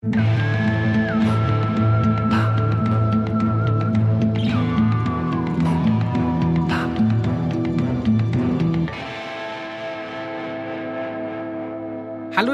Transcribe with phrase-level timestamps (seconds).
[0.00, 0.12] Hallo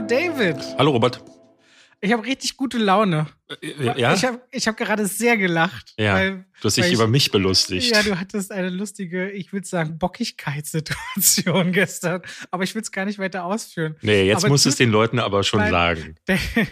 [0.01, 0.57] David.
[0.79, 1.23] Hallo Robert.
[2.01, 3.27] Ich habe richtig gute Laune.
[3.61, 4.15] Ja?
[4.15, 5.93] Ich habe ich hab gerade sehr gelacht.
[5.99, 6.15] Ja.
[6.15, 7.91] Weil, du hast dich über mich belustigt.
[7.91, 12.23] Ja, du hattest eine lustige, ich würde sagen, Bockigkeitssituation gestern.
[12.51, 13.97] Aber ich will es gar nicht weiter ausführen.
[14.01, 15.71] Nee, jetzt aber musst du es den Leuten aber schon Nein.
[15.71, 16.15] sagen.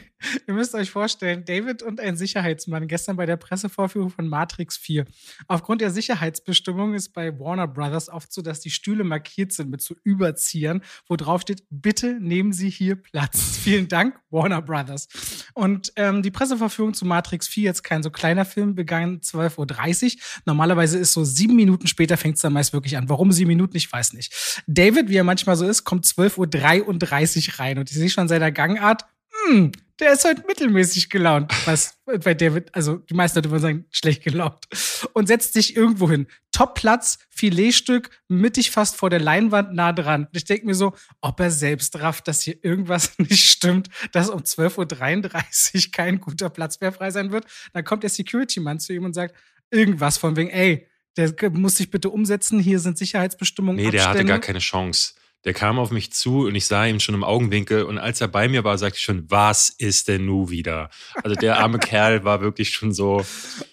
[0.46, 5.04] Ihr müsst euch vorstellen, David und ein Sicherheitsmann gestern bei der Pressevorführung von Matrix 4.
[5.48, 9.82] Aufgrund der Sicherheitsbestimmung ist bei Warner Brothers oft so, dass die Stühle markiert sind mit
[9.82, 13.58] so Überziehern, wo drauf steht, bitte nehmen Sie hier Platz.
[13.62, 15.08] Vielen Dank, Warner Brothers.
[15.54, 20.20] Und ähm, die Pressevorführung zu Matrix 4, jetzt kein so kleiner Film, begann 12.30 Uhr.
[20.46, 23.08] Normalerweise ist so sieben Minuten später fängt es dann meist wirklich an.
[23.08, 23.76] Warum sieben Minuten?
[23.76, 24.62] Ich weiß nicht.
[24.66, 28.52] David, wie er manchmal so ist, kommt 12.33 Uhr rein und ich sehe schon seiner
[28.52, 29.04] Gangart,
[29.46, 31.52] hm, der ist heute mittelmäßig gelaunt.
[31.64, 34.66] Was bei David, also die meisten Leute würden sagen, schlecht gelaunt.
[35.12, 36.26] Und setzt sich irgendwo hin.
[36.50, 40.24] Top-Platz, Filetstück, mittig fast vor der Leinwand, nah dran.
[40.24, 44.28] Und ich denke mir so, ob er selbst rafft, dass hier irgendwas nicht stimmt, dass
[44.28, 47.46] um 12.33 Uhr kein guter Platz mehr frei sein wird.
[47.72, 49.36] Dann kommt der Security-Mann zu ihm und sagt,
[49.70, 53.82] irgendwas von wegen, ey, der muss sich bitte umsetzen, hier sind Sicherheitsbestimmungen.
[53.82, 55.14] Nee, der hatte gar keine Chance.
[55.44, 58.28] Der kam auf mich zu und ich sah ihn schon im Augenwinkel und als er
[58.28, 60.88] bei mir war, sagte ich schon, was ist denn nu wieder?
[61.22, 63.24] Also der arme Kerl war wirklich schon so.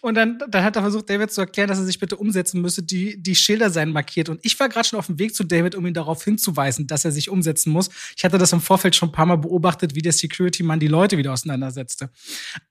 [0.02, 2.82] Und dann, dann hat er versucht, David zu erklären, dass er sich bitte umsetzen müsse.
[2.82, 4.30] Die, die Schilder seien markiert.
[4.30, 7.06] Und ich war gerade schon auf dem Weg zu David, um ihn darauf hinzuweisen, dass
[7.06, 7.90] er sich umsetzen muss.
[8.18, 11.18] Ich hatte das im Vorfeld schon ein paar Mal beobachtet, wie der Security-Mann die Leute
[11.18, 12.10] wieder auseinandersetzte.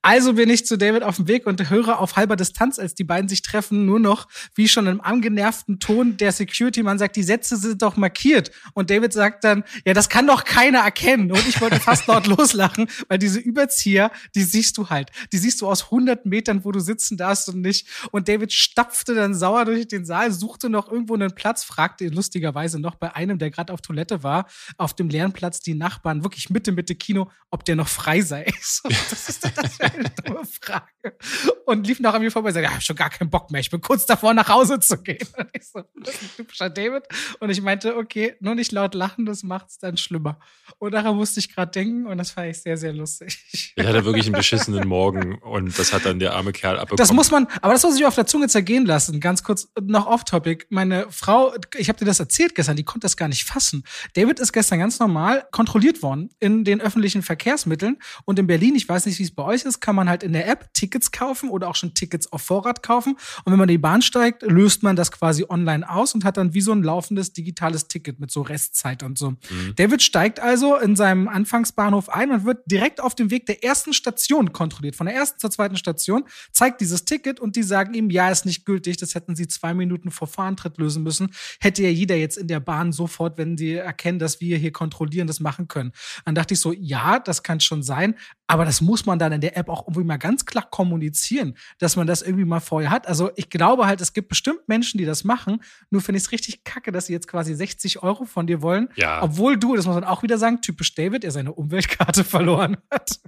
[0.02, 3.04] Also bin ich zu David auf dem Weg und höre auf halber Distanz, als die
[3.04, 7.56] beiden sich treffen, nur noch, wie schon im angenervten Ton, der Security-Mann sagt, die Sätze
[7.56, 8.50] sind doch markiert.
[8.74, 11.30] Und David sagt dann, ja, das kann doch keiner erkennen.
[11.32, 15.10] Und ich wollte fast laut loslachen, weil diese Überzieher, die siehst du halt.
[15.32, 17.86] Die siehst du aus 100 Metern, wo du sitzen darfst und nicht.
[18.10, 22.78] Und David stapfte dann sauer durch den Saal, suchte noch irgendwo einen Platz, fragte lustigerweise
[22.78, 24.46] noch bei einem, der gerade auf Toilette war,
[24.76, 28.46] auf dem leeren Platz die Nachbarn, wirklich Mitte, Mitte Kino, ob der noch frei sei.
[28.60, 31.16] So, das ist das wäre eine dumme Frage.
[31.64, 33.50] Und lief noch an mir vorbei und sagte, ja, ich hab schon gar keinen Bock
[33.50, 33.60] mehr.
[33.60, 35.26] Ich bin kurz davor, nach Hause zu gehen.
[35.36, 37.04] Und ich so, das ist ein typischer David.
[37.40, 40.38] Und ich meinte, okay, nur nicht laut lachen, das macht's dann schlimmer.
[40.78, 43.38] Und daran musste ich gerade denken und das fand ich sehr, sehr lustig.
[43.76, 46.98] Ich hatte wirklich einen beschissenen Morgen und das hat dann der arme Kerl abbekommen.
[46.98, 49.20] Das muss man, aber das muss ich auf der Zunge zergehen lassen.
[49.20, 50.66] Ganz kurz noch off-topic.
[50.70, 53.84] Meine Frau, ich habe dir das erzählt gestern, die konnte das gar nicht fassen.
[54.14, 57.98] David ist gestern ganz normal kontrolliert worden in den öffentlichen Verkehrsmitteln.
[58.24, 60.32] Und in Berlin, ich weiß nicht, wie es bei euch ist, kann man halt in
[60.32, 63.16] der App Tickets kaufen oder auch schon Tickets auf Vorrat kaufen.
[63.44, 66.36] Und wenn man in die Bahn steigt, löst man das quasi online aus und hat
[66.36, 69.30] dann wie so ein laufendes digitales Ticket mit so Restzeit und so.
[69.30, 69.74] Mhm.
[69.76, 73.92] David steigt also in seinem Anfangsbahnhof ein und wird direkt auf dem Weg der ersten
[73.92, 74.96] Station kontrolliert.
[74.96, 78.46] Von der ersten zur zweiten Station zeigt dieses Ticket und die sagen ihm, ja, ist
[78.46, 78.96] nicht gültig.
[78.98, 81.30] Das hätten sie zwei Minuten vor Vorantritt lösen müssen.
[81.60, 85.26] Hätte ja jeder jetzt in der Bahn sofort, wenn sie erkennen, dass wir hier kontrollieren,
[85.26, 85.92] das machen können.
[86.24, 88.14] Dann dachte ich so, ja, das kann schon sein.
[88.50, 91.96] Aber das muss man dann in der App auch irgendwie mal ganz klar kommunizieren, dass
[91.96, 93.06] man das irgendwie mal vorher hat.
[93.06, 95.62] Also ich glaube halt, es gibt bestimmt Menschen, die das machen.
[95.90, 98.88] Nur finde ich es richtig kacke, dass sie jetzt quasi 60 Euro von dir wollen.
[98.96, 99.22] Ja.
[99.22, 103.20] Obwohl du, das muss man auch wieder sagen, typisch David, er seine Umweltkarte verloren hat.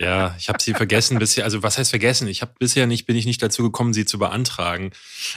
[0.00, 1.44] Ja, ich habe sie vergessen bisher.
[1.44, 2.26] Also was heißt vergessen?
[2.26, 4.92] Ich habe bisher nicht, bin ich nicht dazu gekommen, sie zu beantragen.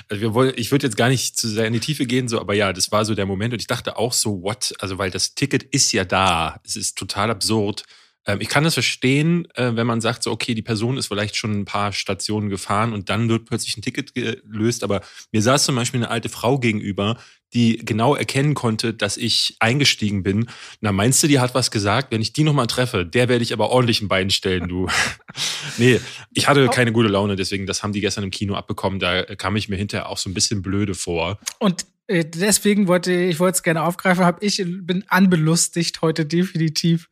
[0.07, 2.39] Also wir wollen, ich würde jetzt gar nicht zu sehr in die Tiefe gehen, so,
[2.39, 4.73] aber ja, das war so der Moment und ich dachte auch so, what?
[4.79, 6.61] Also weil das Ticket ist ja da.
[6.63, 7.83] Es ist total absurd.
[8.29, 11.35] Ähm, ich kann das verstehen, äh, wenn man sagt, so, okay, die Person ist vielleicht
[11.35, 14.83] schon ein paar Stationen gefahren und dann wird plötzlich ein Ticket gelöst.
[14.83, 15.01] Aber
[15.31, 17.17] mir saß zum Beispiel eine alte Frau gegenüber,
[17.53, 20.47] die genau erkennen konnte, dass ich eingestiegen bin.
[20.81, 22.11] Na, meinst du, die hat was gesagt?
[22.11, 24.87] Wenn ich die nochmal treffe, der werde ich aber ordentlich ein Bein stellen, du.
[25.77, 25.99] nee,
[26.31, 28.99] ich hatte keine gute Laune, deswegen, das haben die gestern im Kino abbekommen.
[28.99, 31.39] Da kam ich mir hinterher auch so ein bisschen blöde vor.
[31.57, 37.07] Und deswegen wollte ich wollte es gerne aufgreifen, habe ich bin anbelustigt heute definitiv.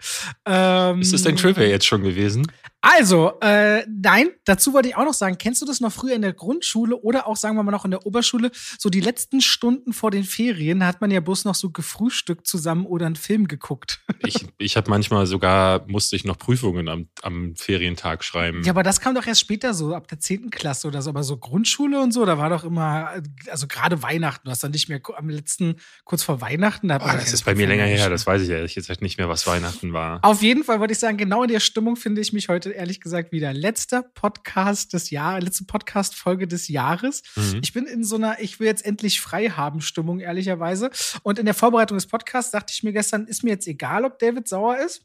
[0.46, 2.48] Ähm, Ist das dein Trivia jetzt schon gewesen?
[2.90, 6.22] Also, äh, nein, dazu wollte ich auch noch sagen, kennst du das noch früher in
[6.22, 8.50] der Grundschule oder auch, sagen wir mal, noch in der Oberschule?
[8.80, 12.86] So die letzten Stunden vor den Ferien hat man ja bloß noch so gefrühstückt zusammen
[12.86, 14.00] oder einen Film geguckt.
[14.26, 18.64] Ich, ich habe manchmal sogar, musste ich noch Prüfungen am, am Ferientag schreiben.
[18.64, 20.50] Ja, aber das kam doch erst später so, ab der 10.
[20.50, 21.12] Klasse oder so.
[21.12, 24.72] Aber so Grundschule und so, da war doch immer, also gerade Weihnachten, du hast dann
[24.72, 26.90] nicht mehr am letzten, kurz vor Weihnachten.
[26.90, 29.02] Da hat man ja das ist bei mir länger her, das weiß ich ehrlich gesagt
[29.02, 30.20] nicht mehr, was Weihnachten war.
[30.24, 33.02] Auf jeden Fall wollte ich sagen, genau in der Stimmung finde ich mich heute ehrlich
[33.02, 33.54] gesagt wieder.
[33.54, 37.24] Letzter Podcast des Jahres, letzte Podcast-Folge des Jahres.
[37.36, 37.60] Mhm.
[37.62, 40.92] Ich bin in so einer, ich will jetzt endlich frei haben Stimmung, ehrlicherweise.
[41.24, 44.20] Und in der Vorbereitung des Podcasts dachte ich mir gestern, ist mir jetzt egal, ob
[44.20, 45.02] David sauer ist.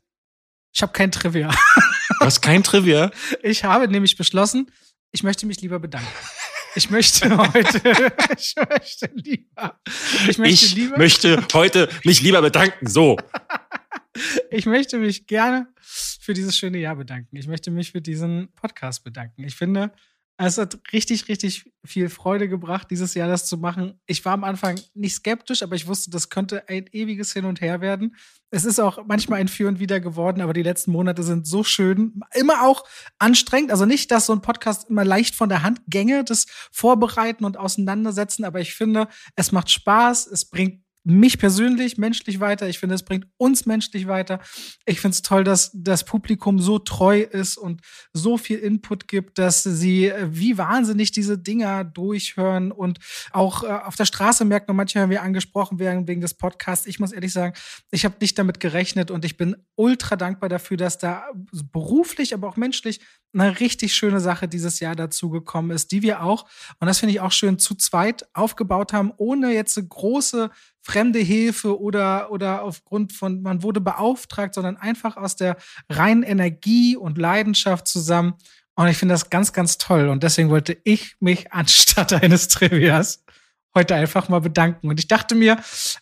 [0.75, 1.51] Ich habe kein Trivia.
[2.21, 3.11] Was kein Trivia?
[3.43, 4.71] Ich habe nämlich beschlossen,
[5.11, 6.09] ich möchte mich lieber bedanken.
[6.75, 9.81] Ich möchte heute, ich möchte lieber,
[10.29, 12.87] ich möchte, ich lieber, möchte heute mich lieber bedanken.
[12.87, 13.19] So.
[14.51, 17.37] Ich möchte mich gerne für dieses schöne Jahr bedanken.
[17.37, 19.45] Ich möchte mich für diesen Podcast bedanken.
[19.45, 19.93] Ich finde,
[20.39, 24.01] es hat richtig, richtig viel Freude gebracht, dieses Jahr das zu machen.
[24.07, 27.61] Ich war am Anfang nicht skeptisch, aber ich wusste, das könnte ein ewiges Hin und
[27.61, 28.17] Her werden.
[28.51, 31.63] Es ist auch manchmal ein Für und Wider geworden, aber die letzten Monate sind so
[31.63, 32.21] schön.
[32.35, 32.85] Immer auch
[33.19, 33.71] anstrengend.
[33.71, 37.57] Also nicht, dass so ein Podcast immer leicht von der Hand gänge, das Vorbereiten und
[37.57, 42.69] Auseinandersetzen, aber ich finde, es macht Spaß, es bringt mich persönlich menschlich weiter.
[42.69, 44.41] Ich finde, es bringt uns menschlich weiter.
[44.87, 47.81] Ich finde es toll, dass das Publikum so treu ist und
[48.13, 52.99] so viel Input gibt, dass sie äh, wie wahnsinnig diese Dinger durchhören und
[53.33, 56.87] auch äh, auf der Straße merkt man manchmal, wir angesprochen werden wegen des Podcasts.
[56.87, 57.55] Ich muss ehrlich sagen,
[57.91, 61.25] ich habe nicht damit gerechnet und ich bin ultra dankbar dafür, dass da
[61.73, 63.01] beruflich, aber auch menschlich
[63.35, 66.47] eine richtig schöne Sache dieses Jahr dazugekommen ist, die wir auch,
[66.81, 70.51] und das finde ich auch schön, zu zweit aufgebaut haben, ohne jetzt eine große
[70.83, 75.57] fremde Hilfe oder, oder aufgrund von, man wurde beauftragt, sondern einfach aus der
[75.89, 78.35] reinen Energie und Leidenschaft zusammen.
[78.75, 80.09] Und ich finde das ganz, ganz toll.
[80.09, 83.25] Und deswegen wollte ich mich anstatt eines Trivias
[83.75, 84.89] heute einfach mal bedanken.
[84.89, 85.57] Und ich dachte mir,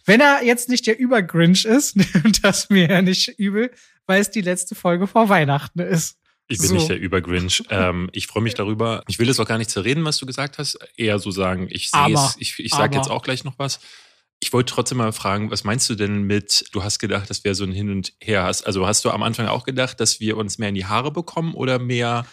[0.05, 3.71] wenn er jetzt nicht der Übergrinch ist, nimmt das mir ja nicht übel,
[4.07, 6.17] weil es die letzte Folge vor Weihnachten ist.
[6.49, 6.75] Ich bin so.
[6.75, 7.63] nicht der Übergrinch.
[7.71, 9.05] ähm, ich freue mich darüber.
[9.07, 10.79] Ich will jetzt auch gar nicht zerreden, was du gesagt hast.
[10.97, 12.35] Eher so sagen, ich sehe es.
[12.39, 13.79] Ich, ich sage jetzt auch gleich noch was.
[14.43, 17.55] Ich wollte trotzdem mal fragen, was meinst du denn mit, du hast gedacht, dass wir
[17.55, 18.67] so ein Hin und Her hast?
[18.67, 21.55] Also hast du am Anfang auch gedacht, dass wir uns mehr in die Haare bekommen
[21.55, 22.25] oder mehr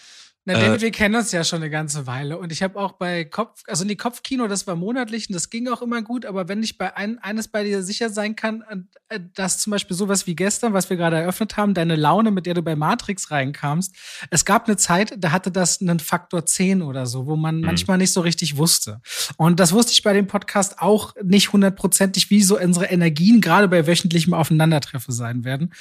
[0.47, 2.37] na, David, äh, wir kennen uns ja schon eine ganze Weile.
[2.37, 5.49] Und ich habe auch bei Kopf, also in die Kopfkino, das war monatlich und das
[5.49, 6.25] ging auch immer gut.
[6.25, 8.63] Aber wenn ich bei ein, eines bei dir sicher sein kann,
[9.09, 12.45] äh, dass zum Beispiel sowas wie gestern, was wir gerade eröffnet haben, deine Laune, mit
[12.45, 13.93] der du bei Matrix reinkamst,
[14.29, 17.65] es gab eine Zeit, da hatte das einen Faktor 10 oder so, wo man mhm.
[17.65, 19.01] manchmal nicht so richtig wusste.
[19.35, 23.67] Und das wusste ich bei dem Podcast auch nicht hundertprozentig, wie so unsere Energien gerade
[23.67, 25.73] bei wöchentlichem Aufeinandertreffen sein werden.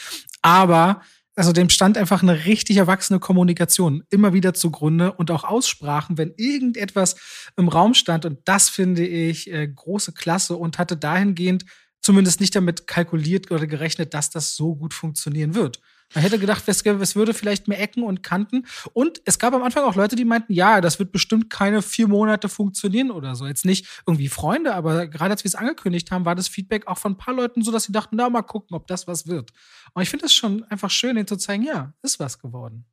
[0.43, 1.03] Aber
[1.37, 6.33] also dem stand einfach eine richtig erwachsene Kommunikation immer wieder zugrunde und auch Aussprachen, wenn
[6.37, 7.17] irgendetwas
[7.57, 8.25] im Raum stand.
[8.25, 11.67] Und das finde ich äh, große Klasse und hatte dahingehend
[12.01, 15.81] zumindest nicht damit kalkuliert oder gerechnet, dass das so gut funktionieren wird.
[16.15, 18.67] Man hätte gedacht, es, es würde vielleicht mehr Ecken und Kanten.
[18.93, 22.09] Und es gab am Anfang auch Leute, die meinten, ja, das wird bestimmt keine vier
[22.09, 23.47] Monate funktionieren oder so.
[23.47, 26.99] Jetzt nicht irgendwie Freunde, aber gerade als wir es angekündigt haben, war das Feedback auch
[26.99, 29.53] von ein paar Leuten so, dass sie dachten, na, mal gucken, ob das was wird.
[29.95, 32.87] Und ich finde es schon einfach schön, ihnen zu zeigen, ja, ist was geworden.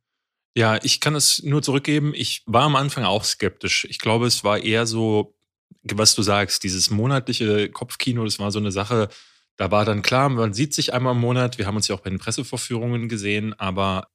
[0.56, 2.12] Ja, ich kann es nur zurückgeben.
[2.14, 3.86] Ich war am Anfang auch skeptisch.
[3.90, 5.36] Ich glaube, es war eher so,
[5.82, 9.08] was du sagst, dieses monatliche Kopfkino, das war so eine Sache,
[9.56, 11.58] da war dann klar, man sieht sich einmal im Monat.
[11.58, 14.08] Wir haben uns ja auch bei den Pressevorführungen gesehen, aber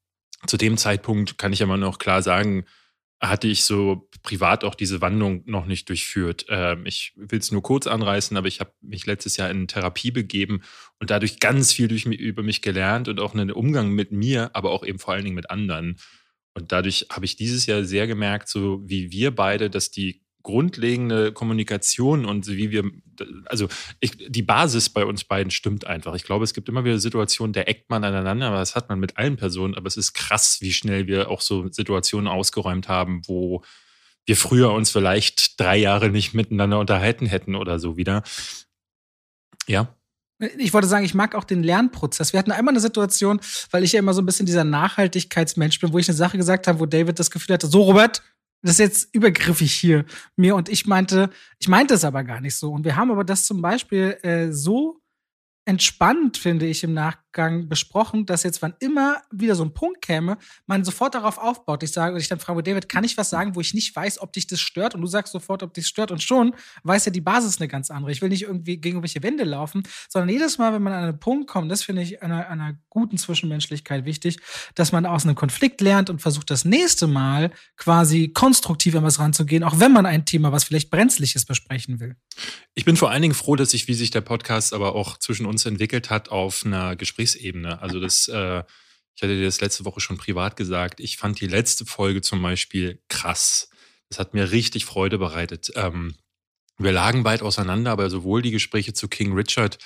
[0.47, 2.65] zu dem Zeitpunkt kann ich ja mal noch klar sagen,
[3.21, 6.45] hatte ich so privat auch diese Wandlung noch nicht durchführt.
[6.47, 10.11] Ähm, ich will es nur kurz anreißen, aber ich habe mich letztes Jahr in Therapie
[10.11, 10.61] begeben
[10.99, 14.71] und dadurch ganz viel durch, über mich gelernt und auch einen Umgang mit mir, aber
[14.71, 15.97] auch eben vor allen Dingen mit anderen.
[16.53, 21.31] Und dadurch habe ich dieses Jahr sehr gemerkt, so wie wir beide, dass die grundlegende
[21.31, 22.89] Kommunikation und wie wir,
[23.45, 23.67] also
[23.99, 26.15] ich, die Basis bei uns beiden stimmt einfach.
[26.15, 28.99] Ich glaube, es gibt immer wieder Situationen, da eckt man aneinander, aber das hat man
[28.99, 29.75] mit allen Personen.
[29.75, 33.63] Aber es ist krass, wie schnell wir auch so Situationen ausgeräumt haben, wo
[34.25, 38.23] wir früher uns vielleicht drei Jahre nicht miteinander unterhalten hätten oder so wieder.
[39.67, 39.95] Ja.
[40.57, 42.31] Ich wollte sagen, ich mag auch den Lernprozess.
[42.31, 45.91] Wir hatten einmal eine Situation, weil ich ja immer so ein bisschen dieser Nachhaltigkeitsmensch bin,
[45.91, 48.23] wo ich eine Sache gesagt habe, wo David das Gefühl hatte, so Robert,
[48.61, 52.55] das ist jetzt übergriffig hier mir und ich meinte, ich meinte es aber gar nicht
[52.55, 52.71] so.
[52.71, 55.01] Und wir haben aber das zum Beispiel äh, so
[55.65, 56.93] entspannt, finde ich, im
[57.29, 61.83] Nachgang besprochen, dass jetzt, wann immer wieder so ein Punkt käme, man sofort darauf aufbaut.
[61.83, 64.19] Ich sage, und ich dann frage, David, kann ich was sagen, wo ich nicht weiß,
[64.21, 64.95] ob dich das stört?
[64.95, 66.11] Und du sagst sofort, ob dich stört.
[66.11, 68.11] Und schon weiß ja die Basis eine ganz andere.
[68.11, 71.19] Ich will nicht irgendwie gegen irgendwelche Wände laufen, sondern jedes Mal, wenn man an einen
[71.19, 74.39] Punkt kommt, das finde ich einer, einer guten Zwischenmenschlichkeit wichtig,
[74.75, 79.19] dass man aus einem Konflikt lernt und versucht, das nächste Mal quasi konstruktiv an was
[79.19, 82.15] ranzugehen, auch wenn man ein Thema, was vielleicht brenzliches besprechen will.
[82.73, 85.45] Ich bin vor allen Dingen froh, dass sich, wie sich der Podcast aber auch zwischen
[85.45, 87.81] uns entwickelt hat, auf einer Gesprächsebene.
[87.81, 88.63] Also das, äh,
[89.15, 90.99] ich hatte dir das letzte Woche schon privat gesagt.
[90.99, 93.69] Ich fand die letzte Folge zum Beispiel krass.
[94.09, 95.71] Das hat mir richtig Freude bereitet.
[95.75, 96.15] Ähm,
[96.77, 99.77] wir lagen weit auseinander, aber sowohl die Gespräche zu King Richard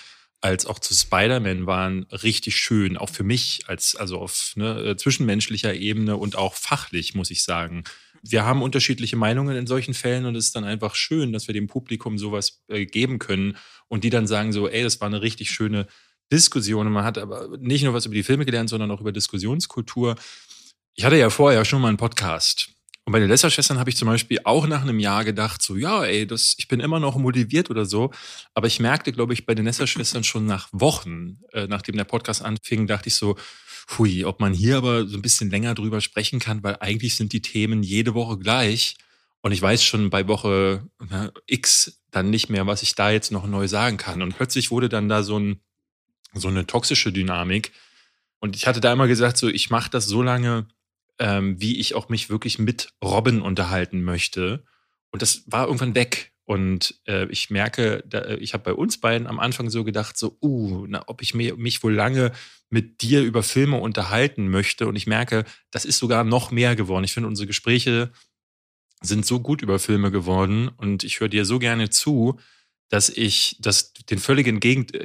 [0.41, 4.97] als auch zu Spider-Man waren richtig schön, auch für mich, als also auf ne, äh,
[4.97, 7.83] zwischenmenschlicher Ebene und auch fachlich, muss ich sagen
[8.23, 11.53] wir haben unterschiedliche Meinungen in solchen Fällen und es ist dann einfach schön, dass wir
[11.53, 13.57] dem Publikum sowas äh, geben können
[13.89, 15.87] und die dann sagen so, ey, das war eine richtig schöne
[16.31, 19.11] Diskussion und man hat aber nicht nur was über die Filme gelernt, sondern auch über
[19.11, 20.15] Diskussionskultur.
[20.95, 22.69] Ich hatte ja vorher schon mal einen Podcast.
[23.05, 26.05] Und bei den Lästerschwestern habe ich zum Beispiel auch nach einem Jahr gedacht, so, ja,
[26.05, 28.11] ey, das, ich bin immer noch motiviert oder so.
[28.53, 32.43] Aber ich merkte, glaube ich, bei den Lästerschwestern schon nach Wochen, äh, nachdem der Podcast
[32.43, 33.35] anfing, dachte ich so,
[33.97, 37.33] hui, ob man hier aber so ein bisschen länger drüber sprechen kann, weil eigentlich sind
[37.33, 38.95] die Themen jede Woche gleich.
[39.41, 43.33] Und ich weiß schon bei Woche ne, X dann nicht mehr, was ich da jetzt
[43.33, 44.21] noch neu sagen kann.
[44.21, 45.59] Und plötzlich wurde dann da so, ein,
[46.33, 47.71] so eine toxische Dynamik.
[48.39, 50.67] Und ich hatte da immer gesagt, so, ich mache das so lange,
[51.19, 54.63] ähm, wie ich auch mich wirklich mit Robin unterhalten möchte.
[55.11, 56.33] Und das war irgendwann weg.
[56.45, 60.37] Und äh, ich merke, da, ich habe bei uns beiden am Anfang so gedacht, so,
[60.41, 62.33] uh, na, ob ich mir, mich wohl lange
[62.69, 64.87] mit dir über Filme unterhalten möchte.
[64.87, 67.05] Und ich merke, das ist sogar noch mehr geworden.
[67.05, 68.11] Ich finde, unsere Gespräche
[69.01, 72.39] sind so gut über Filme geworden und ich höre dir so gerne zu,
[72.93, 74.61] dass ich das, den völligen,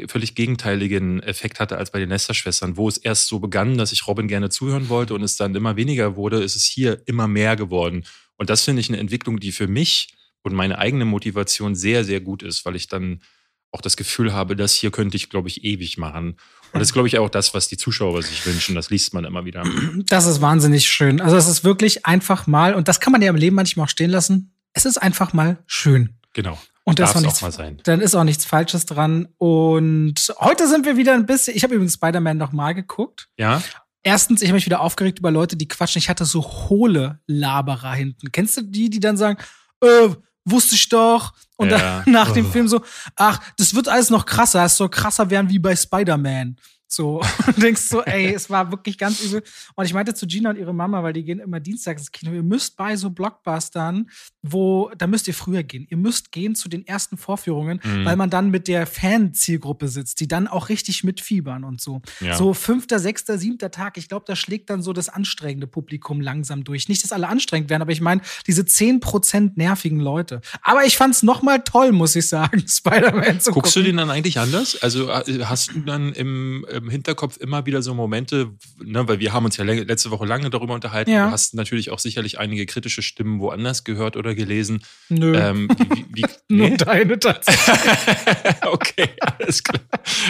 [0.09, 4.07] völlig gegenteiligen Effekt hatte als bei den Nesterschwestern, wo es erst so begann, dass ich
[4.07, 7.57] Robin gerne zuhören wollte und es dann immer weniger wurde, ist es hier immer mehr
[7.57, 8.05] geworden.
[8.37, 12.21] Und das finde ich eine Entwicklung, die für mich und meine eigene Motivation sehr, sehr
[12.21, 13.23] gut ist, weil ich dann
[13.71, 16.37] auch das Gefühl habe, das hier könnte ich, glaube ich, ewig machen.
[16.73, 18.75] Und das ist, glaube ich, auch das, was die Zuschauer sich wünschen.
[18.75, 19.65] Das liest man immer wieder.
[20.05, 21.23] Das ist wahnsinnig schön.
[21.23, 23.91] Also es ist wirklich einfach mal, und das kann man ja im Leben manchmal auch
[23.91, 26.19] stehen lassen, es ist einfach mal schön.
[26.35, 26.59] Genau.
[26.89, 27.71] Und das ist auch, nichts, auch.
[27.85, 29.29] Dann ist auch nichts Falsches dran.
[29.37, 31.55] Und heute sind wir wieder ein bisschen.
[31.55, 33.29] Ich habe übrigens Spider-Man noch mal geguckt.
[33.37, 33.63] Ja.
[34.03, 35.99] Erstens, ich habe mich wieder aufgeregt über Leute, die quatschen.
[35.99, 38.33] Ich hatte so hohle Laberer hinten.
[38.33, 39.39] Kennst du die, die dann sagen,
[39.83, 40.09] äh,
[40.47, 41.35] wusste ich doch.
[41.57, 41.79] Und ja.
[41.79, 42.51] dann nach dem oh.
[42.51, 42.81] Film so,
[43.17, 44.65] ach, das wird alles noch krasser.
[44.65, 46.57] Es soll krasser werden wie bei Spider-Man.
[46.91, 49.43] So, und denkst so, ey, es war wirklich ganz übel.
[49.75, 52.33] Und ich meinte zu Gina und ihre Mama, weil die gehen immer dienstags ins Kino,
[52.33, 54.09] ihr müsst bei so Blockbustern,
[54.43, 55.87] wo, da müsst ihr früher gehen.
[55.91, 58.07] Ihr müsst gehen zu den ersten Vorführungen, mhm.
[58.07, 62.01] weil man dann mit der Fan-Zielgruppe sitzt, die dann auch richtig mitfiebern und so.
[62.21, 62.37] Ja.
[62.37, 66.65] So fünfter, sechster, siebter Tag, ich glaube, da schlägt dann so das anstrengende Publikum langsam
[66.65, 66.89] durch.
[66.89, 70.41] Nicht, dass alle anstrengend werden, aber ich meine, diese zehn Prozent nervigen Leute.
[70.63, 73.85] Aber ich fand's noch mal toll, muss ich sagen, Spider-Man zu Guckst gucken.
[73.85, 74.81] du den dann eigentlich anders?
[74.81, 79.33] Also äh, hast du dann im im Hinterkopf immer wieder so Momente, ne, weil wir
[79.33, 81.11] haben uns ja letzte Woche lange darüber unterhalten.
[81.11, 81.27] Ja.
[81.27, 84.83] Du hast natürlich auch sicherlich einige kritische Stimmen woanders gehört oder gelesen.
[85.09, 85.37] Nö.
[85.37, 86.71] Ähm, wie, wie, nee?
[86.71, 88.57] Nur deine tatsächlich.
[88.67, 89.83] okay, alles klar.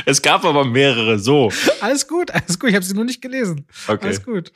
[0.04, 1.52] Es gab aber mehrere, so.
[1.80, 2.70] Alles gut, alles gut.
[2.70, 3.66] Ich habe sie nur nicht gelesen.
[3.86, 4.06] Okay.
[4.06, 4.52] Alles gut.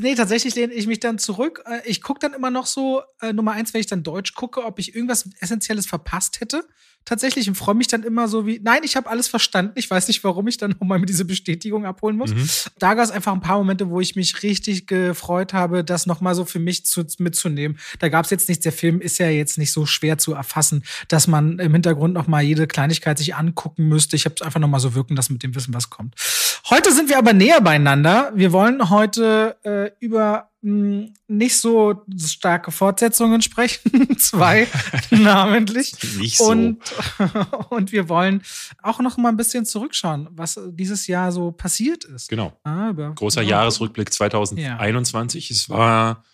[0.00, 1.62] Nee, tatsächlich lehne ich mich dann zurück.
[1.66, 4.64] Äh, ich gucke dann immer noch so, äh, Nummer eins, wenn ich dann Deutsch gucke,
[4.64, 6.64] ob ich irgendwas Essentielles verpasst hätte
[7.04, 9.72] tatsächlich und freue mich dann immer so wie, nein, ich habe alles verstanden.
[9.74, 12.34] Ich weiß nicht, warum ich dann nochmal mit diese Bestätigung abholen muss.
[12.34, 12.48] Mhm.
[12.78, 16.34] Da gab es einfach ein paar Momente, wo ich mich richtig gefreut habe, das nochmal
[16.34, 17.78] so für mich zu, mitzunehmen.
[17.98, 18.62] Da gab es jetzt nichts.
[18.62, 22.42] Der Film ist ja jetzt nicht so schwer zu erfassen, dass man im Hintergrund nochmal
[22.42, 24.16] jede Kleinigkeit sich angucken müsste.
[24.16, 26.14] Ich habe es einfach nochmal so wirken lassen mit dem Wissen, was kommt.
[26.70, 28.32] Heute sind wir aber näher beieinander.
[28.34, 34.68] Wir wollen heute äh, über nicht so starke Fortsetzungen sprechen, zwei
[35.10, 35.92] namentlich.
[36.18, 36.50] Nicht so.
[36.50, 36.78] Und,
[37.70, 38.42] und wir wollen
[38.80, 42.28] auch noch mal ein bisschen zurückschauen, was dieses Jahr so passiert ist.
[42.28, 42.52] Genau.
[42.62, 43.50] Ah, Großer ja.
[43.50, 45.48] Jahresrückblick 2021.
[45.48, 45.54] Ja.
[45.54, 46.24] Es war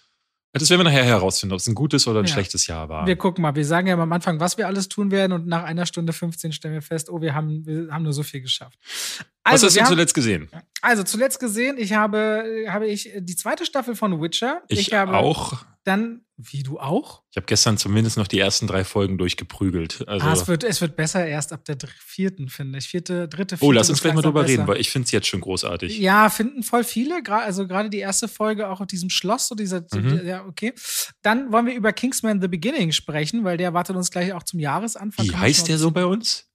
[0.53, 2.33] das werden wir nachher herausfinden, ob es ein gutes oder ein ja.
[2.33, 3.07] schlechtes Jahr war.
[3.07, 3.55] Wir gucken mal.
[3.55, 6.53] Wir sagen ja am Anfang, was wir alles tun werden und nach einer Stunde 15
[6.53, 8.79] stellen wir fest, oh, wir haben, wir haben nur so viel geschafft.
[9.45, 10.49] Also, was hast du haben, zuletzt gesehen?
[10.81, 14.63] Also zuletzt gesehen, ich habe, habe ich die zweite Staffel von Witcher.
[14.69, 15.65] Ich, ich habe auch.
[15.85, 17.25] Dann, wie du auch?
[17.31, 20.07] Ich habe gestern zumindest noch die ersten drei Folgen durchgeprügelt.
[20.07, 22.87] Also ah, es, wird, es wird besser erst ab der vierten, finde ich.
[22.87, 23.65] Vierte, dritte, vierte.
[23.65, 25.99] Oh, lass uns gleich mal drüber reden, weil ich finde es jetzt schon großartig.
[25.99, 27.21] Ja, finden voll viele.
[27.27, 30.25] Also gerade die erste Folge auch auf diesem Schloss, so dieser, mhm.
[30.25, 30.73] ja, okay.
[31.23, 34.61] Dann wollen wir über Kingsman The Beginning sprechen, weil der wartet uns gleich auch zum
[34.61, 35.27] Jahresanfang.
[35.27, 36.49] Wie heißt der so bei uns?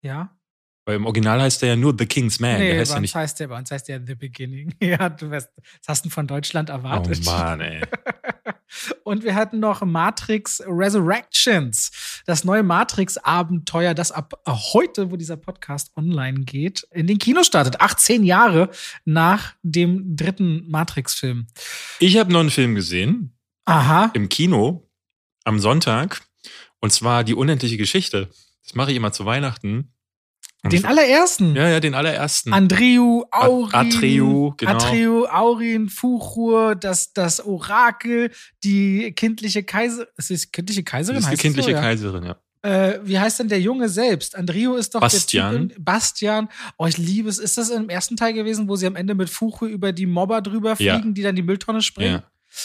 [0.00, 0.38] Ja.
[0.86, 2.58] Weil im Original heißt er ja nur The King's Man.
[2.58, 3.14] Nee, der heißt ja nicht.
[3.14, 4.74] heißt der bei uns heißt der The Beginning.
[4.80, 7.20] ja, du weißt, das hast du von Deutschland erwartet.
[7.26, 7.82] Oh Mann, ey.
[9.04, 15.90] Und wir hatten noch Matrix Resurrections, das neue Matrix-Abenteuer, das ab heute, wo dieser Podcast
[15.96, 17.80] online geht, in den Kino startet.
[17.80, 18.70] 18 Jahre
[19.04, 21.46] nach dem dritten Matrix-Film.
[21.98, 23.34] Ich habe noch einen Film gesehen.
[23.64, 24.10] Aha.
[24.14, 24.88] Im Kino
[25.44, 26.22] am Sonntag.
[26.80, 28.30] Und zwar die unendliche Geschichte.
[28.62, 29.92] Das mache ich immer zu Weihnachten.
[30.64, 31.54] Den allerersten?
[31.54, 32.52] Ja, ja, den allerersten.
[32.52, 33.74] Andreu, Aurin.
[33.74, 34.72] Atreu, genau.
[34.72, 38.32] Atreu, Aurin, Fuchur, das, das Orakel,
[38.64, 40.08] die kindliche Kaiserin.
[40.16, 41.20] Ist das kindliche Kaiserin?
[41.20, 41.80] Das ist die kindliche so?
[41.80, 42.36] Kaiserin, ja.
[42.62, 44.34] Äh, wie heißt denn der Junge selbst?
[44.34, 45.68] Andrio ist doch Bastian.
[45.68, 46.48] typ Bastian.
[46.76, 47.38] Oh, ich liebe es.
[47.38, 50.42] Ist das im ersten Teil gewesen, wo sie am Ende mit Fuchur über die Mobber
[50.42, 51.12] drüber fliegen, ja.
[51.12, 52.14] die dann die Mülltonne springen?
[52.14, 52.24] Ja.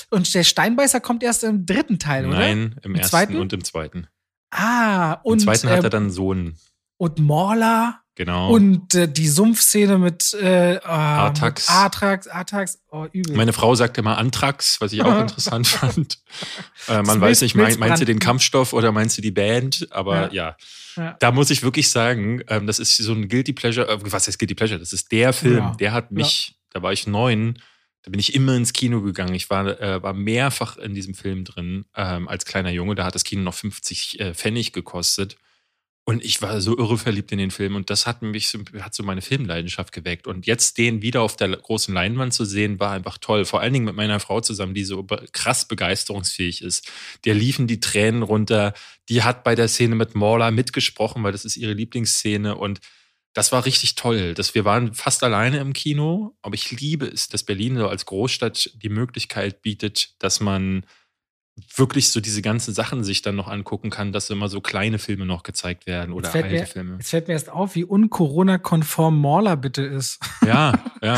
[0.10, 2.40] Und der Steinbeißer kommt erst im dritten Teil, oder?
[2.40, 3.36] Nein, im, Im ersten zweiten?
[3.36, 4.08] und im zweiten.
[4.50, 5.42] Ah, und.
[5.42, 6.56] Im zweiten hat er ähm, dann einen Sohn.
[7.04, 8.52] Und Morla, Genau.
[8.54, 11.68] Und äh, die Sumpfszene mit, äh, oh, Artax.
[11.68, 13.36] Artax, Artax, oh, übel.
[13.36, 16.20] Meine Frau sagte immer Antrax, was ich auch interessant fand.
[16.88, 18.20] Äh, man weiß nicht, mein, meinst du den.
[18.20, 19.88] Kampfstoff oder meinst du die Band?
[19.90, 20.56] Aber ja,
[20.96, 21.18] Ja.
[21.20, 23.90] da muss ich wirklich sagen, ähm, das ist so ein Guilty Pleasure.
[23.90, 24.80] Äh, was heißt Guilty Pleasure?
[24.80, 25.76] Das ist der Film, Ja.
[25.80, 27.58] der hat mich, da war ich neun,
[28.04, 29.34] da bin ich immer ins Kino gegangen.
[29.34, 32.94] Ich war, äh, war mehrfach in diesem Film drin ähm, als kleiner Junge.
[32.94, 35.36] Da hat das Kino noch 50 äh, Pfennig gekostet.
[36.06, 39.04] Und ich war so irre verliebt in den Film und das hat mich hat so
[39.04, 40.28] meine Filmleidenschaft geweckt.
[40.28, 43.46] Und jetzt den wieder auf der großen Leinwand zu sehen, war einfach toll.
[43.46, 46.92] Vor allen Dingen mit meiner Frau zusammen, die so krass begeisterungsfähig ist.
[47.24, 48.74] Der liefen die Tränen runter.
[49.08, 52.82] Die hat bei der Szene mit Morla mitgesprochen, weil das ist ihre Lieblingsszene und
[53.34, 54.34] das war richtig toll.
[54.34, 58.06] Das, wir waren fast alleine im Kino, aber ich liebe es, dass Berlin so als
[58.06, 60.86] Großstadt die Möglichkeit bietet, dass man
[61.76, 65.26] wirklich so diese ganzen Sachen sich dann noch angucken kann, dass immer so kleine Filme
[65.26, 66.96] noch gezeigt werden oder alte mir, Filme.
[66.98, 70.20] jetzt fällt mir erst auf, wie un-Corona-konform Morla bitte ist.
[70.46, 71.14] Ja, ja.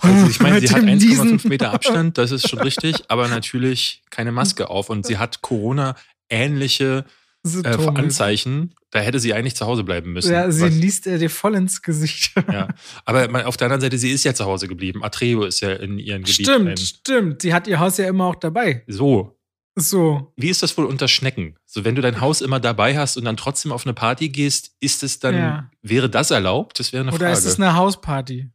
[0.00, 1.40] Also ich meine, sie hat dem 1,5 Niesen.
[1.48, 7.04] Meter Abstand, das ist schon richtig, aber natürlich keine Maske auf und sie hat Corona-ähnliche
[7.44, 7.86] äh.
[7.94, 8.74] Anzeichen.
[8.90, 10.32] Da hätte sie eigentlich zu Hause bleiben müssen.
[10.32, 12.32] Ja, sie Was- liest äh, dir voll ins Gesicht.
[12.50, 12.68] ja.
[13.04, 15.04] Aber man- auf der anderen Seite, sie ist ja zu Hause geblieben.
[15.04, 16.46] Atreo ist ja in ihrem Gebiet.
[16.46, 17.42] Stimmt, ein- stimmt.
[17.42, 18.84] Sie hat ihr Haus ja immer auch dabei.
[18.86, 19.35] So,
[19.78, 20.32] So.
[20.36, 21.56] Wie ist das wohl unter Schnecken?
[21.66, 24.74] So, wenn du dein Haus immer dabei hast und dann trotzdem auf eine Party gehst,
[24.80, 25.70] ist es dann, Ja.
[25.82, 26.78] wäre das erlaubt?
[26.80, 27.38] Das wäre eine Oder Frage.
[27.38, 28.50] ist es eine Hausparty?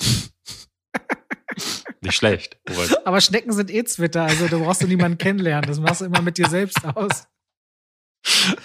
[2.02, 2.58] Nicht schlecht.
[2.68, 3.06] Robert.
[3.06, 5.66] Aber Schnecken sind eh Zwitter, also da brauchst du niemanden kennenlernen.
[5.66, 7.26] Das machst du immer mit dir selbst aus.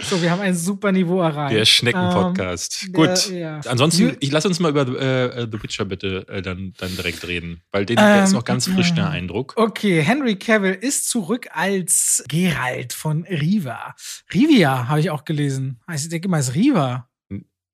[0.00, 1.56] So, wir haben ein super Niveau erreicht.
[1.56, 2.84] Der Schnecken-Podcast.
[2.86, 3.28] Ähm, Gut.
[3.30, 3.60] der- ja.
[3.66, 7.62] Ansonsten, ich lass uns mal über äh, The Witcher bitte äh, dann, dann direkt reden.
[7.72, 9.54] Weil den, der ist Ähm, noch ganz frisch, der Eindruck.
[9.56, 13.94] Okay, Henry Cavill ist zurück als Geralt von Riva.
[14.32, 15.80] Rivia habe ich auch gelesen.
[15.86, 17.08] Also Ich denke mal, es ist Riva.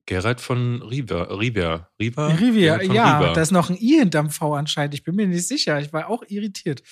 [0.07, 1.23] Gerald von Riva.
[1.35, 1.89] Riva.
[1.99, 2.29] Riva?
[2.29, 2.37] Von
[2.95, 3.33] ja, Riva.
[3.33, 4.95] da ist noch ein I hinterm V anscheinend.
[4.95, 5.81] Ich bin mir nicht sicher.
[5.81, 6.83] Ich war auch irritiert.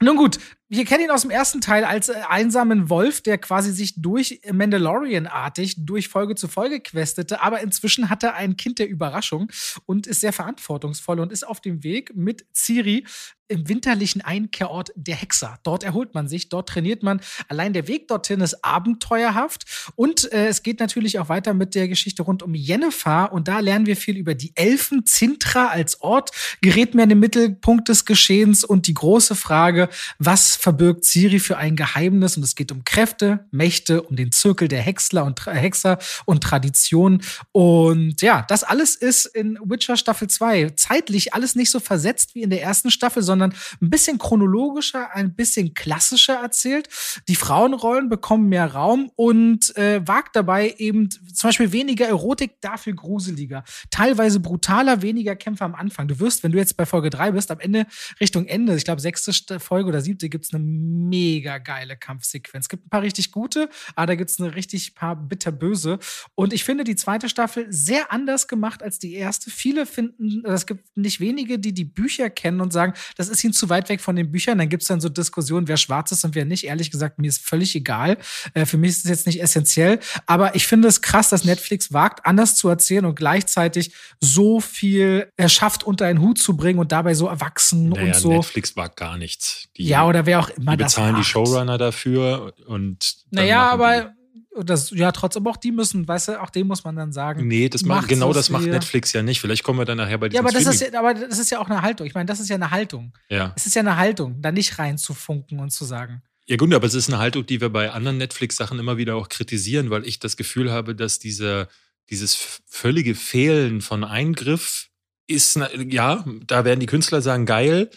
[0.00, 0.38] Nun gut,
[0.76, 4.40] wir kennen ihn aus dem ersten Teil als äh, einsamen Wolf, der quasi sich durch
[4.50, 9.50] Mandalorian-artig durch Folge zu Folge questete, aber inzwischen hat er ein Kind der Überraschung
[9.86, 13.04] und ist sehr verantwortungsvoll und ist auf dem Weg mit Ciri
[13.48, 15.58] im winterlichen Einkehrort der Hexer.
[15.64, 17.20] Dort erholt man sich, dort trainiert man.
[17.48, 21.88] Allein der Weg dorthin ist abenteuerhaft und äh, es geht natürlich auch weiter mit der
[21.88, 25.04] Geschichte rund um Yennefer und da lernen wir viel über die Elfen.
[25.04, 26.30] Zintra als Ort
[26.62, 31.58] gerät mehr in den Mittelpunkt des Geschehens und die große Frage, was verbirgt Ciri für
[31.58, 32.36] ein Geheimnis?
[32.36, 37.20] Und es geht um Kräfte, Mächte, um den Zirkel der Hexler und Hexer und Tradition.
[37.52, 42.42] Und ja, das alles ist in Witcher Staffel 2 zeitlich alles nicht so versetzt wie
[42.42, 46.88] in der ersten Staffel, sondern ein bisschen chronologischer, ein bisschen klassischer erzählt.
[47.28, 52.94] Die Frauenrollen bekommen mehr Raum und äh, wagt dabei eben zum Beispiel weniger Erotik, dafür
[52.94, 53.64] gruseliger.
[53.90, 56.08] Teilweise brutaler, weniger Kämpfe am Anfang.
[56.08, 57.86] Du wirst, wenn du jetzt bei Folge 3 bist, am Ende
[58.18, 62.66] Richtung Ende, ich glaube sechste St- Folge oder siebte, gibt's eine mega geile Kampfsequenz.
[62.66, 65.98] Es gibt ein paar richtig gute, aber da gibt's eine richtig paar bitterböse.
[66.34, 69.50] Und ich finde die zweite Staffel sehr anders gemacht als die erste.
[69.50, 73.52] Viele finden, es gibt nicht wenige, die die Bücher kennen und sagen, das ist ihnen
[73.52, 74.58] zu weit weg von den Büchern.
[74.58, 76.64] Dann gibt's dann so Diskussionen, wer schwarz ist und wer nicht.
[76.64, 78.18] Ehrlich gesagt, mir ist völlig egal.
[78.52, 80.00] Äh, für mich ist es jetzt nicht essentiell.
[80.26, 85.28] Aber ich finde es krass, dass Netflix wagt, anders zu erzählen und gleichzeitig so viel
[85.36, 88.28] erschafft, unter einen Hut zu bringen und dabei so erwachsen Naja, und so.
[88.32, 89.68] Netflix war gar nichts.
[89.76, 91.24] Die, ja, oder wer auch immer die bezahlen die.
[91.24, 94.14] Showrunner dafür und Naja, aber
[94.62, 97.48] das, ja, trotzdem auch die müssen, weißt du, auch dem muss man dann sagen.
[97.48, 99.40] Nee, das macht, genau das macht Netflix ja nicht.
[99.40, 101.50] Vielleicht kommen wir dann nachher bei diesem Ja, aber das, ist, ja- aber das ist
[101.50, 102.06] ja auch eine Haltung.
[102.06, 103.12] Ich meine, das ist ja eine Haltung.
[103.28, 103.52] ja.
[103.56, 106.22] Es ist ja eine Haltung, da nicht reinzufunken und zu sagen.
[106.46, 109.28] Ja, gut, aber es ist eine Haltung, die wir bei anderen Netflix-Sachen immer wieder auch
[109.28, 111.68] kritisieren, weil ich das Gefühl habe, dass diese,
[112.10, 114.88] dieses völlige Fehlen von Eingriff
[115.26, 117.88] ist, ja, da werden die Künstler sagen, geil,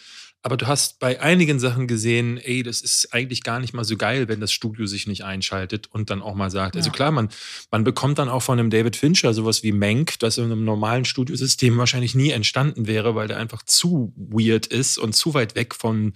[0.43, 3.97] aber du hast bei einigen Sachen gesehen, ey, das ist eigentlich gar nicht mal so
[3.97, 6.76] geil, wenn das Studio sich nicht einschaltet und dann auch mal sagt.
[6.76, 6.93] Also Ja.
[6.93, 7.30] klar, man,
[7.71, 11.06] man bekommt dann auch von einem David Fincher sowas wie Mank, das in einem normalen
[11.06, 15.76] Studiosystem wahrscheinlich nie entstanden wäre, weil der einfach zu weird ist und zu weit weg
[15.76, 16.13] von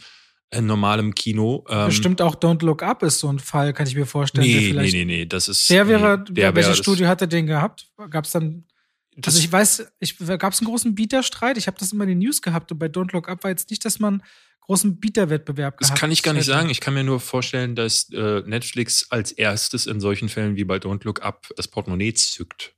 [0.52, 1.66] äh, normalem Kino.
[1.70, 4.48] Ähm, Bestimmt auch Don't Look Up ist so ein Fall, kann ich mir vorstellen.
[4.48, 5.70] der Nee, nee, vielleicht, nee, nee, das ist.
[5.70, 7.88] Der wäre, nee, der welches wäre Studio hatte den gehabt?
[8.10, 8.66] Gab es dann
[9.16, 11.58] Das, Also ich weiß, ich, gab es einen großen Bieterstreit?
[11.58, 13.70] Ich habe das immer in den News gehabt und bei Don't Look Up war jetzt
[13.70, 14.24] nicht, dass man
[14.62, 16.52] großen Bieterwettbewerb das gehabt kann ich gar nicht hätte.
[16.52, 16.70] sagen.
[16.70, 20.78] Ich kann mir nur vorstellen, dass äh, Netflix als erstes in solchen Fällen wie bei
[20.78, 22.74] Don't Look Up das Portemonnaie zückt.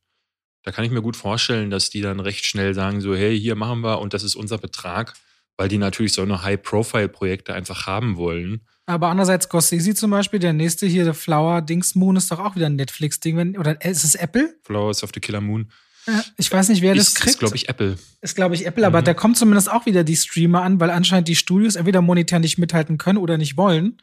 [0.64, 3.56] Da kann ich mir gut vorstellen, dass die dann recht schnell sagen, so, hey, hier
[3.56, 5.14] machen wir und das ist unser Betrag,
[5.58, 8.62] weil die natürlich so eine High-Profile-Projekte einfach haben wollen.
[8.86, 12.56] Aber andererseits Gossesi zum Beispiel, der nächste hier, der Flower Dings Moon, ist doch auch
[12.56, 13.58] wieder ein Netflix-Ding.
[13.58, 14.56] Oder ist es Apple?
[14.64, 15.70] Flowers of the Killer Moon.
[16.06, 17.36] Ja, ich weiß nicht, wer ist, das kriegt.
[17.36, 17.98] Ist, glaube ich, Apple.
[18.22, 19.06] Ist, glaube ich, Apple, aber mhm.
[19.06, 22.58] da kommt zumindest auch wieder die Streamer an, weil anscheinend die Studios entweder monetär nicht
[22.58, 23.98] mithalten können oder nicht wollen.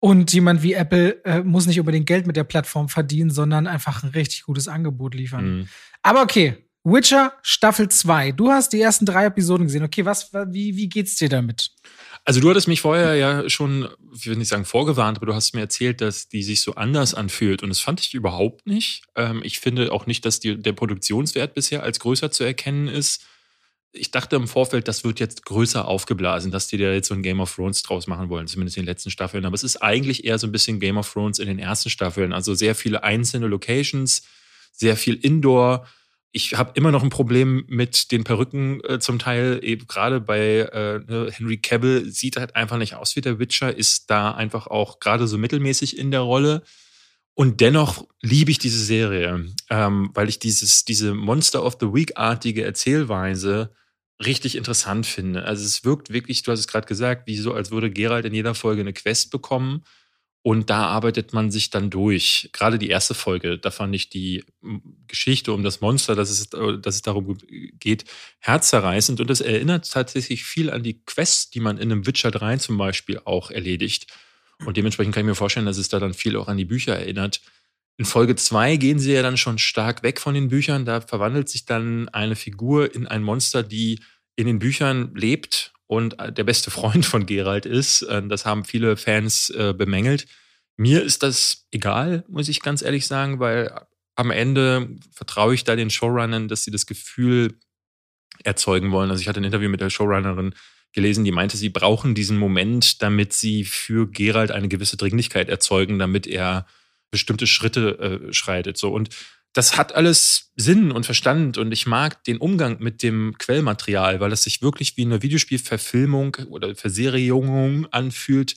[0.00, 4.04] Und jemand wie Apple äh, muss nicht unbedingt Geld mit der Plattform verdienen, sondern einfach
[4.04, 5.58] ein richtig gutes Angebot liefern.
[5.58, 5.68] Mhm.
[6.02, 8.32] Aber okay, Witcher Staffel 2.
[8.32, 9.84] Du hast die ersten drei Episoden gesehen.
[9.84, 11.70] Okay, was, wie, wie geht's dir damit?
[12.28, 15.54] Also du hattest mich vorher ja schon, ich will nicht sagen vorgewarnt, aber du hast
[15.54, 19.04] mir erzählt, dass die sich so anders anfühlt und das fand ich überhaupt nicht.
[19.16, 23.24] Ähm, ich finde auch nicht, dass die, der Produktionswert bisher als größer zu erkennen ist
[23.92, 27.22] ich dachte im Vorfeld, das wird jetzt größer aufgeblasen, dass die da jetzt so ein
[27.22, 29.46] Game of Thrones draus machen wollen, zumindest in den letzten Staffeln.
[29.46, 32.34] Aber es ist eigentlich eher so ein bisschen Game of Thrones in den ersten Staffeln.
[32.34, 34.22] Also sehr viele einzelne Locations,
[34.72, 35.86] sehr viel Indoor.
[36.30, 40.60] Ich habe immer noch ein Problem mit den Perücken äh, zum Teil, eben gerade bei
[40.60, 44.66] äh, ne, Henry Cavill sieht halt einfach nicht aus wie der Witcher, ist da einfach
[44.66, 46.62] auch gerade so mittelmäßig in der Rolle.
[47.34, 52.64] Und dennoch liebe ich diese Serie, ähm, weil ich dieses, diese Monster of the Week-artige
[52.64, 53.72] Erzählweise
[54.24, 55.44] richtig interessant finde.
[55.44, 58.34] Also es wirkt wirklich, du hast es gerade gesagt, wie so, als würde Gerald in
[58.34, 59.84] jeder Folge eine Quest bekommen
[60.42, 62.48] und da arbeitet man sich dann durch.
[62.52, 64.44] Gerade die erste Folge, da fand ich die
[65.06, 67.36] Geschichte um das Monster, dass es, dass es darum
[67.78, 68.04] geht,
[68.40, 72.58] herzzerreißend und das erinnert tatsächlich viel an die Quests, die man in einem Witcher 3
[72.58, 74.06] zum Beispiel auch erledigt.
[74.64, 76.96] Und dementsprechend kann ich mir vorstellen, dass es da dann viel auch an die Bücher
[76.96, 77.40] erinnert.
[77.96, 80.84] In Folge 2 gehen sie ja dann schon stark weg von den Büchern.
[80.84, 84.00] Da verwandelt sich dann eine Figur in ein Monster, die
[84.36, 88.02] in den Büchern lebt und der beste Freund von Geralt ist.
[88.02, 90.26] Äh, das haben viele Fans äh, bemängelt.
[90.76, 93.74] Mir ist das egal, muss ich ganz ehrlich sagen, weil
[94.14, 97.58] am Ende vertraue ich da den Showrunnern, dass sie das Gefühl
[98.44, 99.10] erzeugen wollen.
[99.10, 100.54] Also ich hatte ein Interview mit der Showrunnerin
[100.92, 105.98] gelesen, die meinte, sie brauchen diesen Moment, damit sie für Gerald eine gewisse Dringlichkeit erzeugen,
[105.98, 106.66] damit er
[107.10, 108.76] bestimmte Schritte äh, schreitet.
[108.76, 109.10] So und
[109.52, 114.32] das hat alles Sinn und Verstand und ich mag den Umgang mit dem Quellmaterial, weil
[114.32, 118.56] es sich wirklich wie eine Videospielverfilmung oder Verserierung anfühlt,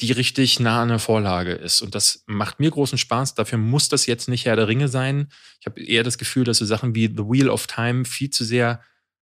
[0.00, 1.80] die richtig nah an der Vorlage ist.
[1.80, 3.34] Und das macht mir großen Spaß.
[3.34, 5.28] Dafür muss das jetzt nicht Herr der Ringe sein.
[5.60, 8.44] Ich habe eher das Gefühl, dass so Sachen wie The Wheel of Time viel zu
[8.44, 8.82] sehr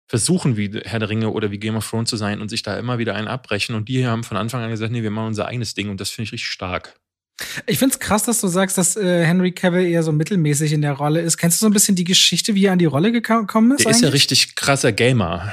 [0.08, 2.78] versuchen, wie Herr der Ringe oder wie Game of Thrones zu sein und sich da
[2.78, 3.74] immer wieder einen abbrechen.
[3.74, 6.10] Und die haben von Anfang an gesagt, nee, wir machen unser eigenes Ding und das
[6.10, 6.98] finde ich richtig stark.
[7.66, 10.80] Ich finde es krass, dass du sagst, dass äh, Henry Cavill eher so mittelmäßig in
[10.80, 11.36] der Rolle ist.
[11.36, 13.80] Kennst du so ein bisschen die Geschichte, wie er an die Rolle gekommen ist?
[13.80, 13.96] Der eigentlich?
[13.96, 15.52] ist ja richtig krasser Gamer.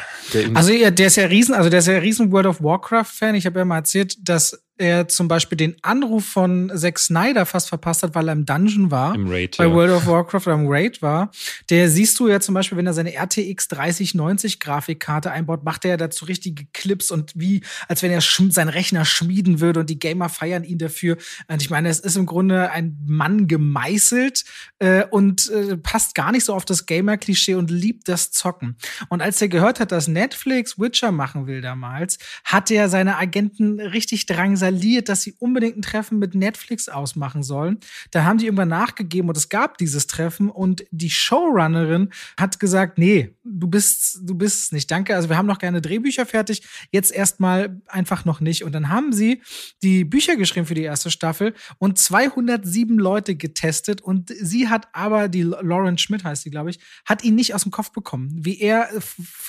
[0.53, 3.35] also ja, der ist ja riesen, also der ist ja riesen World of Warcraft Fan.
[3.35, 7.69] Ich habe ja mal erzählt, dass er zum Beispiel den Anruf von Zack Snyder fast
[7.69, 9.13] verpasst hat, weil er im Dungeon war.
[9.13, 9.57] Im Raid.
[9.57, 9.73] Bei ja.
[9.73, 11.31] World of Warcraft oder im Raid war.
[11.69, 15.91] Der siehst du ja zum Beispiel, wenn er seine RTX 3090 Grafikkarte einbaut, macht er
[15.91, 19.99] ja dazu richtige Clips und wie, als wenn er seinen Rechner schmieden würde und die
[19.99, 21.17] Gamer feiern ihn dafür.
[21.47, 24.43] Und ich meine, es ist im Grunde ein Mann gemeißelt
[24.79, 28.77] äh, und äh, passt gar nicht so auf das Gamer-Klischee und liebt das Zocken.
[29.09, 33.79] Und als er gehört hat, dass Netflix Witcher machen will damals, hat er seine Agenten
[33.79, 37.79] richtig drangsaliert drangsaliert, dass sie unbedingt ein Treffen mit Netflix ausmachen sollen.
[38.11, 42.97] Da haben die irgendwann nachgegeben und es gab dieses Treffen und die Showrunnerin hat gesagt,
[42.97, 45.15] nee, du bist, du bist nicht, danke.
[45.15, 48.63] Also wir haben noch gerne Drehbücher fertig, jetzt erstmal einfach noch nicht.
[48.63, 49.41] Und dann haben sie
[49.81, 55.27] die Bücher geschrieben für die erste Staffel und 207 Leute getestet und sie hat aber,
[55.27, 58.59] die Lauren Schmidt heißt sie, glaube ich, hat ihn nicht aus dem Kopf bekommen, wie
[58.59, 58.89] er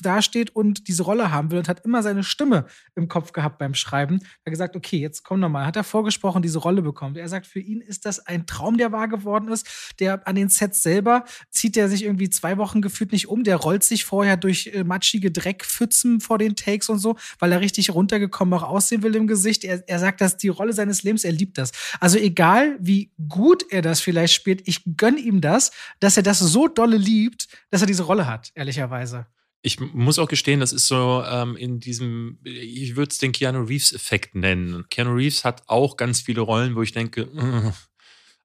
[0.02, 3.74] dasteht und diese Rolle haben will und hat immer seine Stimme im Kopf gehabt beim
[3.74, 4.20] Schreiben.
[4.20, 7.16] Er hat gesagt, okay, jetzt komm nochmal, hat er vorgesprochen, diese Rolle bekommt.
[7.16, 9.94] Er sagt, für ihn ist das ein Traum, der wahr geworden ist.
[10.00, 13.44] Der an den Sets selber zieht er sich irgendwie zwei Wochen gefühlt nicht um.
[13.44, 17.60] Der rollt sich vorher durch äh, matschige Dreckpfützen vor den Takes und so, weil er
[17.60, 19.62] richtig runtergekommen auch aussehen will im Gesicht.
[19.64, 21.72] Er, er sagt, ist die Rolle seines Lebens, er liebt das.
[22.00, 26.38] Also egal, wie gut er das vielleicht spielt, ich gönne ihm das, dass er das
[26.38, 29.26] so dolle liebt, dass er diese Rolle hat, ehrlicherweise
[29.64, 33.62] ich muss auch gestehen, das ist so ähm, in diesem, ich würde es den Keanu
[33.62, 34.84] Reeves-Effekt nennen.
[34.90, 37.72] Keanu Reeves hat auch ganz viele Rollen, wo ich denke, äh,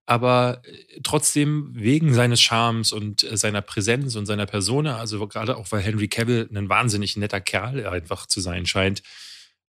[0.05, 0.61] aber
[1.03, 5.81] trotzdem wegen seines Charmes und äh, seiner Präsenz und seiner Persona, also gerade auch weil
[5.81, 9.03] Henry Cavill ein wahnsinnig netter Kerl einfach zu sein scheint,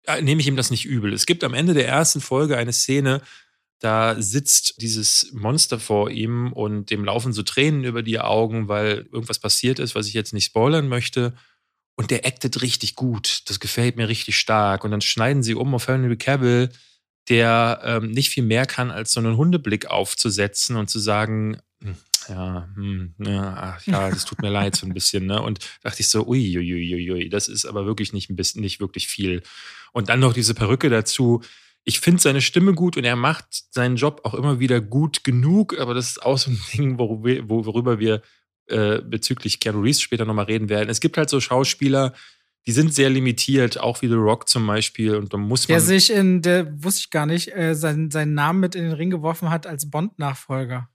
[0.03, 1.13] äh, nehme ich ihm das nicht übel.
[1.13, 3.21] Es gibt am Ende der ersten Folge eine Szene,
[3.79, 9.07] da sitzt dieses Monster vor ihm und dem laufen so Tränen über die Augen, weil
[9.11, 11.33] irgendwas passiert ist, was ich jetzt nicht spoilern möchte.
[11.95, 13.41] Und der actet richtig gut.
[13.47, 14.83] Das gefällt mir richtig stark.
[14.83, 16.69] Und dann schneiden sie um auf Henry Cavill,
[17.29, 21.95] der ähm, nicht viel mehr kann, als so einen Hundeblick aufzusetzen und zu sagen, hm,
[22.29, 25.41] ja, hm, ja, ach, ja, das tut mir leid so ein bisschen, ne?
[25.41, 28.61] Und dachte ich so, ui, ui, ui, ui, das ist aber wirklich nicht ein bisschen,
[28.61, 29.43] nicht wirklich viel.
[29.91, 31.41] Und dann noch diese Perücke dazu,
[31.87, 35.79] ich finde seine Stimme gut und er macht seinen Job auch immer wieder gut genug,
[35.79, 38.21] aber das ist auch so ein Ding, worüber wir
[38.67, 40.89] äh, bezüglich Keanu Reeves später nochmal reden werden.
[40.89, 42.13] Es gibt halt so Schauspieler,
[42.67, 45.15] die sind sehr limitiert, auch wie The Rock zum Beispiel.
[45.15, 45.75] Und da muss man.
[45.75, 48.91] Der sich in, der wusste ich gar nicht, äh, seinen, seinen Namen mit in den
[48.91, 50.89] Ring geworfen hat als Bond-Nachfolger.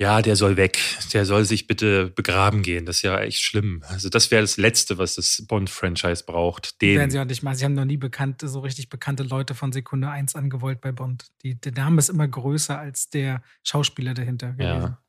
[0.00, 0.78] Ja, der soll weg.
[1.12, 2.86] Der soll sich bitte begraben gehen.
[2.86, 3.82] Das ist ja echt schlimm.
[3.88, 6.80] Also, das wäre das Letzte, was das Bond-Franchise braucht.
[6.80, 6.98] Den.
[6.98, 7.56] Werden sie auch nicht mal.
[7.56, 11.26] Sie haben noch nie bekannte, so richtig bekannte Leute von Sekunde 1 angewollt bei Bond.
[11.42, 14.82] Die, der Name ist immer größer als der Schauspieler dahinter gewesen.
[14.82, 15.02] Ja.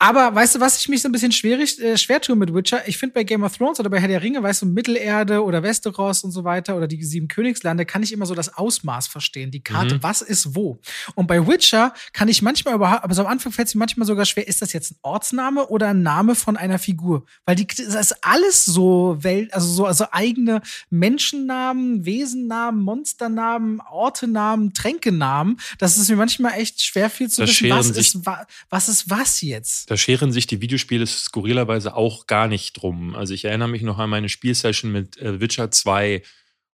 [0.00, 2.86] Aber weißt du, was ich mich so ein bisschen schwierig, äh, schwer tue mit Witcher?
[2.86, 5.64] Ich finde bei Game of Thrones oder bei Herr der Ringe, weißt du, Mittelerde oder
[5.64, 9.50] Westeros und so weiter oder die sieben Königslande, kann ich immer so das Ausmaß verstehen,
[9.50, 10.02] die Karte, mhm.
[10.04, 10.80] was ist wo.
[11.16, 14.06] Und bei Witcher kann ich manchmal überhaupt, aber so am Anfang fällt es mir manchmal
[14.06, 17.24] sogar schwer, ist das jetzt ein Ortsname oder ein Name von einer Figur?
[17.44, 24.72] Weil die, das ist alles so Welt, also so, also eigene Menschennamen, Wesennamen, Monsternamen, Ortenamen,
[24.74, 25.58] Tränkenamen.
[25.78, 28.24] Das ist mir manchmal echt schwer viel zu da wissen, was ist,
[28.70, 29.87] was ist was jetzt.
[29.88, 33.16] Da scheren sich die Videospiele skurrilerweise auch gar nicht drum.
[33.16, 36.22] Also ich erinnere mich noch an meine Spielsession mit äh, Witcher 2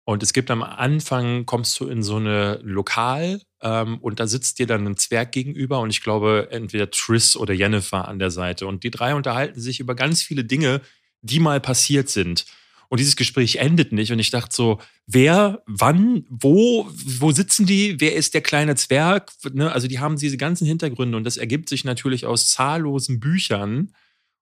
[0.04, 4.58] und es gibt am Anfang, kommst du in so eine Lokal ähm, und da sitzt
[4.58, 8.66] dir dann ein Zwerg gegenüber und ich glaube entweder Triss oder Jennifer an der Seite
[8.66, 10.80] und die drei unterhalten sich über ganz viele Dinge,
[11.20, 12.46] die mal passiert sind.
[12.92, 14.12] Und dieses Gespräch endet nicht.
[14.12, 17.98] Und ich dachte so, wer, wann, wo, wo sitzen die?
[18.02, 19.32] Wer ist der kleine Zwerg?
[19.50, 19.72] Ne?
[19.72, 23.94] Also die haben diese ganzen Hintergründe und das ergibt sich natürlich aus zahllosen Büchern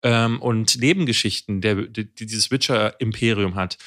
[0.04, 3.78] ähm, und Nebengeschichten, der, die dieses Witcher-Imperium hat.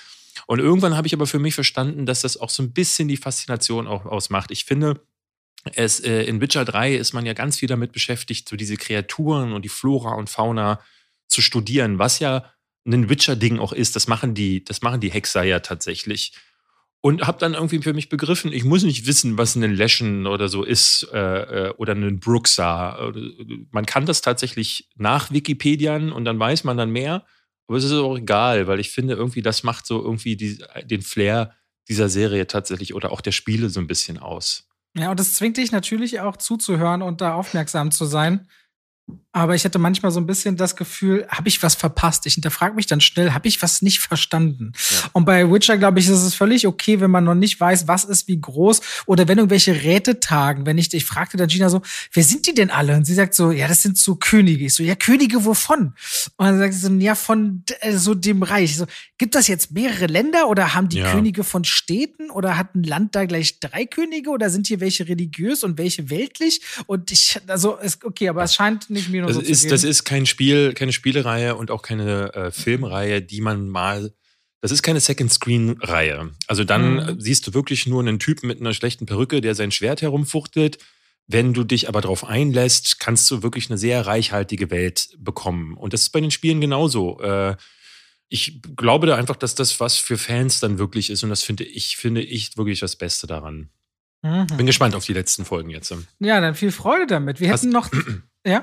[0.46, 3.16] Und irgendwann habe ich aber für mich verstanden, dass das auch so ein bisschen die
[3.16, 4.50] Faszination auch ausmacht.
[4.50, 5.00] Ich finde,
[5.72, 9.54] es, äh, in Witcher 3 ist man ja ganz viel damit beschäftigt, so diese Kreaturen
[9.54, 10.78] und die Flora und Fauna
[11.26, 12.52] zu studieren, was ja
[12.87, 13.97] ein Witcher-Ding auch ist.
[13.97, 16.33] Das machen die, das machen die Hexer ja tatsächlich.
[17.01, 20.49] Und habe dann irgendwie für mich begriffen, ich muss nicht wissen, was ein Leschen oder
[20.49, 23.12] so ist äh, äh oder ein Bruxa.
[23.73, 27.25] Man kann das tatsächlich nach Wikipedian und dann weiß man dann mehr.
[27.66, 31.03] Aber es ist auch egal, weil ich finde, irgendwie, das macht so irgendwie die, den
[31.03, 31.55] Flair
[31.88, 34.68] dieser Serie tatsächlich oder auch der Spiele so ein bisschen aus.
[34.97, 38.47] Ja, und das zwingt dich natürlich auch zuzuhören und da aufmerksam zu sein.
[39.34, 42.26] Aber ich hatte manchmal so ein bisschen das Gefühl, habe ich was verpasst?
[42.26, 44.72] Ich hinterfrage mich dann schnell, habe ich was nicht verstanden?
[44.90, 45.08] Ja.
[45.14, 48.04] Und bei Witcher, glaube ich, ist es völlig okay, wenn man noch nicht weiß, was
[48.04, 50.66] ist wie groß oder wenn irgendwelche Räte tagen.
[50.66, 51.80] Wenn ich, ich fragte dann Gina so,
[52.12, 52.94] wer sind die denn alle?
[52.94, 54.66] Und sie sagt so, ja, das sind so Könige.
[54.66, 55.94] Ich so, ja, Könige wovon?
[56.36, 58.72] Und dann sagt sie so, ja, von äh, so dem Reich.
[58.72, 58.86] Ich so,
[59.16, 61.10] gibt das jetzt mehrere Länder oder haben die ja.
[61.10, 65.08] Könige von Städten oder hat ein Land da gleich drei Könige oder sind hier welche
[65.08, 66.60] religiös und welche weltlich?
[66.86, 70.05] Und ich, also, ist okay, aber es scheint nicht mir das, so ist, das ist
[70.05, 74.12] kein Spiel, keine Spielereihe und auch keine äh, Filmreihe, die man mal.
[74.61, 76.31] Das ist keine Second-Screen-Reihe.
[76.46, 77.20] Also dann mhm.
[77.20, 80.78] siehst du wirklich nur einen Typen mit einer schlechten Perücke, der sein Schwert herumfuchtelt.
[81.26, 85.76] Wenn du dich aber darauf einlässt, kannst du wirklich eine sehr reichhaltige Welt bekommen.
[85.76, 87.20] Und das ist bei den Spielen genauso.
[87.20, 87.57] Äh,
[88.28, 91.22] ich glaube da einfach, dass das was für Fans dann wirklich ist.
[91.22, 93.68] Und das finde ich, finde ich wirklich das Beste daran.
[94.22, 94.46] Mhm.
[94.57, 95.92] Bin gespannt auf die letzten Folgen jetzt.
[96.20, 97.40] Ja, dann viel Freude damit.
[97.40, 97.90] Wir hätten Hast, noch.
[98.46, 98.62] ja?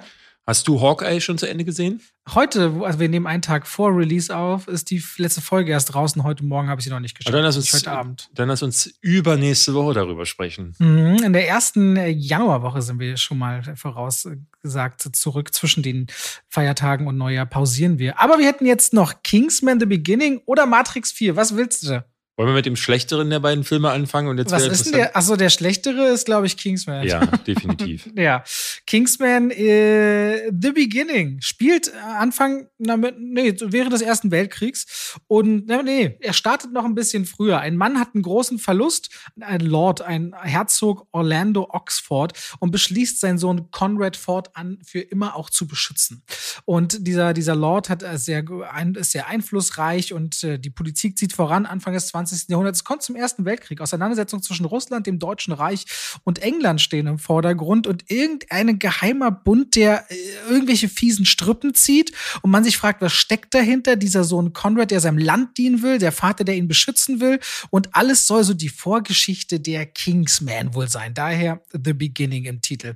[0.50, 2.02] Hast du Hawkeye schon zu Ende gesehen?
[2.34, 6.24] Heute, also wir nehmen einen Tag vor Release auf, ist die letzte Folge erst draußen.
[6.24, 7.32] Heute Morgen habe ich sie noch nicht geschaut.
[7.32, 8.32] Dann lass uns heute Abend.
[8.34, 10.74] Dann lass uns übernächste Woche darüber sprechen.
[10.80, 15.54] Mhm, in der ersten Januarwoche sind wir schon mal vorausgesagt zurück.
[15.54, 16.08] Zwischen den
[16.48, 18.20] Feiertagen und Neujahr pausieren wir.
[18.20, 21.36] Aber wir hätten jetzt noch Kingsman The Beginning oder Matrix 4.
[21.36, 22.04] Was willst du?
[22.40, 24.30] Wollen wir mit dem schlechteren der beiden Filme anfangen?
[24.30, 25.18] Und jetzt Was ist denn der?
[25.18, 27.06] Achso, der schlechtere ist, glaube ich, Kingsman.
[27.06, 28.10] Ja, definitiv.
[28.16, 28.46] ja.
[28.88, 35.18] Kingsman äh, The Beginning spielt Anfang, na, nee, während des Ersten Weltkriegs.
[35.28, 37.60] Und na, nee, er startet noch ein bisschen früher.
[37.60, 39.10] Ein Mann hat einen großen Verlust,
[39.42, 45.36] ein Lord, ein Herzog Orlando Oxford und beschließt, seinen Sohn Conrad Ford an für immer
[45.36, 46.24] auch zu beschützen.
[46.64, 48.46] Und dieser, dieser Lord hat sehr,
[48.96, 51.66] ist sehr einflussreich und äh, die Politik zieht voran.
[51.66, 52.50] Anfang des 20 20.
[52.50, 52.80] Jahrhunderts.
[52.80, 53.82] Es kommt zum Ersten Weltkrieg.
[53.82, 55.86] Auseinandersetzungen zwischen Russland, dem Deutschen Reich
[56.24, 60.16] und England stehen im Vordergrund und irgendein geheimer Bund, der äh,
[60.50, 63.96] irgendwelche fiesen Strippen zieht und man sich fragt, was steckt dahinter?
[63.96, 67.40] Dieser Sohn Conrad, der seinem Land dienen will, der Vater, der ihn beschützen will
[67.70, 71.14] und alles soll so die Vorgeschichte der Kingsman wohl sein.
[71.14, 72.96] Daher The Beginning im Titel.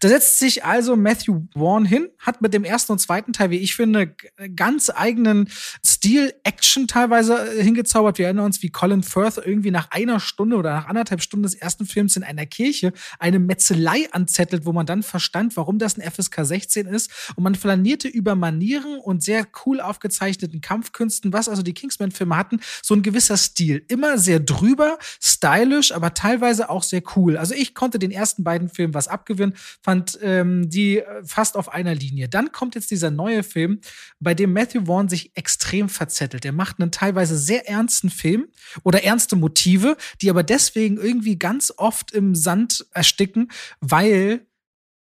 [0.00, 3.58] Da setzt sich also Matthew Vaughn hin, hat mit dem ersten und zweiten Teil, wie
[3.58, 4.14] ich finde,
[4.54, 5.48] ganz eigenen
[5.84, 8.18] Stil, Action teilweise äh, hingezaubert.
[8.18, 11.42] Wir erinnern uns, wie wie Colin Firth irgendwie nach einer Stunde oder nach anderthalb Stunden
[11.42, 15.98] des ersten Films in einer Kirche eine Metzelei anzettelt, wo man dann verstand, warum das
[15.98, 17.10] ein FSK 16 ist.
[17.36, 22.60] Und man flanierte über Manieren und sehr cool aufgezeichneten Kampfkünsten, was also die Kingsman-Filme hatten,
[22.82, 23.84] so ein gewisser Stil.
[23.88, 27.36] Immer sehr drüber, stylisch, aber teilweise auch sehr cool.
[27.36, 31.72] Also ich konnte den ersten beiden Filmen was abgewinnen, fand ähm, die äh, fast auf
[31.72, 32.28] einer Linie.
[32.28, 33.80] Dann kommt jetzt dieser neue Film,
[34.20, 36.44] bei dem Matthew Vaughn sich extrem verzettelt.
[36.44, 38.49] Er macht einen teilweise sehr ernsten Film
[38.82, 44.46] oder ernste Motive, die aber deswegen irgendwie ganz oft im Sand ersticken, weil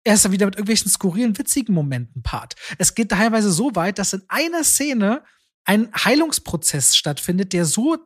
[0.04, 2.54] er ist dann wieder mit irgendwelchen skurrilen, witzigen Momenten part.
[2.78, 5.22] Es geht teilweise so weit, dass in einer Szene
[5.64, 7.98] ein Heilungsprozess stattfindet, der so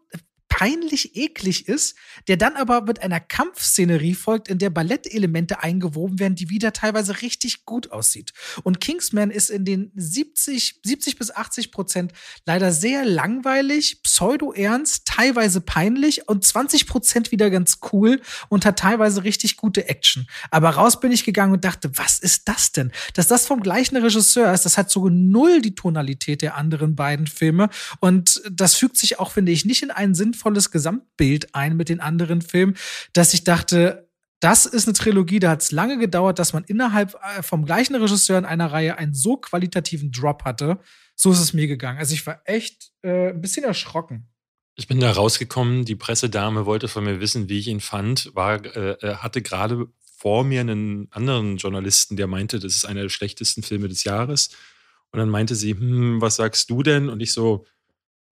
[0.53, 1.97] peinlich eklig ist,
[2.29, 7.23] der dann aber mit einer Kampfszenerie folgt, in der Ballettelemente eingewoben werden, die wieder teilweise
[7.23, 8.33] richtig gut aussieht.
[8.63, 12.13] Und Kingsman ist in den 70, 70 bis 80 Prozent
[12.45, 19.25] leider sehr langweilig, pseudo-ernst, teilweise peinlich und 20 Prozent wieder ganz cool und hat teilweise
[19.25, 20.27] richtig gute Action.
[20.51, 22.93] Aber raus bin ich gegangen und dachte, was ist das denn?
[23.15, 27.27] Dass das vom gleichen Regisseur ist, das hat so null die Tonalität der anderen beiden
[27.27, 31.77] Filme und das fügt sich auch, finde ich, nicht in einen sinnvollen sinnvolles Gesamtbild ein
[31.77, 32.77] mit den anderen Filmen,
[33.13, 34.09] dass ich dachte,
[34.41, 37.95] das ist eine Trilogie, da hat es lange gedauert, dass man innerhalb äh, vom gleichen
[37.95, 40.81] Regisseur in einer Reihe einen so qualitativen Drop hatte.
[41.15, 41.99] So ist es mir gegangen.
[41.99, 44.29] Also ich war echt äh, ein bisschen erschrocken.
[44.75, 48.65] Ich bin da rausgekommen, die Pressedame wollte von mir wissen, wie ich ihn fand, war,
[48.65, 53.11] äh, äh hatte gerade vor mir einen anderen Journalisten, der meinte, das ist einer der
[53.11, 54.51] schlechtesten Filme des Jahres.
[55.13, 57.11] Und dann meinte sie, hm, was sagst du denn?
[57.11, 57.67] Und ich so,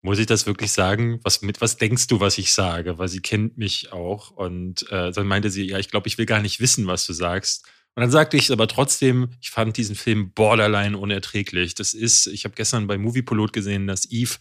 [0.03, 1.21] muss ich das wirklich sagen?
[1.23, 2.99] Was, mit was denkst du, was ich sage?
[2.99, 4.31] Weil sie kennt mich auch.
[4.31, 7.13] Und äh, dann meinte sie, ja, ich glaube, ich will gar nicht wissen, was du
[7.13, 7.67] sagst.
[7.95, 11.75] Und dann sagte ich aber trotzdem, ich fand diesen Film borderline unerträglich.
[11.75, 14.37] Das ist, ich habe gestern bei Moviepilot gesehen, dass Eve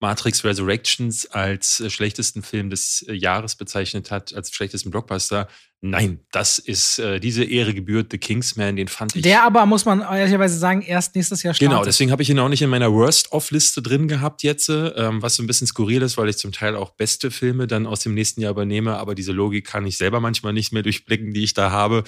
[0.00, 5.48] Matrix Resurrections als äh, schlechtesten Film des äh, Jahres bezeichnet hat, als schlechtesten Blockbuster.
[5.80, 9.22] Nein, das ist äh, diese Ehre gebührt The Kingsman, den fand ich.
[9.22, 11.70] Der aber, muss man ehrlicherweise sagen, erst nächstes Jahr startet.
[11.70, 15.36] Genau, deswegen habe ich ihn auch nicht in meiner Worst-Off-Liste drin gehabt jetzt, ähm, was
[15.36, 18.14] so ein bisschen skurril ist, weil ich zum Teil auch beste Filme dann aus dem
[18.14, 21.54] nächsten Jahr übernehme, aber diese Logik kann ich selber manchmal nicht mehr durchblicken, die ich
[21.54, 22.04] da habe.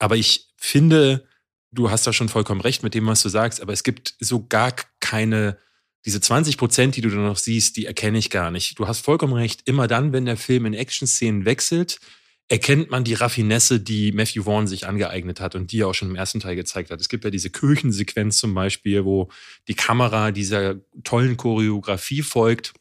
[0.00, 1.26] Aber ich finde,
[1.70, 4.46] du hast da schon vollkommen recht mit dem, was du sagst, aber es gibt so
[4.46, 5.58] gar keine
[6.04, 8.78] diese 20 Prozent, die du da noch siehst, die erkenne ich gar nicht.
[8.78, 9.62] Du hast vollkommen recht.
[9.66, 12.00] Immer dann, wenn der Film in Action-Szenen wechselt,
[12.48, 16.10] erkennt man die Raffinesse, die Matthew Vaughn sich angeeignet hat und die er auch schon
[16.10, 17.00] im ersten Teil gezeigt hat.
[17.00, 19.30] Es gibt ja diese Kirchensequenz zum Beispiel, wo
[19.68, 22.74] die Kamera dieser tollen Choreografie folgt.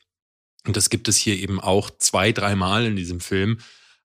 [0.66, 3.60] Und das gibt es hier eben auch zwei, dreimal in diesem Film.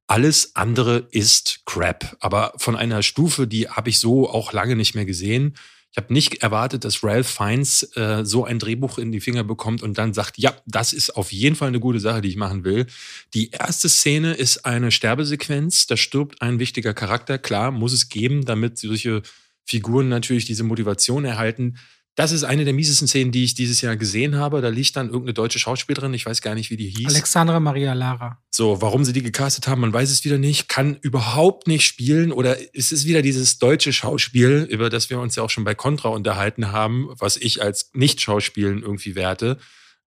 [0.07, 2.17] Alles andere ist Crap.
[2.21, 5.57] Aber von einer Stufe, die habe ich so auch lange nicht mehr gesehen.
[5.99, 9.83] Ich habe nicht erwartet, dass Ralph Fiennes äh, so ein Drehbuch in die Finger bekommt
[9.83, 12.65] und dann sagt, ja, das ist auf jeden Fall eine gute Sache, die ich machen
[12.65, 12.85] will.
[13.33, 15.87] Die erste Szene ist eine Sterbesequenz.
[15.87, 17.39] Da stirbt ein wichtiger Charakter.
[17.39, 19.23] Klar, muss es geben, damit solche
[19.65, 21.79] Figuren natürlich diese Motivation erhalten.
[22.17, 24.63] Das ist eine der miesesten Szenen, die ich dieses Jahr gesehen habe.
[24.63, 27.09] Da liegt dann irgendeine deutsche Schauspielerin, ich weiß gar nicht, wie die hieß.
[27.09, 28.43] Alexandra Maria Lara.
[28.51, 32.33] So, warum sie die gecastet haben, man weiß es wieder nicht, kann überhaupt nicht spielen
[32.33, 35.75] oder ist es wieder dieses deutsche Schauspiel, über das wir uns ja auch schon bei
[35.75, 39.59] Contra unterhalten haben, was ich als Nicht-Schauspielen irgendwie werte.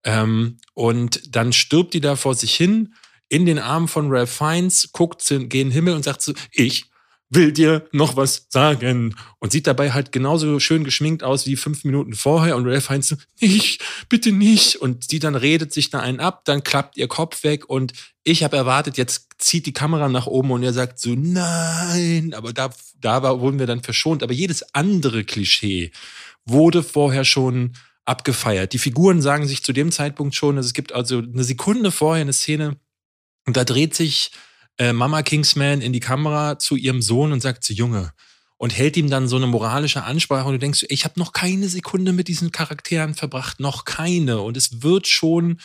[0.03, 2.95] Ähm, und dann stirbt die da vor sich hin
[3.27, 6.88] in den Armen von Ralph Fiennes, guckt den Himmel und sagt so, ich
[7.29, 9.15] will dir noch was sagen.
[9.39, 12.55] Und sieht dabei halt genauso schön geschminkt aus wie fünf Minuten vorher.
[12.55, 14.77] Und Ralph Heinz so, nicht, bitte nicht.
[14.77, 17.69] Und die dann redet sich da einen ab, dann klappt ihr Kopf weg.
[17.69, 22.33] Und ich habe erwartet, jetzt zieht die Kamera nach oben und er sagt so, nein.
[22.33, 24.23] Aber da, da war, wurden wir dann verschont.
[24.23, 25.91] Aber jedes andere Klischee
[26.45, 27.73] wurde vorher schon
[28.05, 28.73] abgefeiert.
[28.73, 32.21] Die Figuren sagen sich zu dem Zeitpunkt schon, also es gibt also eine Sekunde vorher
[32.21, 32.77] eine Szene,
[33.49, 34.31] und da dreht sich
[34.79, 38.13] äh, Mama Kingsman in die Kamera zu ihrem Sohn und sagt zu Junge
[38.57, 41.69] und hält ihm dann so eine moralische Ansprache und du denkst, ich habe noch keine
[41.69, 44.41] Sekunde mit diesen Charakteren verbracht, noch keine.
[44.41, 45.59] Und es wird schon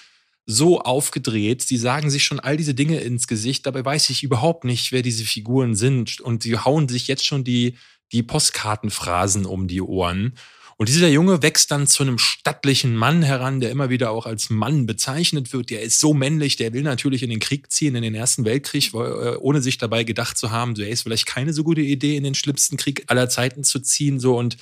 [0.46, 4.64] so aufgedreht, sie sagen sich schon all diese Dinge ins Gesicht, dabei weiß ich überhaupt
[4.64, 6.20] nicht, wer diese Figuren sind.
[6.20, 7.78] Und sie hauen sich jetzt schon die
[8.12, 10.34] die Postkartenphrasen um die Ohren
[10.76, 14.50] und dieser Junge wächst dann zu einem stattlichen Mann heran, der immer wieder auch als
[14.50, 15.70] Mann bezeichnet wird.
[15.70, 18.92] Der ist so männlich, der will natürlich in den Krieg ziehen, in den Ersten Weltkrieg,
[18.92, 22.16] äh, ohne sich dabei gedacht zu haben, so, er ist vielleicht keine so gute Idee,
[22.16, 24.18] in den schlimmsten Krieg aller Zeiten zu ziehen.
[24.18, 24.56] So und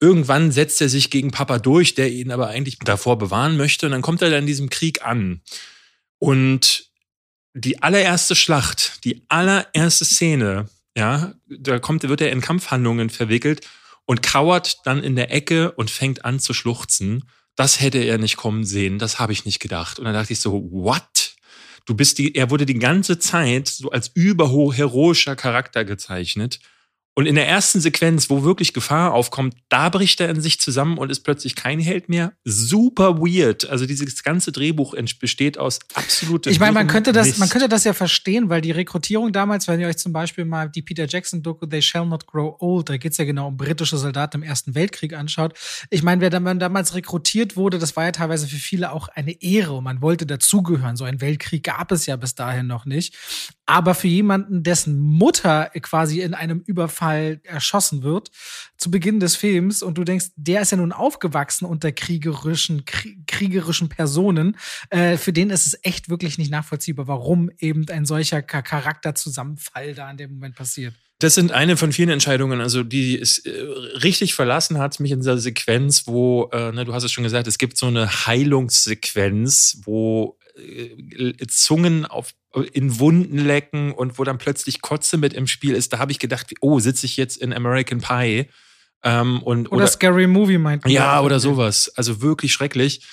[0.00, 3.86] irgendwann setzt er sich gegen Papa durch, der ihn aber eigentlich davor bewahren möchte.
[3.86, 5.42] Und dann kommt er dann in diesem Krieg an.
[6.18, 6.90] Und
[7.54, 13.60] die allererste Schlacht, die allererste Szene, ja, da kommt, wird er in Kampfhandlungen verwickelt
[14.06, 17.24] und kauert dann in der Ecke und fängt an zu schluchzen.
[17.56, 19.98] Das hätte er nicht kommen sehen, das habe ich nicht gedacht.
[19.98, 21.32] Und dann dachte ich so, what?
[21.84, 26.60] du bist die, er wurde die ganze Zeit so als überheroischer Charakter gezeichnet.
[27.14, 30.96] Und in der ersten Sequenz, wo wirklich Gefahr aufkommt, da bricht er in sich zusammen
[30.96, 32.32] und ist plötzlich kein Held mehr.
[32.44, 33.68] Super weird.
[33.68, 36.50] Also dieses ganze Drehbuch besteht aus absolutem.
[36.50, 39.78] Ich meine, man könnte das, man könnte das ja verstehen, weil die Rekrutierung damals, wenn
[39.78, 42.96] ihr euch zum Beispiel mal die Peter Jackson Doku They Shall Not Grow Old, da
[42.96, 45.52] geht's ja genau um britische Soldaten im Ersten Weltkrieg anschaut.
[45.90, 49.74] Ich meine, wer damals rekrutiert wurde, das war ja teilweise für viele auch eine Ehre
[49.74, 50.96] und man wollte dazugehören.
[50.96, 53.14] So ein Weltkrieg gab es ja bis dahin noch nicht.
[53.72, 58.30] Aber für jemanden, dessen Mutter quasi in einem Überfall erschossen wird,
[58.76, 62.84] zu Beginn des Films, und du denkst, der ist ja nun aufgewachsen unter kriegerischen,
[63.26, 64.58] kriegerischen Personen,
[64.90, 70.10] äh, für den ist es echt wirklich nicht nachvollziehbar, warum eben ein solcher Charakterzusammenfall da
[70.10, 70.92] in dem Moment passiert.
[71.20, 73.52] Das sind eine von vielen Entscheidungen, also die es äh,
[74.02, 77.46] richtig verlassen hat, mich in dieser Sequenz, wo, äh, ne, du hast es schon gesagt,
[77.46, 82.34] es gibt so eine Heilungssequenz, wo äh, Zungen auf,
[82.72, 86.18] in Wunden lecken und wo dann plötzlich Kotze mit im Spiel ist, da habe ich
[86.18, 88.48] gedacht, oh, sitze ich jetzt in American Pie?
[89.02, 91.92] Ähm, und, oder, oder Scary Movie meint Ja, oder sowas.
[91.96, 93.06] Also wirklich schrecklich.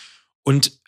[0.44, 0.80] Und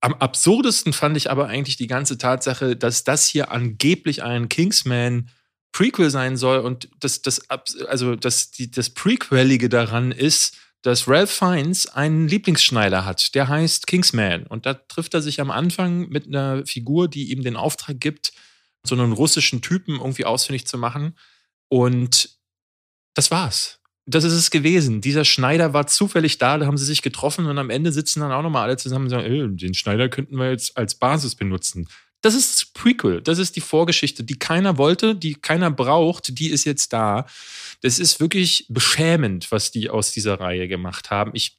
[0.00, 5.30] am absurdesten fand ich aber eigentlich die ganze Tatsache, dass das hier angeblich ein Kingsman
[5.72, 11.30] Prequel sein soll und das, das, also das, die, das Prequelige daran ist, dass Ralph
[11.30, 14.46] Fiennes einen Lieblingsschneider hat, der heißt Kingsman.
[14.46, 18.32] Und da trifft er sich am Anfang mit einer Figur, die ihm den Auftrag gibt,
[18.82, 21.16] so einen russischen Typen irgendwie ausfindig zu machen.
[21.68, 22.30] Und
[23.14, 23.80] das war's.
[24.06, 25.00] Das ist es gewesen.
[25.00, 28.32] Dieser Schneider war zufällig da, da haben sie sich getroffen und am Ende sitzen dann
[28.32, 31.88] auch nochmal alle zusammen und sagen, ey, den Schneider könnten wir jetzt als Basis benutzen.
[32.22, 36.50] Das ist das Prequel, das ist die Vorgeschichte, die keiner wollte, die keiner braucht, die
[36.50, 37.26] ist jetzt da.
[37.80, 41.30] Das ist wirklich beschämend, was die aus dieser Reihe gemacht haben.
[41.34, 41.58] Ich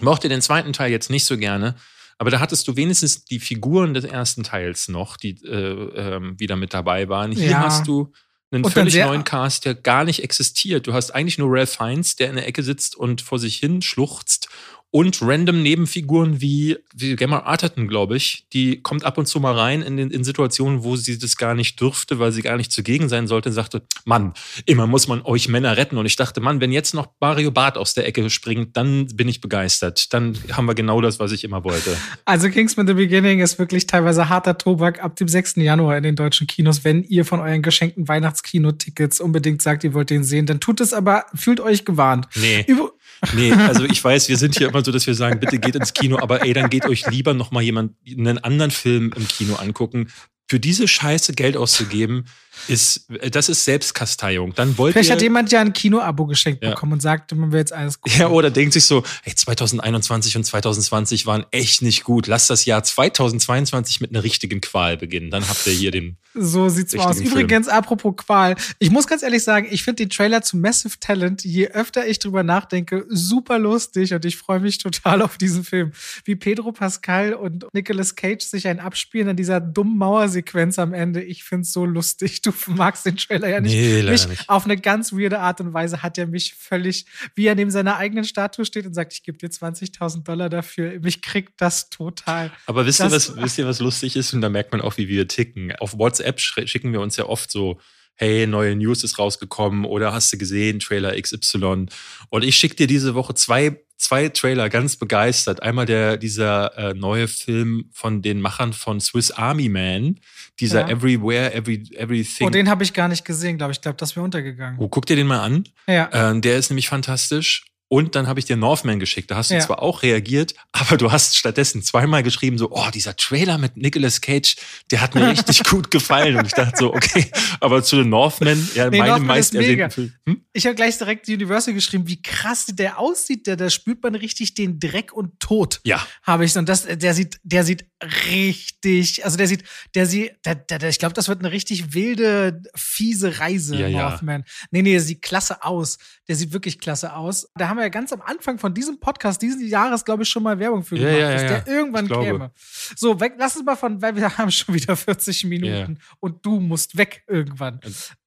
[0.00, 1.76] mochte den zweiten Teil jetzt nicht so gerne,
[2.18, 6.56] aber da hattest du wenigstens die Figuren des ersten Teils noch, die äh, äh, wieder
[6.56, 7.30] mit dabei waren.
[7.30, 7.60] Hier ja.
[7.60, 8.12] hast du
[8.50, 10.86] einen und völlig neuen Cast, der gar nicht existiert.
[10.86, 13.82] Du hast eigentlich nur Ralph Fiennes, der in der Ecke sitzt und vor sich hin
[13.82, 14.48] schluchzt
[14.96, 19.52] und random Nebenfiguren wie, wie Gemma Arterton, glaube ich, die kommt ab und zu mal
[19.52, 23.10] rein in, in Situationen, wo sie das gar nicht dürfte, weil sie gar nicht zugegen
[23.10, 24.32] sein sollte und sagte, Mann,
[24.64, 25.98] immer muss man euch Männer retten.
[25.98, 29.28] Und ich dachte, Mann, wenn jetzt noch Mario Barth aus der Ecke springt, dann bin
[29.28, 30.14] ich begeistert.
[30.14, 31.94] Dann haben wir genau das, was ich immer wollte.
[32.24, 35.56] Also Kingsman The Beginning ist wirklich teilweise harter Tobak ab dem 6.
[35.56, 36.84] Januar in den deutschen Kinos.
[36.84, 40.94] Wenn ihr von euren geschenkten Weihnachtskinotickets unbedingt sagt, ihr wollt den sehen, dann tut es
[40.94, 42.28] aber, fühlt euch gewarnt.
[42.34, 42.64] Nee.
[42.66, 42.92] Über
[43.34, 45.94] Nee, also ich weiß, wir sind hier immer so, dass wir sagen, bitte geht ins
[45.94, 49.54] Kino, aber ey, dann geht euch lieber noch mal jemand einen anderen Film im Kino
[49.56, 50.08] angucken.
[50.48, 52.26] Für diese Scheiße Geld auszugeben,
[52.68, 54.54] ist, das ist Selbstkasteiung.
[54.54, 56.70] Dann wollt Vielleicht ihr, hat jemand ja ein Kino-Abo geschenkt ja.
[56.70, 58.18] bekommen und sagt, man will jetzt alles gucken.
[58.18, 62.26] Ja, oder denkt sich so, hey, 2021 und 2020 waren echt nicht gut.
[62.26, 65.30] Lass das Jahr 2022 mit einer richtigen Qual beginnen.
[65.30, 66.16] Dann habt ihr hier den.
[66.34, 67.18] So sieht's aus.
[67.18, 67.30] Film.
[67.30, 68.56] Übrigens, apropos Qual.
[68.78, 72.18] Ich muss ganz ehrlich sagen, ich finde den Trailer zu Massive Talent, je öfter ich
[72.18, 75.92] drüber nachdenke, super lustig und ich freue mich total auf diesen Film.
[76.24, 81.22] Wie Pedro Pascal und Nicolas Cage sich ein abspielen an dieser dummen Mauersequenz am Ende.
[81.22, 83.74] Ich finde es so lustig du magst den Trailer ja nicht.
[83.74, 84.48] Nee, mich, nicht.
[84.48, 87.96] Auf eine ganz weirde Art und Weise hat er mich völlig, wie er neben seiner
[87.96, 90.98] eigenen Statue steht und sagt, ich gebe dir 20.000 Dollar dafür.
[91.00, 92.50] Mich kriegt das total.
[92.66, 94.32] Aber wisst ihr, was, wisst ihr, was lustig ist?
[94.32, 95.74] Und da merkt man auch, wie wir ticken.
[95.76, 97.78] Auf WhatsApp schicken wir uns ja oft so
[98.16, 101.86] hey, neue News ist rausgekommen oder hast du gesehen, Trailer XY.
[102.30, 105.62] Und ich schicke dir diese Woche zwei, zwei Trailer ganz begeistert.
[105.62, 110.20] Einmal der, dieser äh, neue Film von den Machern von Swiss Army Man,
[110.60, 110.88] dieser ja.
[110.88, 112.46] Everywhere, Every, Everything.
[112.46, 113.78] Oh, den habe ich gar nicht gesehen, glaube ich.
[113.78, 114.78] Ich glaube, das wäre untergegangen.
[114.78, 115.64] Oh, guck dir den mal an.
[115.86, 116.32] Ja.
[116.32, 117.64] Äh, der ist nämlich fantastisch.
[117.88, 119.30] Und dann habe ich dir Northman geschickt.
[119.30, 119.60] Da hast du ja.
[119.60, 124.20] zwar auch reagiert, aber du hast stattdessen zweimal geschrieben, so, oh, dieser Trailer mit Nicolas
[124.20, 124.56] Cage,
[124.90, 126.36] der hat mir richtig gut gefallen.
[126.36, 127.30] Und ich dachte so, okay,
[127.60, 130.12] aber zu den Northman, ja, nee, meine meist ersehnten Film.
[130.26, 130.44] Hm?
[130.52, 133.46] Ich habe gleich direkt Universal geschrieben, wie krass der aussieht.
[133.46, 135.80] Der, da spürt man richtig den Dreck und Tod.
[135.84, 136.04] Ja.
[136.22, 136.56] Habe ich.
[136.56, 137.86] Und das, der sieht, der sieht
[138.30, 139.64] richtig, also der sieht,
[139.94, 143.88] der sieht, der, der, der ich glaube, das wird eine richtig wilde, fiese Reise, ja,
[143.88, 144.40] Northman.
[144.40, 144.66] Ja.
[144.72, 145.98] Nee, nee, der sieht klasse aus.
[146.28, 147.48] Der sieht wirklich klasse aus.
[147.54, 150.28] Da haben haben wir ja ganz am Anfang von diesem Podcast dieses Jahres, glaube ich,
[150.28, 151.48] schon mal Werbung für gemacht, ja, ja, dass ja.
[151.60, 152.50] der irgendwann käme.
[152.96, 156.60] So, weg, lass uns mal von, weil wir haben schon wieder 40 Minuten und du
[156.60, 157.80] musst weg irgendwann.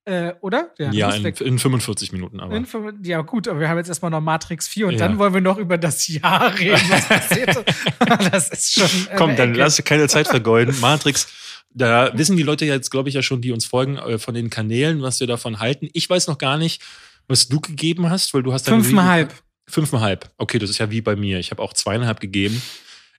[0.04, 0.70] Äh, oder?
[0.78, 2.56] Ja, ja in, in, 45 Minuten aber.
[2.56, 2.66] In,
[3.02, 5.58] ja, gut, aber wir haben jetzt erstmal noch Matrix 4 und dann wollen wir noch
[5.58, 7.64] über das Jahr reden, was passiert.
[8.32, 9.16] das ist schon.
[9.16, 10.78] Komm, dann lass keine Zeit vergeuden.
[10.80, 11.28] Matrix.
[11.72, 14.50] Da wissen die Leute jetzt, glaube ich, ja schon, die uns folgen, äh, von den
[14.50, 15.88] Kanälen, was wir davon halten.
[15.92, 16.82] Ich weiß noch gar nicht,
[17.30, 19.32] was du gegeben hast, weil du hast Fünfeinhalb.
[19.68, 20.30] Fünfeinhalb.
[20.36, 21.38] Okay, das ist ja wie bei mir.
[21.38, 22.60] Ich habe auch zweieinhalb gegeben.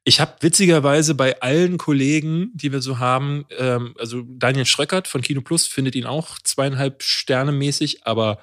[0.04, 5.22] Ich habe witzigerweise bei allen Kollegen, die wir so haben, ähm, also Daniel Schröckert von
[5.22, 8.40] Kino Plus findet ihn auch zweieinhalb Sterne mäßig, aber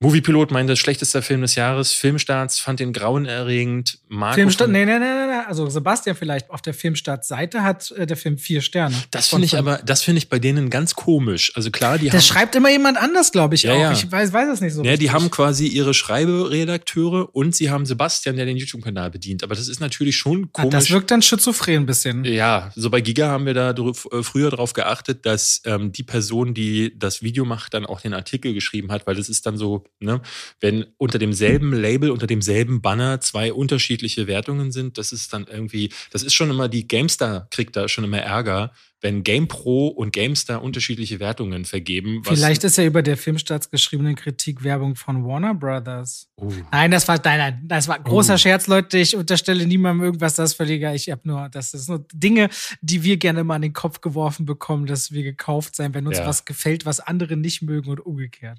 [0.00, 1.92] Moviepilot meinte, schlechtester Film des Jahres.
[1.92, 3.98] Filmstarts fand den grauenerregend.
[4.08, 8.16] Marco Filmstart, nee, nee, nee, nee, also Sebastian vielleicht auf der Filmstartseite hat äh, der
[8.16, 8.94] Film vier Sterne.
[9.12, 11.52] Das finde ich aber, das finde ich bei denen ganz komisch.
[11.54, 12.22] Also klar, die das haben.
[12.22, 13.78] schreibt immer jemand anders, glaube ich ja, auch.
[13.78, 13.92] Ja.
[13.92, 14.82] Ich weiß, weiß es nicht so.
[14.82, 15.08] Ja, richtig.
[15.08, 19.42] die haben quasi ihre Schreiberedakteure und sie haben Sebastian, der den YouTube-Kanal bedient.
[19.42, 20.74] Aber das ist natürlich schon komisch.
[20.74, 22.24] Ah, das wirkt dann schizophren ein bisschen.
[22.24, 26.52] Ja, so bei Giga haben wir da äh, früher darauf geachtet, dass ähm, die Person,
[26.52, 29.83] die das Video macht, dann auch den Artikel geschrieben hat, weil das ist dann so,
[30.00, 30.20] ne,
[30.60, 35.92] wenn unter demselben Label, unter demselben Banner zwei unterschiedliche Wertungen sind, das ist dann irgendwie,
[36.10, 38.72] das ist schon immer, die GameStar kriegt da schon immer Ärger,
[39.04, 42.22] wenn GamePro und GameStar unterschiedliche Wertungen vergeben.
[42.24, 46.30] Vielleicht ist ja über der Filmstarts geschriebene Kritik Werbung von Warner Brothers.
[46.40, 46.50] Uh.
[46.72, 48.38] Nein, das war, nein, nein, das war großer uh.
[48.38, 48.96] Scherz, Leute.
[48.96, 50.94] Ich unterstelle niemandem irgendwas, das völliger.
[50.94, 52.48] Ich habe nur, das ist nur Dinge,
[52.80, 56.16] die wir gerne mal in den Kopf geworfen bekommen, dass wir gekauft sein, wenn uns
[56.16, 56.26] ja.
[56.26, 58.58] was gefällt, was andere nicht mögen und umgekehrt.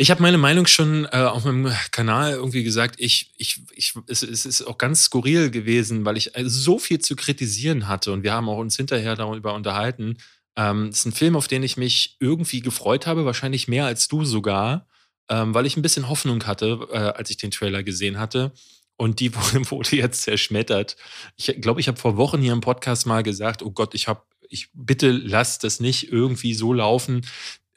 [0.00, 3.00] Ich habe meine Meinung schon äh, auf meinem Kanal irgendwie gesagt.
[3.00, 7.00] Ich, ich, ich, es, es ist auch ganz skurril gewesen, weil ich also so viel
[7.00, 10.18] zu kritisieren hatte und wir haben auch uns hinterher darüber unterhalten.
[10.54, 14.06] Ähm, es ist ein Film, auf den ich mich irgendwie gefreut habe, wahrscheinlich mehr als
[14.06, 14.86] du sogar,
[15.28, 18.52] ähm, weil ich ein bisschen Hoffnung hatte, äh, als ich den Trailer gesehen hatte.
[18.96, 20.96] Und die wurde jetzt zerschmettert.
[21.34, 24.22] Ich glaube, ich habe vor Wochen hier im Podcast mal gesagt, oh Gott, ich habe
[24.48, 27.26] ich bitte lass das nicht irgendwie so laufen,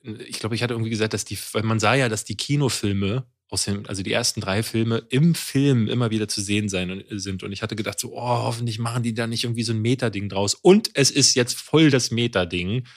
[0.04, 3.26] ich glaube, ich hatte irgendwie gesagt, dass die, weil man sah ja, dass die Kinofilme
[3.50, 7.44] aus dem, also die ersten drei Filme im Film immer wieder zu sehen sein sind.
[7.44, 10.30] Und ich hatte gedacht, so, oh, hoffentlich machen die da nicht irgendwie so ein Meta-Ding
[10.30, 10.54] draus.
[10.54, 12.88] Und es ist jetzt voll das Meta-Ding.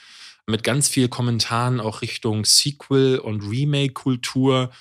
[0.47, 4.71] Mit ganz viel Kommentaren auch Richtung Sequel und Remake-Kultur.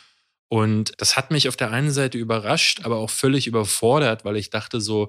[0.49, 4.51] Und das hat mich auf der einen Seite überrascht, aber auch völlig überfordert, weil ich
[4.51, 5.09] dachte so,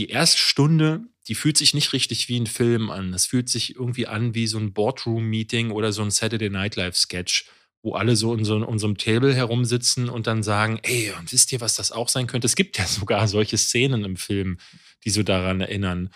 [0.00, 3.12] die erste Stunde, die fühlt sich nicht richtig wie ein Film an.
[3.12, 7.44] Es fühlt sich irgendwie an wie so ein Boardroom-Meeting oder so ein Saturday Night Live-Sketch,
[7.82, 11.60] wo alle so in so unserem Table herumsitzen und dann sagen, ey, und wisst ihr,
[11.60, 12.46] was das auch sein könnte?
[12.46, 14.56] Es gibt ja sogar solche Szenen im Film,
[15.04, 16.08] die so daran erinnern.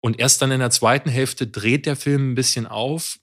[0.00, 3.18] Und erst dann in der zweiten Hälfte dreht der Film ein bisschen auf,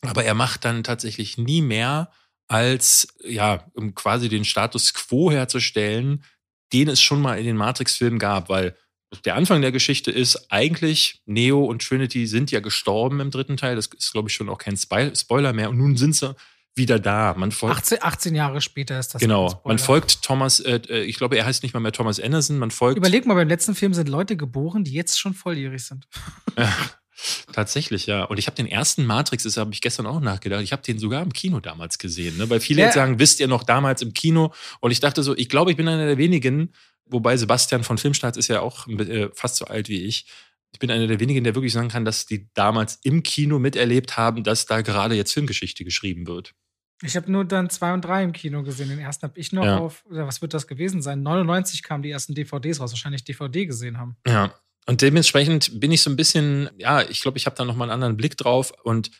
[0.00, 2.10] aber er macht dann tatsächlich nie mehr,
[2.48, 6.24] als ja, um quasi den Status quo herzustellen,
[6.72, 8.74] den es schon mal in den Matrix-Filmen gab, weil
[9.24, 13.76] der Anfang der Geschichte ist eigentlich, Neo und Trinity sind ja gestorben im dritten Teil.
[13.76, 15.70] Das ist, glaube ich, schon auch kein Spoiler mehr.
[15.70, 16.34] Und nun sind sie
[16.74, 17.34] wieder da.
[17.36, 19.20] Man folgt, 18, 18 Jahre später ist das.
[19.20, 19.60] Genau.
[19.64, 22.58] Man folgt Thomas, äh, äh, ich glaube, er heißt nicht mal mehr Thomas Anderson.
[22.58, 22.98] Man folgt.
[22.98, 26.06] Überleg mal, beim letzten Film sind Leute geboren, die jetzt schon volljährig sind.
[27.52, 28.24] Tatsächlich, ja.
[28.24, 30.98] Und ich habe den ersten Matrix, das habe ich gestern auch nachgedacht, ich habe den
[30.98, 32.36] sogar im Kino damals gesehen.
[32.36, 32.50] Ne?
[32.50, 32.86] Weil viele ja.
[32.86, 34.52] jetzt sagen, wisst ihr noch damals im Kino?
[34.80, 36.72] Und ich dachte so, ich glaube, ich bin einer der wenigen,
[37.06, 40.26] Wobei Sebastian von Filmstarts ist ja auch äh, fast so alt wie ich.
[40.72, 44.16] Ich bin einer der wenigen, der wirklich sagen kann, dass die damals im Kino miterlebt
[44.16, 46.54] haben, dass da gerade jetzt Filmgeschichte geschrieben wird.
[47.02, 48.88] Ich habe nur dann zwei und drei im Kino gesehen.
[48.88, 49.78] Den ersten habe ich noch ja.
[49.78, 51.22] auf, was wird das gewesen sein?
[51.22, 54.16] 99 kamen die ersten DVDs raus, wahrscheinlich DVD gesehen haben.
[54.26, 54.54] Ja.
[54.86, 57.94] Und dementsprechend bin ich so ein bisschen, ja, ich glaube, ich habe da nochmal einen
[57.94, 59.10] anderen Blick drauf und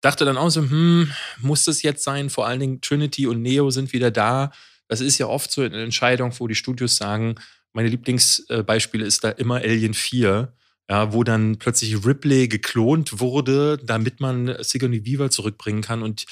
[0.00, 2.30] dachte dann auch so, hm, muss das jetzt sein?
[2.30, 4.50] Vor allen Dingen Trinity und Neo sind wieder da.
[4.88, 7.36] Das ist ja oft so eine Entscheidung, wo die Studios sagen,
[7.72, 10.52] meine Lieblingsbeispiele ist da immer Alien 4,
[10.88, 16.02] ja, wo dann plötzlich Ripley geklont wurde, damit man Sigourney Weaver zurückbringen kann.
[16.02, 16.24] Und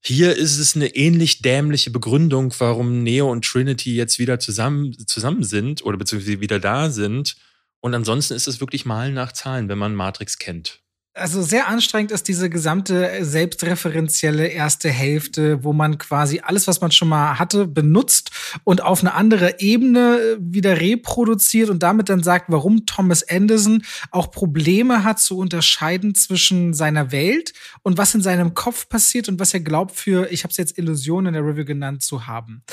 [0.00, 5.44] hier ist es eine ähnlich dämliche Begründung, warum Neo und Trinity jetzt wieder zusammen, zusammen
[5.44, 7.36] sind oder beziehungsweise wieder da sind.
[7.84, 10.82] Und ansonsten ist es wirklich Malen nach Zahlen, wenn man Matrix kennt
[11.14, 16.90] also sehr anstrengend ist diese gesamte selbstreferenzielle erste Hälfte, wo man quasi alles, was man
[16.90, 18.32] schon mal hatte, benutzt
[18.64, 24.32] und auf eine andere Ebene wieder reproduziert und damit dann sagt, warum Thomas Anderson auch
[24.32, 29.54] Probleme hat zu unterscheiden zwischen seiner Welt und was in seinem Kopf passiert und was
[29.54, 32.64] er glaubt für, ich habe es jetzt Illusionen in der Review genannt, zu haben.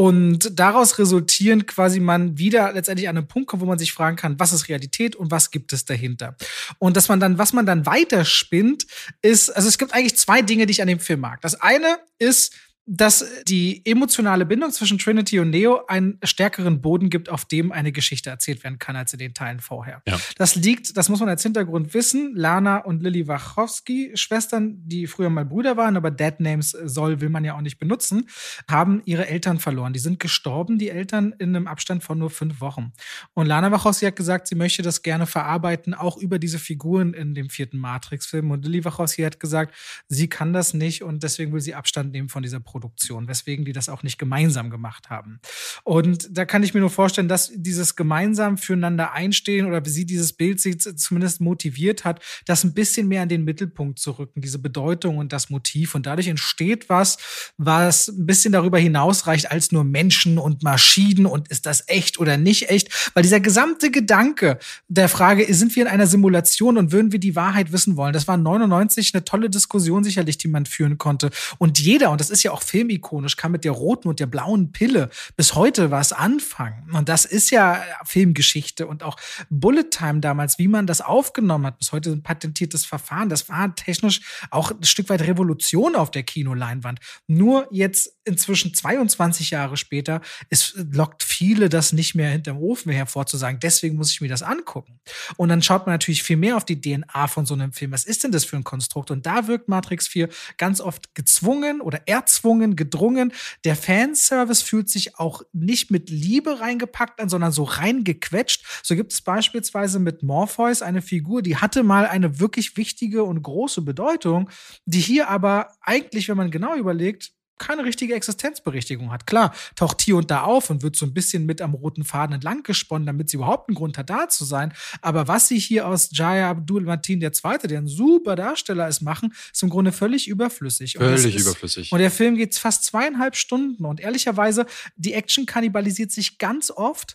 [0.00, 4.16] Und daraus resultierend quasi man wieder letztendlich an einen Punkt kommt, wo man sich fragen
[4.16, 6.36] kann, was ist Realität und was gibt es dahinter?
[6.78, 8.86] Und dass man dann, was man dann dann weiterspinnt,
[9.22, 11.40] ist, also es gibt eigentlich zwei Dinge, die ich an dem Film mag.
[11.40, 12.54] Das eine ist,
[12.92, 17.92] dass die emotionale Bindung zwischen Trinity und Neo einen stärkeren Boden gibt, auf dem eine
[17.92, 20.02] Geschichte erzählt werden kann, als in den Teilen vorher.
[20.08, 20.18] Ja.
[20.38, 25.30] Das liegt, das muss man als Hintergrund wissen, Lana und Lily Wachowski, Schwestern, die früher
[25.30, 28.28] mal Brüder waren, aber Dead Names soll, will man ja auch nicht benutzen,
[28.68, 29.92] haben ihre Eltern verloren.
[29.92, 32.92] Die sind gestorben, die Eltern, in einem Abstand von nur fünf Wochen.
[33.34, 37.34] Und Lana Wachowski hat gesagt, sie möchte das gerne verarbeiten, auch über diese Figuren in
[37.34, 38.50] dem vierten Matrix-Film.
[38.50, 39.76] Und Lily Wachowski hat gesagt,
[40.08, 42.79] sie kann das nicht und deswegen will sie Abstand nehmen von dieser Produktion.
[42.80, 45.40] Koproduktion, weswegen die das auch nicht gemeinsam gemacht haben.
[45.84, 50.06] Und da kann ich mir nur vorstellen, dass dieses gemeinsam füreinander einstehen oder wie sie
[50.06, 54.40] dieses Bild sie zumindest motiviert hat, das ein bisschen mehr an den Mittelpunkt zu rücken,
[54.40, 55.94] diese Bedeutung und das Motiv.
[55.94, 57.18] Und dadurch entsteht was,
[57.58, 62.36] was ein bisschen darüber hinausreicht als nur Menschen und Maschinen und ist das echt oder
[62.36, 63.10] nicht echt?
[63.14, 64.58] Weil dieser gesamte Gedanke
[64.88, 68.12] der Frage, sind wir in einer Simulation und würden wir die Wahrheit wissen wollen?
[68.12, 71.30] Das war 99 eine tolle Diskussion sicherlich, die man führen konnte.
[71.58, 74.72] Und jeder, und das ist ja auch filmikonisch, kann mit der roten und der blauen
[74.72, 76.90] Pille bis heute was anfangen.
[76.92, 79.16] Und das ist ja Filmgeschichte und auch
[79.48, 83.28] Bullet Time damals, wie man das aufgenommen hat, bis heute ein patentiertes Verfahren.
[83.28, 87.00] Das war technisch auch ein Stück weit Revolution auf der Kinoleinwand.
[87.26, 93.60] Nur jetzt inzwischen 22 Jahre später, es lockt viele das nicht mehr hinterm Ofen hervorzusagen.
[93.60, 95.00] Deswegen muss ich mir das angucken.
[95.36, 97.92] Und dann schaut man natürlich viel mehr auf die DNA von so einem Film.
[97.92, 99.10] Was ist denn das für ein Konstrukt?
[99.10, 103.32] Und da wirkt Matrix 4 ganz oft gezwungen oder erzwungen, gedrungen.
[103.64, 108.64] Der Fanservice fühlt sich auch nicht mit Liebe reingepackt an, sondern so reingequetscht.
[108.82, 113.42] So gibt es beispielsweise mit Morpheus eine Figur, die hatte mal eine wirklich wichtige und
[113.42, 114.50] große Bedeutung,
[114.84, 119.26] die hier aber eigentlich, wenn man genau überlegt, keine richtige Existenzberichtigung hat.
[119.26, 122.34] Klar, taucht hier und da auf und wird so ein bisschen mit am roten Faden
[122.34, 124.72] entlang gesponnen, damit sie überhaupt einen Grund hat, da zu sein.
[125.02, 127.30] Aber was sie hier aus Jaya Abdul Martin II.,
[127.64, 130.94] der ein super Darsteller ist, machen, ist im Grunde völlig überflüssig.
[130.94, 131.92] Völlig ist, überflüssig.
[131.92, 133.84] Und der Film geht fast zweieinhalb Stunden.
[133.84, 137.14] Und ehrlicherweise, die Action kannibalisiert sich ganz oft.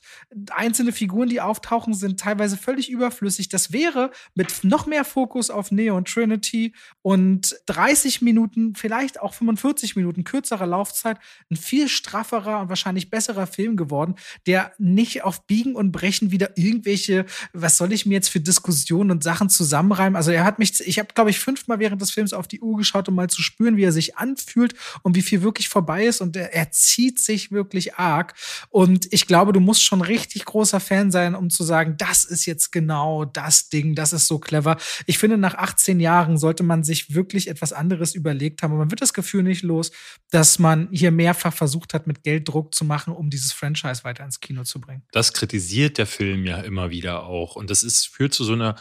[0.52, 3.50] Einzelne Figuren, die auftauchen, sind teilweise völlig überflüssig.
[3.50, 9.34] Das wäre mit noch mehr Fokus auf Neo und Trinity und 30 Minuten, vielleicht auch
[9.34, 11.17] 45 Minuten kürzerer Laufzeit
[11.49, 14.15] ein viel strafferer und wahrscheinlich besserer Film geworden,
[14.47, 19.11] der nicht auf Biegen und Brechen wieder irgendwelche, was soll ich mir jetzt für Diskussionen
[19.11, 20.17] und Sachen zusammenreimen?
[20.17, 22.75] Also er hat mich, ich habe, glaube ich, fünfmal während des Films auf die Uhr
[22.75, 24.73] geschaut, um mal zu spüren, wie er sich anfühlt
[25.03, 26.19] und wie viel wirklich vorbei ist.
[26.19, 28.33] Und er, er zieht sich wirklich arg.
[28.69, 32.45] Und ich glaube, du musst schon richtig großer Fan sein, um zu sagen, das ist
[32.45, 34.75] jetzt genau das Ding, das ist so clever.
[35.05, 38.73] Ich finde, nach 18 Jahren sollte man sich wirklich etwas anderes überlegt haben.
[38.73, 39.91] Und man wird das Gefühl nicht los,
[40.32, 44.23] dass man hier mehrfach versucht hat, mit Geld Druck zu machen, um dieses Franchise weiter
[44.26, 45.03] ins Kino zu bringen.
[45.11, 47.55] Das kritisiert der Film ja immer wieder auch.
[47.55, 48.76] Und das ist, führt zu so einer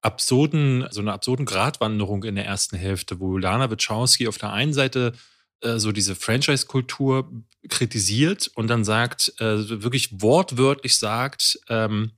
[0.00, 4.72] absurden, so einer absurden Gratwanderung in der ersten Hälfte, wo Lana Wachowski auf der einen
[4.72, 5.12] Seite
[5.60, 7.30] äh, so diese Franchise-Kultur
[7.68, 12.12] kritisiert und dann sagt, äh, wirklich wortwörtlich sagt, ähm,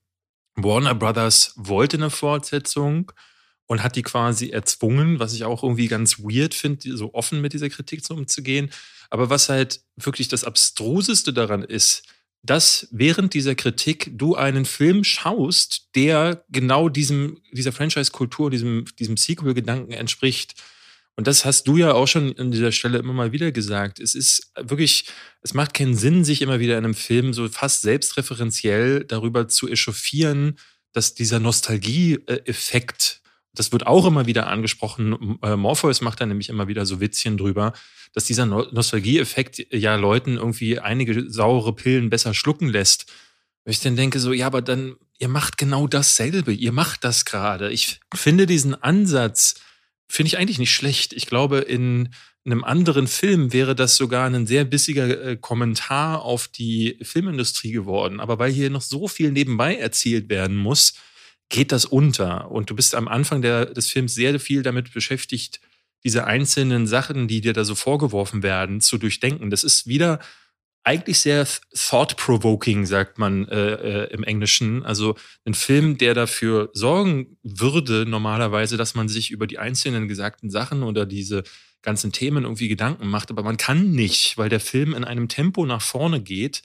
[0.56, 3.12] Warner Brothers wollte eine Fortsetzung
[3.70, 7.52] und hat die quasi erzwungen, was ich auch irgendwie ganz weird finde, so offen mit
[7.52, 8.68] dieser Kritik so umzugehen.
[9.10, 12.02] Aber was halt wirklich das Abstruseste daran ist,
[12.42, 19.16] dass während dieser Kritik du einen Film schaust, der genau diesem, dieser Franchise-Kultur, diesem, diesem
[19.16, 20.60] Sequel-Gedanken entspricht.
[21.14, 24.00] Und das hast du ja auch schon an dieser Stelle immer mal wieder gesagt.
[24.00, 25.04] Es ist wirklich,
[25.42, 29.68] es macht keinen Sinn, sich immer wieder in einem Film so fast selbstreferenziell darüber zu
[29.68, 30.58] echauffieren,
[30.92, 33.19] dass dieser Nostalgie-Effekt
[33.54, 35.38] das wird auch immer wieder angesprochen.
[35.42, 37.72] Äh, Morpheus macht da nämlich immer wieder so Witzchen drüber,
[38.12, 43.06] dass dieser no Nostalgieeffekt ja Leuten irgendwie einige saure Pillen besser schlucken lässt.
[43.64, 46.52] Weil ich dann denke so, ja, aber dann, ihr macht genau dasselbe.
[46.52, 47.70] Ihr macht das gerade.
[47.70, 49.56] Ich finde diesen Ansatz,
[50.08, 51.12] finde ich eigentlich nicht schlecht.
[51.12, 52.10] Ich glaube, in
[52.46, 58.18] einem anderen Film wäre das sogar ein sehr bissiger äh, Kommentar auf die Filmindustrie geworden.
[58.20, 60.94] Aber weil hier noch so viel nebenbei erzählt werden muss,
[61.50, 62.50] geht das unter.
[62.50, 65.60] Und du bist am Anfang der, des Films sehr viel damit beschäftigt,
[66.02, 69.50] diese einzelnen Sachen, die dir da so vorgeworfen werden, zu durchdenken.
[69.50, 70.20] Das ist wieder
[70.82, 74.82] eigentlich sehr thought-provoking, sagt man äh, äh, im Englischen.
[74.82, 80.48] Also ein Film, der dafür sorgen würde, normalerweise, dass man sich über die einzelnen gesagten
[80.48, 81.42] Sachen oder diese
[81.82, 83.30] ganzen Themen irgendwie Gedanken macht.
[83.30, 86.62] Aber man kann nicht, weil der Film in einem Tempo nach vorne geht,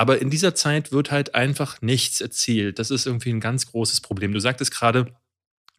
[0.00, 2.78] aber in dieser Zeit wird halt einfach nichts erzählt.
[2.78, 4.32] Das ist irgendwie ein ganz großes Problem.
[4.32, 5.14] Du sagtest gerade,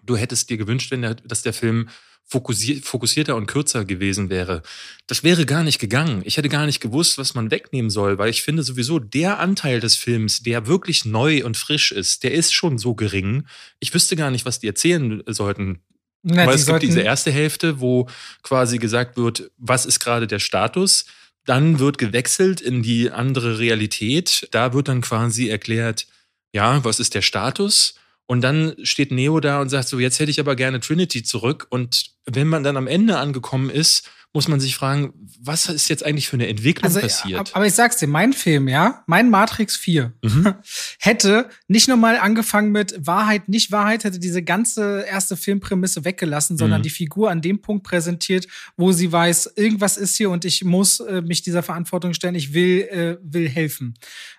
[0.04, 1.90] du hättest dir gewünscht, wenn der, dass der Film
[2.28, 4.62] fokussierter und kürzer gewesen wäre.
[5.08, 6.22] Das wäre gar nicht gegangen.
[6.24, 9.80] Ich hätte gar nicht gewusst, was man wegnehmen soll, weil ich finde sowieso, der Anteil
[9.80, 13.48] des Films, der wirklich neu und frisch ist, der ist schon so gering.
[13.80, 15.82] Ich wüsste gar nicht, was die erzählen sollten.
[16.22, 18.08] Na, weil es gibt diese erste Hälfte, wo
[18.44, 21.06] quasi gesagt wird, was ist gerade der Status?
[21.46, 24.48] Dann wird gewechselt in die andere Realität.
[24.52, 26.08] Da wird dann quasi erklärt,
[26.54, 27.96] ja, was ist der Status?
[28.28, 31.68] Und dann steht Neo da und sagt so, jetzt hätte ich aber gerne Trinity zurück.
[31.70, 36.06] Und wenn man dann am Ende angekommen ist, muss man sich fragen, was ist jetzt
[36.06, 37.54] eigentlich für eine Entwicklung Also, passiert?
[37.54, 40.54] aber ich sag's dir, mein Film, ja, mein Matrix 4 Mhm.
[41.00, 46.58] hätte nicht nur mal angefangen mit Wahrheit, nicht Wahrheit, hätte diese ganze erste Filmprämisse weggelassen,
[46.58, 46.84] sondern Mhm.
[46.84, 51.00] die Figur an dem Punkt präsentiert, wo sie weiß, irgendwas ist hier und ich muss
[51.02, 53.96] äh, mich dieser Verantwortung stellen, ich will, äh, will helfen.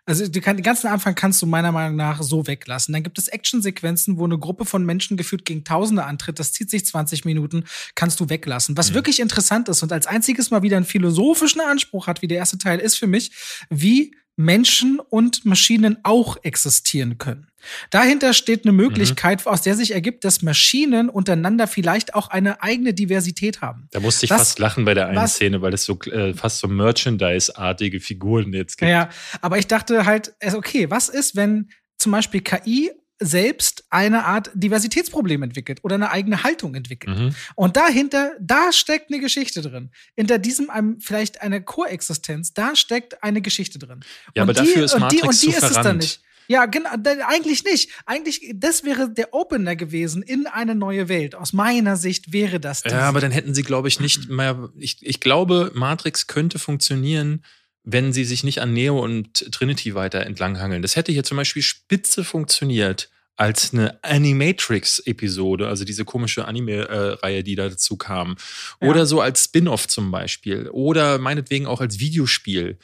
[0.06, 2.92] Also kann, den ganzen Anfang kannst du meiner Meinung nach so weglassen.
[2.92, 6.38] Dann gibt es Actionsequenzen, wo eine Gruppe von Menschen geführt gegen Tausende antritt.
[6.38, 7.64] Das zieht sich 20 Minuten,
[7.94, 8.76] kannst du weglassen.
[8.76, 8.94] Was Mhm.
[8.94, 12.58] wirklich interessant ist und als einziges mal wieder einen philosophischen Anspruch hat, wie der erste
[12.58, 13.32] Teil ist für mich,
[13.70, 17.48] wie Menschen und Maschinen auch existieren können.
[17.90, 22.94] Dahinter steht eine Möglichkeit, aus der sich ergibt, dass Maschinen untereinander vielleicht auch eine eigene
[22.94, 23.86] Diversität haben.
[23.92, 26.32] Da musste ich Was- fast lachen bei der einen was- Szene, weil es so äh,
[26.34, 28.90] fast so Merchandise-artige Figuren jetzt gibt.
[28.90, 29.10] Ja,
[29.42, 31.68] aber ich dachte halt, okay, was ist, wenn
[31.98, 32.90] zum Beispiel KI
[33.24, 37.18] selbst eine Art Diversitätsproblem entwickelt oder eine eigene Haltung entwickelt?
[37.18, 37.34] Mhm.
[37.54, 39.90] Und dahinter, da steckt eine Geschichte drin.
[40.14, 44.00] Hinter diesem einem vielleicht eine Koexistenz, da steckt eine Geschichte drin.
[44.34, 46.20] Ja, und aber dafür ist und die, Matrix und die zu ist es dann nicht.
[46.48, 46.90] Ja, genau,
[47.26, 47.90] eigentlich nicht.
[48.04, 51.34] Eigentlich, das wäre der Opener gewesen in eine neue Welt.
[51.34, 52.82] Aus meiner Sicht wäre das.
[52.84, 54.70] Ja, aber dann hätten sie, glaube ich, nicht mehr.
[54.76, 57.42] Ich, ich glaube, Matrix könnte funktionieren,
[57.84, 60.82] wenn sie sich nicht an Neo und Trinity weiter entlanghangeln.
[60.82, 67.56] Das hätte hier zum Beispiel spitze funktioniert als eine Animatrix-Episode, also diese komische Anime-Reihe, die
[67.56, 68.36] da dazu kam.
[68.80, 68.88] Ja.
[68.88, 70.68] Oder so als Spin-off zum Beispiel.
[70.68, 72.78] Oder meinetwegen auch als Videospiel.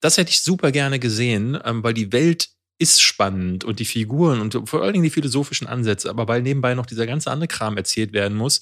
[0.00, 4.40] Das hätte ich super gerne gesehen, ähm, weil die Welt ist spannend und die Figuren
[4.40, 7.76] und vor allen Dingen die philosophischen Ansätze, aber weil nebenbei noch dieser ganze andere Kram
[7.76, 8.60] erzählt werden muss,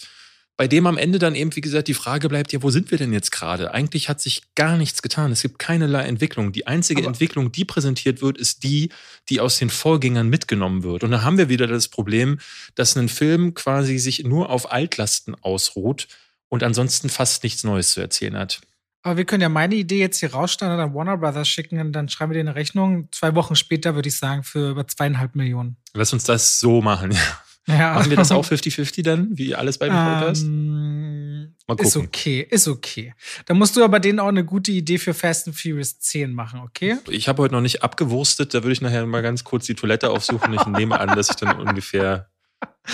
[0.56, 2.98] bei dem am Ende dann eben, wie gesagt, die Frage bleibt, ja, wo sind wir
[2.98, 3.72] denn jetzt gerade?
[3.72, 5.32] Eigentlich hat sich gar nichts getan.
[5.32, 6.52] Es gibt keinerlei Entwicklung.
[6.52, 8.90] Die einzige Aber- Entwicklung, die präsentiert wird, ist die,
[9.28, 11.04] die aus den Vorgängern mitgenommen wird.
[11.04, 12.38] Und da haben wir wieder das Problem,
[12.74, 16.06] dass ein Film quasi sich nur auf Altlasten ausruht
[16.48, 18.60] und ansonsten fast nichts Neues zu erzählen hat.
[19.04, 21.92] Aber wir können ja meine Idee jetzt hier rausstellen und an Warner Brothers schicken und
[21.92, 23.08] dann schreiben wir dir eine Rechnung.
[23.10, 25.76] Zwei Wochen später würde ich sagen für über zweieinhalb Millionen.
[25.94, 27.10] Lass uns das so machen.
[27.16, 27.18] Ja.
[27.66, 30.42] Machen wir das auch 50-50 dann, wie alles beim Podcast?
[30.42, 33.14] Ähm, Mal ist okay, ist okay.
[33.46, 36.60] Dann musst du aber denen auch eine gute Idee für Fast and Furious 10 machen,
[36.60, 36.96] okay?
[37.08, 40.10] Ich habe heute noch nicht abgewurstet, da würde ich nachher mal ganz kurz die Toilette
[40.10, 40.52] aufsuchen.
[40.54, 42.28] Ich nehme an, dass ich dann ungefähr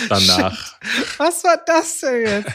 [0.09, 0.79] danach.
[1.17, 2.53] Was war das denn jetzt?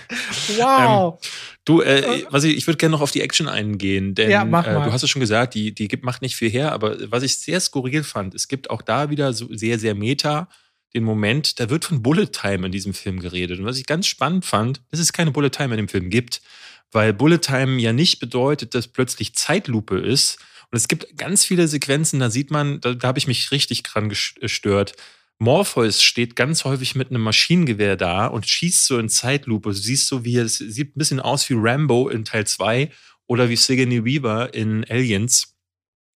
[0.57, 1.19] Wow.
[1.65, 4.67] Du, äh, was ich, ich würde gerne noch auf die Action eingehen, denn Ja, mach
[4.67, 4.85] äh, mal.
[4.85, 7.37] du hast es schon gesagt, die, die gibt, macht nicht viel her, aber was ich
[7.39, 10.47] sehr skurril fand, es gibt auch da wieder so sehr, sehr meta
[10.95, 13.59] den Moment, da wird von Bullet Time in diesem Film geredet.
[13.59, 16.41] Und was ich ganz spannend fand, dass es keine Bullet Time in dem Film gibt,
[16.91, 20.37] weil Bullet Time ja nicht bedeutet, dass plötzlich Zeitlupe ist.
[20.71, 23.83] Und es gibt ganz viele Sequenzen, da sieht man, da, da habe ich mich richtig
[23.83, 24.93] dran gestört.
[25.39, 29.69] Morpheus steht ganz häufig mit einem Maschinengewehr da und schießt so in Zeitlupe.
[29.69, 32.91] Du siehst so, wie es sieht ein bisschen aus wie Rambo in Teil 2
[33.27, 35.55] oder wie Sigourney Weaver in Aliens,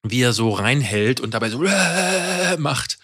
[0.04, 1.60] wie er so reinhält und dabei so
[2.58, 3.00] macht.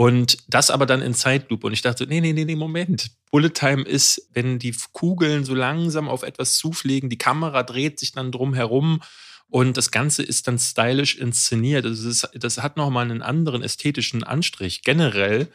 [0.00, 1.66] Und das aber dann in Zeitlupe.
[1.66, 3.10] Und ich dachte, nee, nee, nee, nee, Moment.
[3.30, 8.12] Bullet Time ist, wenn die Kugeln so langsam auf etwas zufliegen, die Kamera dreht sich
[8.12, 9.02] dann drum herum
[9.50, 11.84] und das Ganze ist dann stylisch inszeniert.
[11.84, 14.84] Also das, das hat nochmal einen anderen ästhetischen Anstrich.
[14.84, 15.48] Generell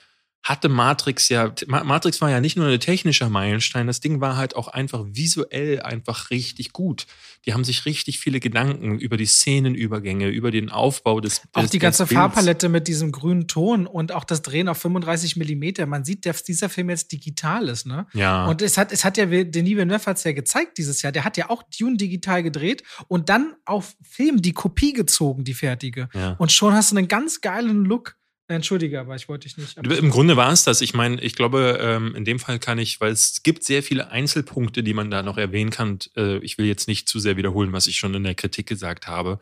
[0.45, 4.37] hatte Matrix ja, Ma- Matrix war ja nicht nur ein technischer Meilenstein, das Ding war
[4.37, 7.07] halt auch einfach visuell einfach richtig gut.
[7.45, 11.71] Die haben sich richtig viele Gedanken über die Szenenübergänge, über den Aufbau des Auch des,
[11.71, 12.05] die ganze.
[12.07, 15.85] Farbpalette mit diesem grünen Ton und auch das Drehen auf 35 Millimeter.
[15.87, 18.05] Man sieht, dass dieser Film jetzt digital ist, ne?
[18.13, 18.45] Ja.
[18.45, 21.11] Und es hat, es hat ja, Denis Villeneuve hat es ja gezeigt dieses Jahr.
[21.11, 25.53] Der hat ja auch Dune digital gedreht und dann auf Film die Kopie gezogen, die
[25.55, 26.07] fertige.
[26.13, 26.31] ja.
[26.37, 28.15] Und schon hast du einen ganz geilen Look.
[28.47, 29.75] Entschuldige, aber ich wollte dich nicht.
[29.77, 30.81] Im Grunde war es das.
[30.81, 34.09] Ich meine, ich glaube, ähm, in dem Fall kann ich, weil es gibt sehr viele
[34.11, 35.97] Einzelpunkte, die man da noch erwähnen kann.
[36.15, 39.07] Äh, ich will jetzt nicht zu sehr wiederholen, was ich schon in der Kritik gesagt
[39.07, 39.39] habe.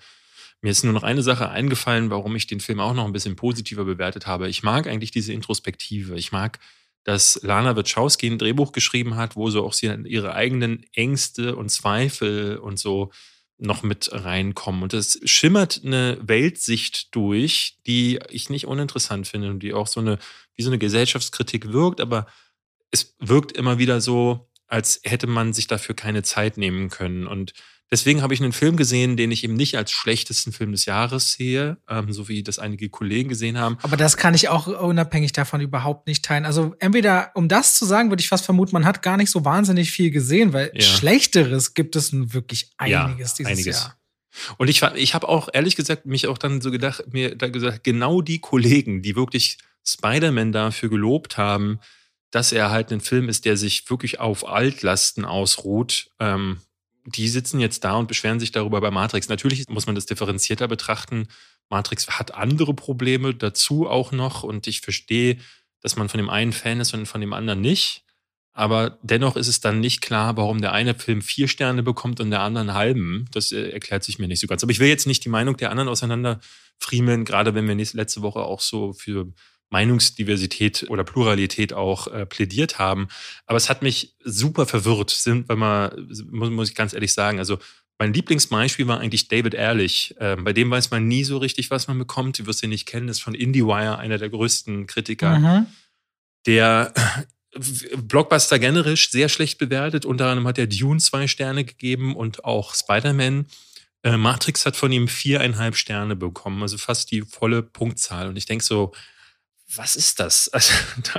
[0.62, 3.36] Mir ist nur noch eine Sache eingefallen, warum ich den Film auch noch ein bisschen
[3.36, 4.47] positiver bewertet habe.
[4.47, 6.16] Ich mag eigentlich diese Introspektive.
[6.16, 6.60] Ich mag,
[7.04, 11.70] dass Lana Wachowski ein Drehbuch geschrieben hat, wo so auch sie ihre eigenen Ängste und
[11.70, 13.12] Zweifel und so
[13.58, 14.84] noch mit reinkommen.
[14.84, 19.99] Und es schimmert eine Weltsicht durch, die ich nicht uninteressant finde und die auch so
[19.99, 20.20] eine,
[20.56, 22.28] wie so eine Gesellschaftskritik wirkt, aber
[22.91, 27.28] es wirkt immer wieder so, als hätte man sich dafür keine Zeit nehmen können.
[27.28, 27.53] Und
[27.91, 31.34] deswegen habe ich einen Film gesehen, den ich eben nicht als schlechtesten Film des Jahres
[31.34, 33.78] sehe, ähm, so wie das einige Kollegen gesehen haben.
[33.84, 36.43] Aber das kann ich auch unabhängig davon überhaupt nicht teilen.
[36.45, 39.45] Also entweder, um das zu sagen, würde ich fast vermuten, man hat gar nicht so
[39.45, 40.82] wahnsinnig viel gesehen, weil Ja.
[40.82, 43.80] Schlechteres gibt es nun wirklich einiges dieses einiges.
[43.80, 43.97] Jahr.
[44.57, 47.84] Und ich, ich habe auch ehrlich gesagt mich auch dann so gedacht, mir da gesagt,
[47.84, 51.80] genau die Kollegen, die wirklich Spider-Man dafür gelobt haben,
[52.34, 56.57] dass er halt ein Film ist, der sich wirklich auf Altlasten ausruht, ähm,
[57.05, 59.29] die sitzen jetzt da und beschweren sich darüber bei Matrix.
[59.29, 61.27] Natürlich muss man das differenzierter betrachten.
[61.69, 65.38] Matrix hat andere Probleme dazu auch noch und ich verstehe,
[65.81, 68.03] dass man von dem einen Fan ist und von dem anderen nicht.
[68.51, 72.31] Aber dennoch ist es dann nicht klar, warum der eine Film vier Sterne bekommt und
[72.31, 73.25] der andere einen halben.
[73.31, 74.63] Das äh, erklärt sich mir nicht so ganz.
[74.63, 78.39] Aber ich will jetzt nicht die Meinung der anderen auseinanderfriemeln, gerade wenn wir letzte Woche
[78.39, 79.31] auch so für
[79.74, 83.07] Meinungsdiversität oder Pluralität auch äh, plädiert haben.
[83.47, 87.39] Aber es hat mich super verwirrt, sind, wenn man, muss, muss ich ganz ehrlich sagen,
[87.39, 87.57] also
[87.97, 90.15] mein Lieblingsbeispiel war eigentlich David Ehrlich.
[90.19, 92.38] Ähm, bei dem weiß man nie so richtig, was man bekommt.
[92.38, 95.39] Du wirst ihn nicht kennen, ist von IndieWire, einer der größten Kritiker.
[95.39, 95.65] Mhm.
[96.45, 96.93] Der
[97.97, 100.05] Blockbuster generisch sehr schlecht bewertet.
[100.05, 103.47] Unter anderem hat er Dune zwei Sterne gegeben und auch Spider-Man.
[104.03, 108.28] Äh, Matrix hat von ihm viereinhalb Sterne bekommen, also fast die volle Punktzahl.
[108.28, 108.91] Und ich denke so,
[109.76, 110.49] was ist das?
[110.53, 110.74] Also,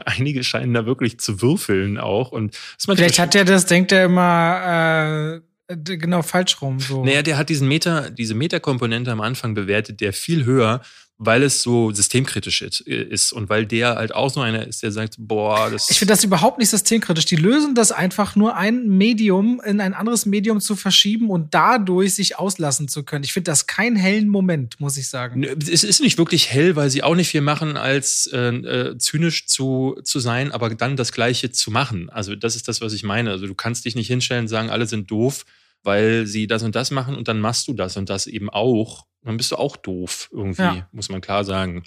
[0.05, 2.33] einige scheinen da wirklich zu würfeln auch.
[2.33, 6.81] Und Vielleicht hat er das, denkt er immer, äh, genau falsch rum.
[6.81, 7.05] So.
[7.05, 10.83] Naja, der hat diesen Meta, diese Meta-Komponente am Anfang bewertet, der viel höher
[11.27, 15.17] weil es so systemkritisch ist und weil der halt auch so einer ist, der sagt,
[15.19, 15.91] boah, das.
[15.91, 17.25] Ich finde das überhaupt nicht systemkritisch.
[17.27, 22.15] Die lösen das einfach nur ein Medium in ein anderes Medium zu verschieben und dadurch
[22.15, 23.25] sich auslassen zu können.
[23.25, 25.45] Ich finde das keinen hellen Moment, muss ich sagen.
[25.45, 29.47] Es ist nicht wirklich hell, weil sie auch nicht viel machen, als äh, äh, zynisch
[29.47, 32.11] zu, zu sein, aber dann das Gleiche zu machen.
[32.11, 33.31] Also das ist das, was ich meine.
[33.31, 35.45] Also du kannst dich nicht hinstellen und sagen, alle sind doof,
[35.85, 39.07] weil sie das und das machen und dann machst du das und das eben auch
[39.25, 40.89] dann bist du auch doof irgendwie, ja.
[40.93, 41.83] muss man klar sagen.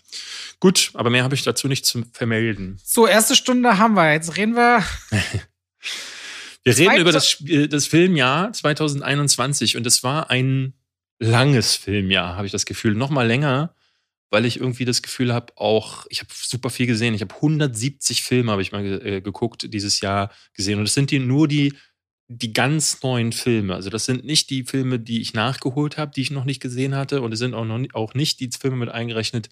[0.60, 2.80] Gut, aber mehr habe ich dazu nicht zu vermelden.
[2.84, 4.12] So, erste Stunde haben wir.
[4.12, 4.84] Jetzt reden wir.
[6.64, 7.38] wir reden über das,
[7.70, 10.74] das Filmjahr 2021 und es war ein
[11.20, 12.96] langes Filmjahr, habe ich das Gefühl.
[12.96, 13.76] Noch mal länger,
[14.32, 17.14] weil ich irgendwie das Gefühl habe, auch, ich habe super viel gesehen.
[17.14, 20.80] Ich habe 170 Filme, habe ich mal äh, geguckt, dieses Jahr gesehen.
[20.80, 21.76] Und es sind die, nur die
[22.30, 23.74] die ganz neuen Filme.
[23.74, 26.96] Also das sind nicht die Filme, die ich nachgeholt habe, die ich noch nicht gesehen
[26.96, 27.22] hatte.
[27.22, 29.50] Und es sind auch, noch, auch nicht die Filme mit eingerechnet,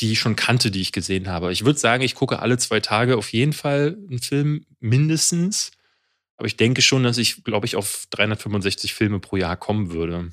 [0.00, 1.52] die ich schon kannte, die ich gesehen habe.
[1.52, 5.70] Ich würde sagen, ich gucke alle zwei Tage auf jeden Fall einen Film mindestens.
[6.36, 10.30] Aber ich denke schon, dass ich, glaube ich, auf 365 Filme pro Jahr kommen würde.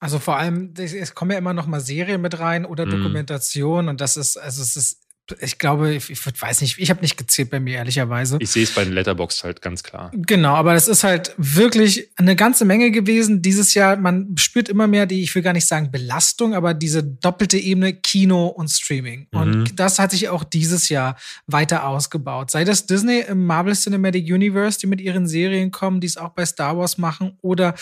[0.00, 2.90] Also vor allem, es kommen ja immer noch mal Serien mit rein oder mhm.
[2.90, 4.99] Dokumentation und das ist, also es ist
[5.40, 8.38] ich glaube, ich, ich weiß nicht, ich habe nicht gezählt bei mir, ehrlicherweise.
[8.40, 10.10] Ich sehe es bei den Letterbox halt ganz klar.
[10.14, 13.96] Genau, aber das ist halt wirklich eine ganze Menge gewesen dieses Jahr.
[13.96, 17.94] Man spürt immer mehr die, ich will gar nicht sagen Belastung, aber diese doppelte Ebene
[17.94, 19.28] Kino und Streaming.
[19.30, 19.40] Mhm.
[19.40, 21.16] Und das hat sich auch dieses Jahr
[21.46, 22.50] weiter ausgebaut.
[22.50, 26.30] Sei das Disney im Marvel Cinematic Universe, die mit ihren Serien kommen, die es auch
[26.30, 27.74] bei Star Wars machen, oder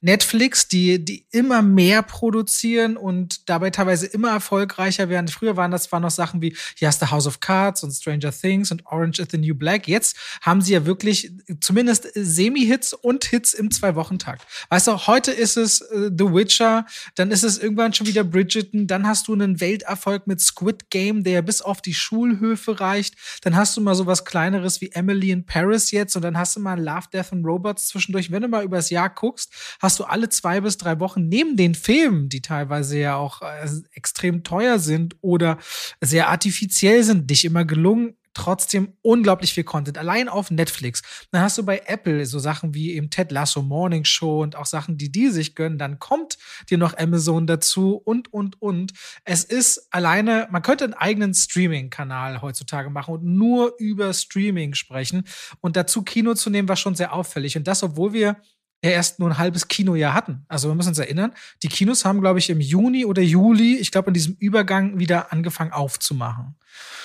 [0.00, 5.28] Netflix, die, die immer mehr produzieren und dabei teilweise immer erfolgreicher werden.
[5.28, 8.70] Früher waren das zwar noch Sachen wie, ja, erste House of Cards und Stranger Things
[8.70, 9.88] und Orange is the New Black.
[9.88, 14.46] Jetzt haben sie ja wirklich zumindest Semi-Hits und Hits im Zwei-Wochen-Takt.
[14.68, 16.86] Weißt du, heute ist es äh, The Witcher,
[17.16, 21.24] dann ist es irgendwann schon wieder Bridgerton, dann hast du einen Welterfolg mit Squid Game,
[21.24, 23.16] der bis auf die Schulhöfe reicht.
[23.42, 26.54] Dann hast du mal so was Kleineres wie Emily in Paris jetzt und dann hast
[26.54, 28.30] du mal Love, Death and Robots zwischendurch.
[28.30, 31.74] Wenn du mal übers Jahr guckst, hast du alle zwei bis drei Wochen neben den
[31.74, 35.58] Filmen, die teilweise ja auch äh, extrem teuer sind oder
[36.00, 39.96] sehr artifiziell speziell sind, dich immer gelungen, trotzdem unglaublich viel Content.
[39.96, 41.00] Allein auf Netflix.
[41.30, 44.66] Dann hast du bei Apple so Sachen wie eben Ted Lasso Morning Show und auch
[44.66, 45.78] Sachen, die die sich gönnen.
[45.78, 46.36] Dann kommt
[46.68, 48.92] dir noch Amazon dazu und, und, und.
[49.24, 55.24] Es ist alleine, man könnte einen eigenen Streaming-Kanal heutzutage machen und nur über Streaming sprechen
[55.62, 57.56] und dazu Kino zu nehmen, war schon sehr auffällig.
[57.56, 58.36] Und das, obwohl wir
[58.84, 60.44] ja erst nur ein halbes Kinojahr hatten.
[60.46, 61.32] Also wir müssen uns erinnern,
[61.62, 65.32] die Kinos haben, glaube ich, im Juni oder Juli, ich glaube, in diesem Übergang wieder
[65.32, 66.54] angefangen aufzumachen.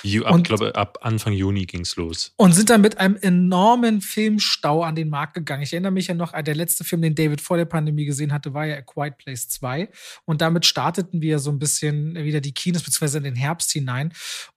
[0.03, 2.33] Ich ab, glaube, ab Anfang Juni ging es los.
[2.37, 5.63] Und sind dann mit einem enormen Filmstau an den Markt gegangen.
[5.63, 8.53] Ich erinnere mich ja noch, der letzte Film, den David vor der Pandemie gesehen hatte,
[8.53, 9.89] war ja A Quiet Place 2.
[10.25, 14.11] Und damit starteten wir so ein bisschen wieder die Kinos, beziehungsweise in den Herbst hinein.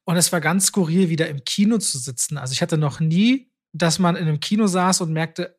[0.05, 2.37] Und es war ganz skurril, wieder im Kino zu sitzen.
[2.37, 5.57] Also ich hatte noch nie, dass man in einem Kino saß und merkte,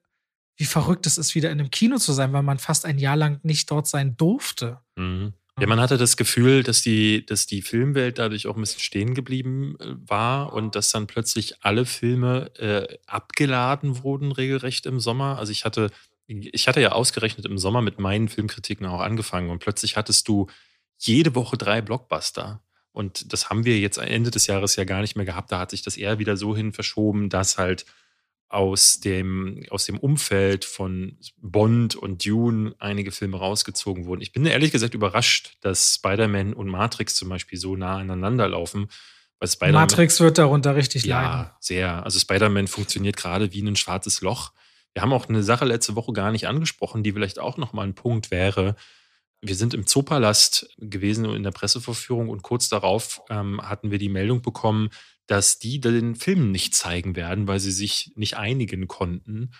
[0.55, 3.15] wie verrückt es ist, wieder in einem Kino zu sein, weil man fast ein Jahr
[3.15, 4.79] lang nicht dort sein durfte.
[4.95, 5.33] Mhm.
[5.59, 9.13] Ja, man hatte das Gefühl, dass die, dass die Filmwelt dadurch auch ein bisschen stehen
[9.13, 15.37] geblieben äh, war und dass dann plötzlich alle Filme äh, abgeladen wurden, regelrecht im Sommer.
[15.37, 15.91] Also ich hatte,
[16.25, 20.47] ich hatte ja ausgerechnet im Sommer mit meinen Filmkritiken auch angefangen und plötzlich hattest du
[20.97, 22.63] jede Woche drei Blockbuster.
[22.91, 25.51] Und das haben wir jetzt Ende des Jahres ja gar nicht mehr gehabt.
[25.51, 27.85] Da hat sich das eher wieder so hin verschoben, dass halt
[28.53, 34.21] aus dem, aus dem Umfeld von Bond und Dune einige Filme rausgezogen wurden.
[34.21, 38.89] Ich bin ehrlich gesagt überrascht, dass Spider-Man und Matrix zum Beispiel so nah aneinander laufen.
[39.59, 41.31] Matrix wird darunter richtig ja, leiden.
[41.31, 42.05] Ja, sehr.
[42.05, 44.51] Also Spider-Man funktioniert gerade wie ein schwarzes Loch.
[44.93, 47.95] Wir haben auch eine Sache letzte Woche gar nicht angesprochen, die vielleicht auch nochmal ein
[47.95, 48.75] Punkt wäre.
[49.45, 54.07] Wir sind im Zoopalast gewesen in der Presseverführung und kurz darauf ähm, hatten wir die
[54.07, 54.89] Meldung bekommen,
[55.27, 59.51] dass die den Film nicht zeigen werden, weil sie sich nicht einigen konnten.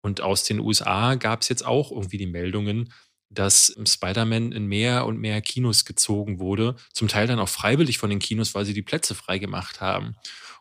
[0.00, 2.92] Und aus den USA gab es jetzt auch irgendwie die Meldungen,
[3.30, 8.10] dass Spider-Man in mehr und mehr Kinos gezogen wurde, zum Teil dann auch freiwillig von
[8.10, 10.14] den Kinos, weil sie die Plätze freigemacht haben.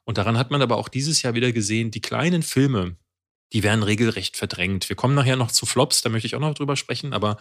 [0.05, 2.95] Und daran hat man aber auch dieses Jahr wieder gesehen, die kleinen Filme,
[3.53, 4.89] die werden regelrecht verdrängt.
[4.89, 7.37] Wir kommen nachher noch zu Flops, da möchte ich auch noch drüber sprechen, aber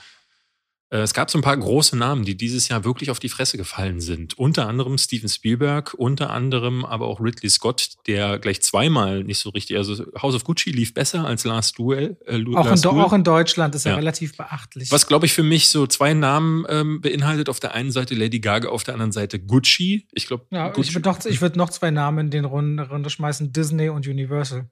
[0.99, 4.01] es gab so ein paar große Namen, die dieses Jahr wirklich auf die Fresse gefallen
[4.01, 4.36] sind.
[4.38, 9.51] Unter anderem Steven Spielberg, unter anderem aber auch Ridley Scott, der gleich zweimal nicht so
[9.51, 12.16] richtig, also House of Gucci lief besser als Last Duel.
[12.26, 13.05] Äh, auch, Last in, Duel.
[13.05, 13.97] auch, in, Deutschland ist er ja.
[13.99, 14.91] relativ beachtlich.
[14.91, 17.49] Was, glaube ich, für mich so zwei Namen ähm, beinhaltet.
[17.49, 20.09] Auf der einen Seite Lady Gaga, auf der anderen Seite Gucci.
[20.12, 23.53] Ich glaube, ja, ich würde noch, würd noch zwei Namen in den Runde, Runde schmeißen:
[23.53, 24.68] Disney und Universal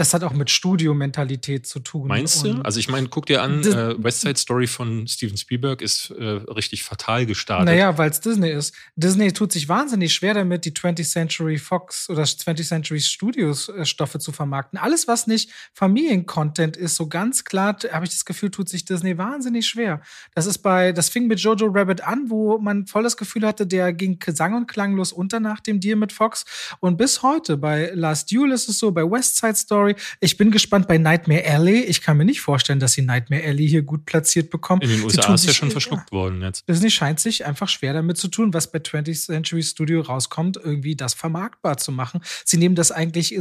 [0.00, 2.08] das hat auch mit Studiomentalität zu tun.
[2.08, 2.60] Meinst du?
[2.62, 6.24] Also ich meine, guck dir an, äh, West Side Story von Steven Spielberg ist äh,
[6.24, 7.66] richtig fatal gestartet.
[7.66, 8.74] Naja, weil es Disney ist.
[8.96, 13.84] Disney tut sich wahnsinnig schwer damit, die 20th Century Fox oder 20th Century Studios äh,
[13.84, 14.78] Stoffe zu vermarkten.
[14.78, 19.18] Alles, was nicht Familiencontent ist, so ganz klar, habe ich das Gefühl, tut sich Disney
[19.18, 20.00] wahnsinnig schwer.
[20.34, 23.66] Das ist bei, das fing mit Jojo Rabbit an, wo man voll das Gefühl hatte,
[23.66, 26.46] der ging sang- und klanglos unter nach dem Deal mit Fox.
[26.80, 30.16] Und bis heute, bei Last Duel ist es so, bei West Side Story Story.
[30.20, 31.82] Ich bin gespannt bei Nightmare Alley.
[31.82, 34.82] Ich kann mir nicht vorstellen, dass sie Nightmare Alley hier gut platziert bekommen.
[34.82, 36.68] In den USA ist ja schon verschluckt worden jetzt.
[36.68, 40.96] Disney scheint sich einfach schwer damit zu tun, was bei 20th Century Studio rauskommt, irgendwie
[40.96, 42.20] das vermarktbar zu machen.
[42.44, 43.36] Sie nehmen das eigentlich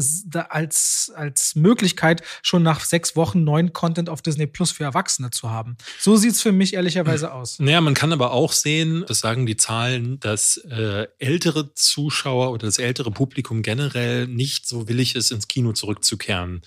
[0.49, 5.49] als, als Möglichkeit, schon nach sechs Wochen neuen Content auf Disney Plus für Erwachsene zu
[5.49, 5.77] haben.
[5.99, 7.59] So sieht es für mich ehrlicherweise aus.
[7.59, 12.67] Naja, man kann aber auch sehen, das sagen die Zahlen, dass äh, ältere Zuschauer oder
[12.67, 16.61] das ältere Publikum generell nicht so willig ist, ins Kino zurückzukehren lernen.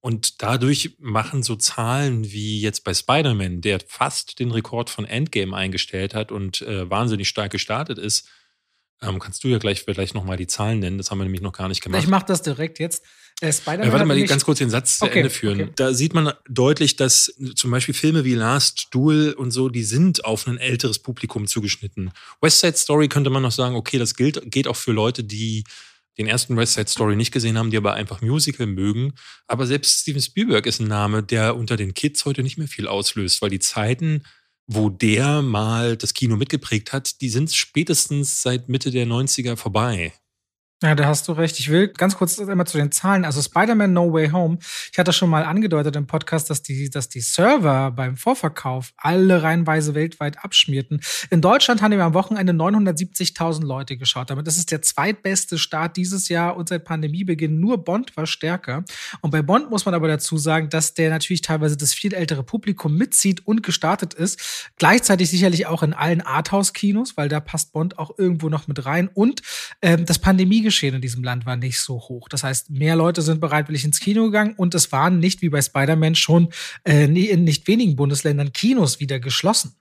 [0.00, 5.54] Und dadurch machen so Zahlen wie jetzt bei Spider-Man, der fast den Rekord von Endgame
[5.54, 8.26] eingestellt hat und äh, wahnsinnig stark gestartet ist.
[9.02, 10.98] Ähm, kannst du ja gleich vielleicht nochmal die Zahlen nennen?
[10.98, 12.02] Das haben wir nämlich noch gar nicht gemacht.
[12.02, 13.02] Ich mache das direkt jetzt.
[13.40, 13.88] Äh, Spider-Man.
[13.88, 15.60] Äh, warte mal, ganz kurz den Satz okay, zu Ende führen.
[15.62, 15.72] Okay.
[15.76, 20.24] Da sieht man deutlich, dass zum Beispiel Filme wie Last Duel und so, die sind
[20.24, 22.10] auf ein älteres Publikum zugeschnitten.
[22.40, 25.64] West Side Story könnte man noch sagen, okay, das gilt, geht auch für Leute, die
[26.18, 29.14] den ersten West Side Story nicht gesehen haben, die aber einfach Musical mögen.
[29.46, 32.88] Aber selbst Steven Spielberg ist ein Name, der unter den Kids heute nicht mehr viel
[32.88, 34.24] auslöst, weil die Zeiten,
[34.66, 40.12] wo der mal das Kino mitgeprägt hat, die sind spätestens seit Mitte der 90er vorbei.
[40.82, 41.58] Ja, da hast du recht.
[41.58, 43.26] Ich will ganz kurz einmal zu den Zahlen.
[43.26, 44.56] Also Spider-Man No Way Home.
[44.90, 49.42] Ich hatte schon mal angedeutet im Podcast, dass die, dass die Server beim Vorverkauf alle
[49.42, 51.02] reihenweise weltweit abschmierten.
[51.28, 54.30] In Deutschland haben wir am Wochenende 970.000 Leute geschaut.
[54.30, 57.60] Damit ist es der zweitbeste Start dieses Jahr und seit Pandemiebeginn.
[57.60, 58.82] Nur Bond war stärker.
[59.20, 62.42] Und bei Bond muss man aber dazu sagen, dass der natürlich teilweise das viel ältere
[62.42, 64.70] Publikum mitzieht und gestartet ist.
[64.78, 69.10] Gleichzeitig sicherlich auch in allen Arthouse-Kinos, weil da passt Bond auch irgendwo noch mit rein.
[69.12, 69.42] Und
[69.82, 72.28] ähm, das Pandemie Geschehen in diesem Land war nicht so hoch.
[72.28, 75.60] Das heißt, mehr Leute sind bereitwillig ins Kino gegangen und es waren nicht wie bei
[75.60, 76.48] Spider-Man schon
[76.84, 79.74] äh, in nicht wenigen Bundesländern Kinos wieder geschlossen.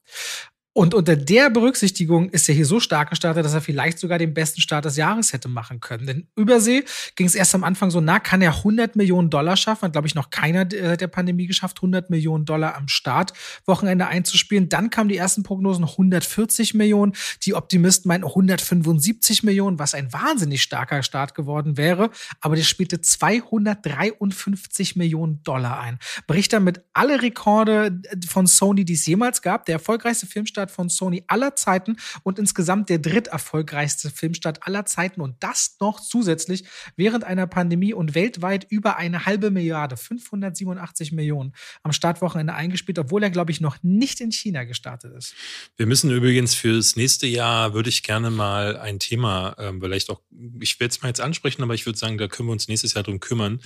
[0.72, 4.36] Und unter der Berücksichtigung ist er hier so stark gestartet, dass er vielleicht sogar den
[4.36, 6.06] besten Start des Jahres hätte machen können.
[6.06, 9.82] Denn Übersee ging es erst am Anfang so, na, kann er 100 Millionen Dollar schaffen?
[9.82, 13.34] Hat, glaube ich, noch keiner der Pandemie geschafft, 100 Millionen Dollar am Start
[13.66, 14.70] Wochenende einzuspielen.
[14.70, 17.14] Dann kamen die ersten Prognosen 140 Millionen.
[17.44, 22.12] Die Optimisten meinten 175 Millionen, was ein wahnsinnig starker Start geworden wäre.
[22.42, 25.98] Aber der spielte 253 Millionen Dollar ein.
[26.28, 29.66] Bricht damit alle Rekorde von Sony, die es jemals gab.
[29.66, 35.22] Der erfolgreichste Filmstart Filmstart von Sony aller Zeiten und insgesamt der dritterfolgreichste Filmstart aller Zeiten
[35.22, 41.53] und das noch zusätzlich während einer Pandemie und weltweit über eine halbe Milliarde, 587 Millionen
[41.84, 45.34] am Startwochenende eingespielt, obwohl er, glaube ich, noch nicht in China gestartet ist.
[45.78, 50.22] Wir müssen übrigens fürs nächste Jahr, würde ich gerne mal ein Thema, äh, vielleicht auch,
[50.60, 52.93] ich werde es mal jetzt ansprechen, aber ich würde sagen, da können wir uns nächstes
[52.93, 53.62] Jahr drum kümmern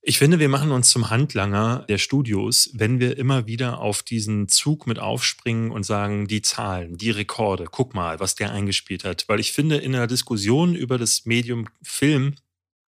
[0.00, 4.48] ich finde, wir machen uns zum Handlanger der Studios, wenn wir immer wieder auf diesen
[4.48, 9.24] Zug mit aufspringen und sagen, die Zahlen, die Rekorde, guck mal, was der eingespielt hat.
[9.28, 12.36] Weil ich finde, in der Diskussion über das Medium Film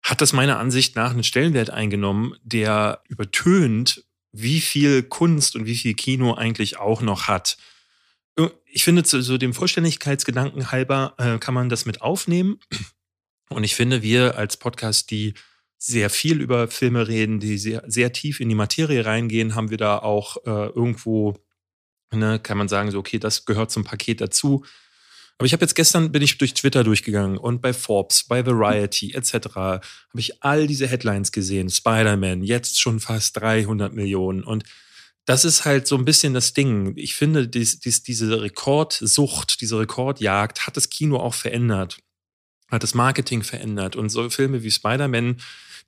[0.03, 5.75] hat das meiner Ansicht nach einen Stellenwert eingenommen, der übertönt, wie viel Kunst und wie
[5.75, 7.57] viel Kino eigentlich auch noch hat.
[8.65, 12.59] Ich finde, zu so dem Vollständigkeitsgedanken halber äh, kann man das mit aufnehmen.
[13.49, 15.33] Und ich finde, wir als Podcast, die
[15.77, 19.77] sehr viel über Filme reden, die sehr, sehr tief in die Materie reingehen, haben wir
[19.77, 21.35] da auch äh, irgendwo,
[22.11, 24.65] ne, kann man sagen, so, okay, das gehört zum Paket dazu.
[25.37, 29.13] Aber ich habe jetzt gestern bin ich durch Twitter durchgegangen und bei Forbes, bei Variety
[29.13, 29.33] etc.
[29.55, 29.81] habe
[30.15, 31.69] ich all diese Headlines gesehen.
[31.69, 34.63] Spider-Man jetzt schon fast 300 Millionen und
[35.27, 36.93] das ist halt so ein bisschen das Ding.
[36.95, 41.97] Ich finde, dies, dies, diese Rekordsucht, diese Rekordjagd hat das Kino auch verändert,
[42.71, 43.97] hat das Marketing verändert.
[43.97, 45.41] Und so Filme wie Spider-Man,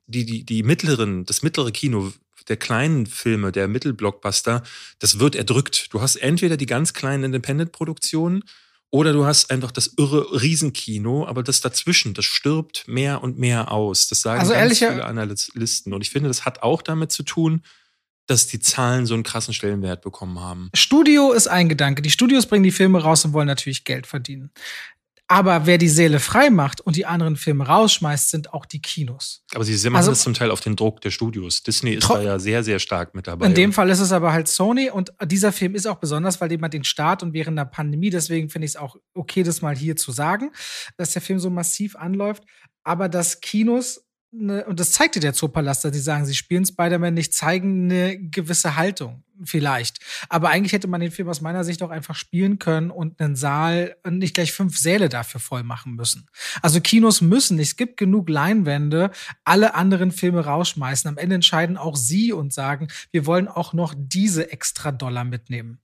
[0.10, 2.12] die, die, die mittleren, das mittlere Kino
[2.47, 4.64] der kleinen Filme, der Mittelblockbuster,
[4.97, 5.93] das wird erdrückt.
[5.93, 8.43] Du hast entweder die ganz kleinen Independent-Produktionen
[8.89, 13.72] oder du hast einfach das irre Riesenkino, aber das dazwischen, das stirbt mehr und mehr
[13.72, 14.07] aus.
[14.07, 15.93] Das sagen also ganz viele Analysten.
[15.93, 17.62] Und ich finde, das hat auch damit zu tun,
[18.26, 20.70] dass die Zahlen so einen krassen Stellenwert bekommen haben.
[20.76, 22.01] Studio ist ein Gedanke.
[22.01, 24.51] Die Studios bringen die Filme raus und wollen natürlich Geld verdienen.
[25.32, 29.43] Aber wer die Seele frei macht und die anderen Filme rausschmeißt, sind auch die Kinos.
[29.53, 31.61] Aber sie machen also, das zum Teil auf den Druck der Studios.
[31.61, 33.45] Disney ist da ja sehr, sehr stark mit dabei.
[33.45, 36.49] In dem Fall ist es aber halt Sony und dieser Film ist auch besonders, weil
[36.49, 39.77] jemand den Start und während der Pandemie, deswegen finde ich es auch okay, das mal
[39.77, 40.51] hier zu sagen,
[40.97, 42.43] dass der Film so massiv anläuft.
[42.84, 44.01] Aber dass Kinos
[44.32, 47.86] Ne, und das zeigt dir der Zoopalast, dass sie sagen, sie spielen Spider-Man nicht, zeigen
[47.86, 49.23] eine gewisse Haltung.
[49.43, 49.99] Vielleicht.
[50.27, 53.35] Aber eigentlich hätte man den Film aus meiner Sicht auch einfach spielen können und einen
[53.35, 56.27] Saal und nicht gleich fünf Säle dafür voll machen müssen.
[56.61, 57.69] Also Kinos müssen nicht.
[57.69, 59.11] Es gibt genug Leinwände,
[59.43, 61.07] alle anderen Filme rausschmeißen.
[61.07, 65.79] Am Ende entscheiden auch sie und sagen, wir wollen auch noch diese extra Dollar mitnehmen.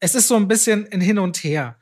[0.00, 1.76] Es ist so ein bisschen ein Hin und Her.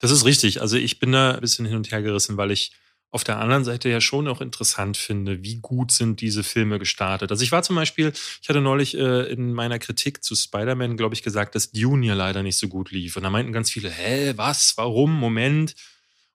[0.00, 0.60] Das ist richtig.
[0.60, 2.72] Also ich bin da ein bisschen hin und her gerissen, weil ich
[3.12, 7.30] auf der anderen Seite ja schon auch interessant finde, wie gut sind diese Filme gestartet.
[7.30, 11.14] Also ich war zum Beispiel, ich hatte neulich äh, in meiner Kritik zu Spider-Man, glaube
[11.14, 13.16] ich, gesagt, dass Dune ja leider nicht so gut lief.
[13.16, 15.74] Und da meinten ganz viele, hä, was, warum, Moment.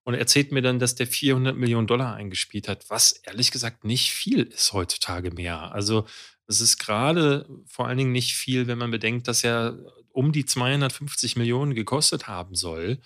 [0.04, 3.86] Und er erzählt mir dann, dass der 400 Millionen Dollar eingespielt hat, was ehrlich gesagt
[3.86, 5.72] nicht viel ist heutzutage mehr.
[5.72, 6.06] Also
[6.46, 9.80] es ist gerade vor allen Dingen nicht viel, wenn man bedenkt, dass er
[10.12, 13.00] um die 250 Millionen gekostet haben soll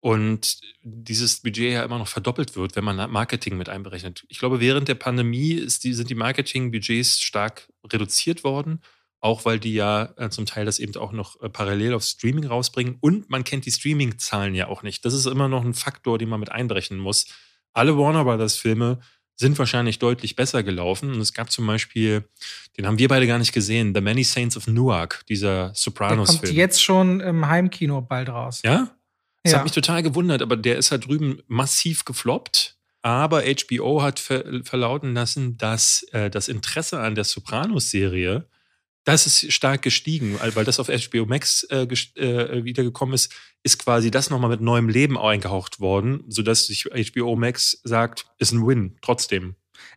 [0.00, 4.24] und dieses Budget ja immer noch verdoppelt wird, wenn man Marketing mit einberechnet.
[4.28, 8.80] Ich glaube, während der Pandemie die, sind die Marketing-Budgets stark reduziert worden,
[9.20, 12.46] auch weil die ja äh, zum Teil das eben auch noch äh, parallel auf Streaming
[12.46, 12.98] rausbringen.
[13.00, 15.04] Und man kennt die Streaming-Zahlen ja auch nicht.
[15.04, 17.26] Das ist immer noch ein Faktor, den man mit einberechnen muss.
[17.72, 19.00] Alle Warner Brothers-Filme
[19.34, 21.12] sind wahrscheinlich deutlich besser gelaufen.
[21.12, 22.24] Und es gab zum Beispiel,
[22.76, 26.40] den haben wir beide gar nicht gesehen, The Many Saints of Newark, dieser Sopranos-Film.
[26.40, 28.62] Der kommt jetzt schon im Heimkino bald raus.
[28.64, 28.95] Ja?
[29.46, 29.58] Das ja.
[29.58, 32.76] hat mich total gewundert, aber der ist halt drüben massiv gefloppt.
[33.02, 38.48] Aber HBO hat ver verlauten lassen, dass äh, das Interesse an der Sopranos-Serie,
[39.04, 43.32] das ist stark gestiegen, weil das auf HBO Max äh, äh, wiedergekommen ist,
[43.62, 48.50] ist quasi das nochmal mit neuem Leben eingehaucht worden, sodass sich HBO Max sagt, ist
[48.50, 49.54] ein Win trotzdem.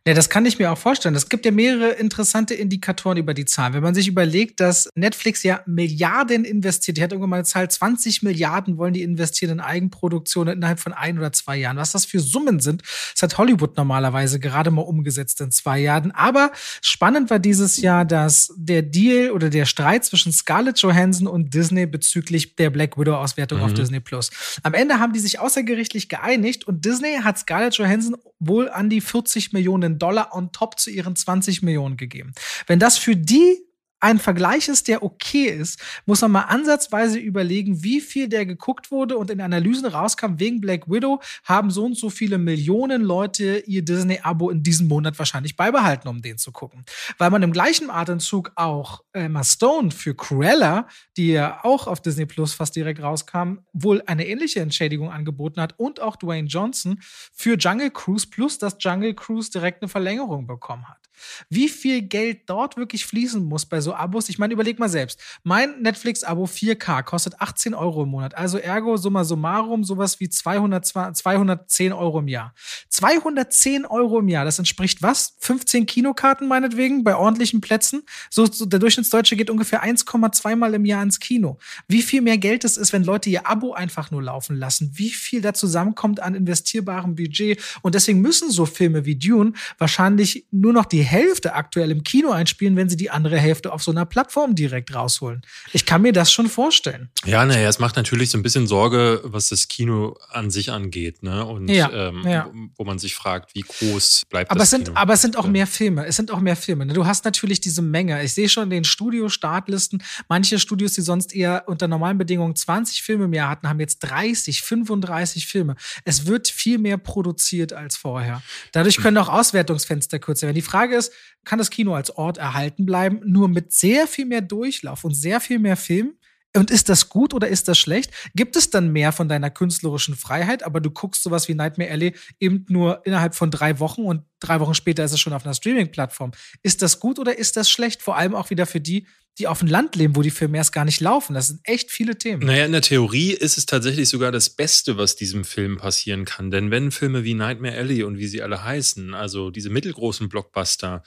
[0.08, 1.14] Ja, das kann ich mir auch vorstellen.
[1.14, 3.74] Es gibt ja mehrere interessante Indikatoren über die Zahlen.
[3.74, 7.70] Wenn man sich überlegt, dass Netflix ja Milliarden investiert, die hat irgendwann mal eine Zahl,
[7.70, 11.78] 20 Milliarden wollen die investieren in Eigenproduktion innerhalb von ein oder zwei Jahren.
[11.78, 12.82] Was das für Summen sind,
[13.14, 16.12] das hat Hollywood normalerweise gerade mal umgesetzt in zwei Jahren.
[16.12, 16.52] Aber
[16.82, 21.86] spannend war dieses Jahr, dass der Deal oder der Streit zwischen Scarlett Johansson und Disney
[21.86, 23.66] bezüglich der Black Widow-Auswertung mhm.
[23.66, 24.32] auf Disney Plus.
[24.64, 29.02] Am Ende haben die sich außergerichtlich geeinigt und Disney hat Scarlett Johansson wohl an die
[29.02, 32.34] 40 Millionen Dollar on top zu ihren 20 Millionen gegeben.
[32.68, 33.68] Wenn das für die
[34.00, 38.91] ein Vergleich ist, der okay ist, muss man mal ansatzweise überlegen, wie viel der geguckt
[38.91, 43.64] wurde und in Analysen rauskam, wegen Black Widow haben so und so viele Millionen Leute
[43.66, 46.86] ihr Disney-Abo in diesem Monat wahrscheinlich beibehalten, um den zu gucken.
[47.18, 50.88] Weil man im gleichen Atemzug auch Emma Stone für Cruella,
[51.18, 55.78] die ja auch auf Disney Plus fast direkt rauskam, wohl eine ähnliche Entschädigung angeboten hat
[55.78, 60.88] und auch Dwayne Johnson für Jungle Cruise plus dass Jungle Cruise direkt eine Verlängerung bekommen
[60.88, 61.10] hat.
[61.50, 64.30] Wie viel Geld dort wirklich fließen muss bei so Abos?
[64.30, 65.20] Ich meine, überleg mal selbst.
[65.44, 68.36] Mein Netflix-Abo 4K kostet 18 Euro im Monat.
[68.36, 70.86] Also ergo summa summarum sowas wie 200,
[71.16, 72.54] 210 Euro im Jahr.
[72.90, 75.36] 210 Euro im Jahr, das entspricht was?
[75.40, 78.04] 15 Kinokarten meinetwegen bei ordentlichen Plätzen?
[78.30, 81.58] So, so der Durchschnittsdeutsche geht ungefähr 1,2 Mal im Jahr ins Kino.
[81.88, 84.92] Wie viel mehr Geld es ist, wenn Leute ihr Abo einfach nur laufen lassen?
[84.94, 87.62] Wie viel da zusammenkommt an investierbarem Budget?
[87.82, 92.32] Und deswegen müssen so Filme wie Dune wahrscheinlich nur noch die Hälfte aktuell im Kino
[92.32, 95.42] einspielen, wenn sie die andere Hälfte auf so einer Plattform direkt rausholen.
[95.74, 97.10] Ich kann mir das schon vorstellen.
[97.26, 101.24] Ja, naja, es macht natürlich so ein bisschen Sorge, was das Kino an sich angeht,
[101.24, 101.46] ne?
[101.46, 102.50] Und ja, ähm, ja.
[102.76, 104.97] wo man sich fragt, wie groß bleibt aber das es sind, Kino.
[104.97, 106.06] Aber es sind auch mehr Filme.
[106.06, 106.86] Es sind auch mehr Filme.
[106.86, 106.93] Ne?
[106.93, 108.24] Du hast natürlich diese Menge.
[108.24, 113.01] Ich sehe schon in den Studio-Startlisten, manche Studios, die sonst eher unter normalen Bedingungen 20
[113.01, 115.76] Filme im Jahr hatten, haben jetzt 30, 35 Filme.
[116.06, 118.42] Es wird viel mehr produziert als vorher.
[118.72, 120.56] Dadurch können auch Auswertungsfenster kürzer werden.
[120.56, 121.12] Die Frage ist,
[121.46, 125.39] kann das Kino als Ort erhalten bleiben, nur mit sehr viel mehr Durchlauf und sehr
[125.41, 126.16] viel mehr Film?
[126.55, 128.12] Und ist das gut oder ist das schlecht?
[128.33, 132.16] Gibt es dann mehr von deiner künstlerischen Freiheit, aber du guckst sowas wie Nightmare Alley
[132.39, 135.54] eben nur innerhalb von drei Wochen und drei Wochen später ist es schon auf einer
[135.54, 136.32] Streaming-Plattform.
[136.63, 138.01] Ist das gut oder ist das schlecht?
[138.01, 139.05] Vor allem auch wieder für die,
[139.37, 141.36] die auf dem Land leben, wo die Filme erst gar nicht laufen.
[141.36, 142.46] Das sind echt viele Themen.
[142.46, 146.50] Naja, in der Theorie ist es tatsächlich sogar das Beste, was diesem Film passieren kann.
[146.50, 151.04] Denn wenn Filme wie Nightmare Alley und wie sie alle heißen, also diese mittelgroßen Blockbuster,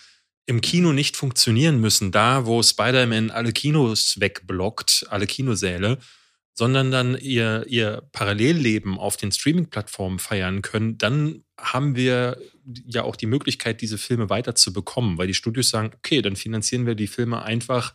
[0.47, 5.99] im Kino nicht funktionieren müssen, da wo Spider-Man alle Kinos wegblockt, alle Kinosäle,
[6.55, 12.39] sondern dann ihr, ihr Parallelleben auf den Streaming-Plattformen feiern können, dann haben wir
[12.87, 16.37] ja auch die Möglichkeit, diese Filme weiter zu bekommen, weil die Studios sagen, okay, dann
[16.37, 17.95] finanzieren wir die Filme einfach,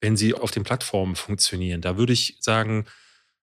[0.00, 1.80] wenn sie auf den Plattformen funktionieren.
[1.80, 2.86] Da würde ich sagen,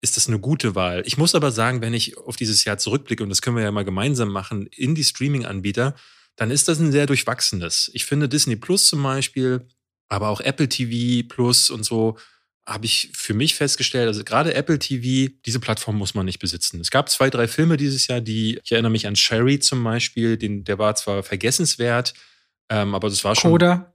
[0.00, 1.02] ist das eine gute Wahl.
[1.06, 3.72] Ich muss aber sagen, wenn ich auf dieses Jahr zurückblicke, und das können wir ja
[3.72, 5.94] mal gemeinsam machen, in die Streaming-Anbieter,
[6.38, 7.90] dann ist das ein sehr durchwachsenes.
[7.92, 9.66] Ich finde Disney Plus zum Beispiel,
[10.08, 12.16] aber auch Apple TV Plus und so,
[12.64, 16.80] habe ich für mich festgestellt, also gerade Apple TV, diese Plattform muss man nicht besitzen.
[16.80, 20.36] Es gab zwei, drei Filme dieses Jahr, die, ich erinnere mich an Sherry zum Beispiel,
[20.36, 22.14] den, der war zwar vergessenswert,
[22.68, 23.52] ähm, aber das war schon.
[23.52, 23.94] Coda.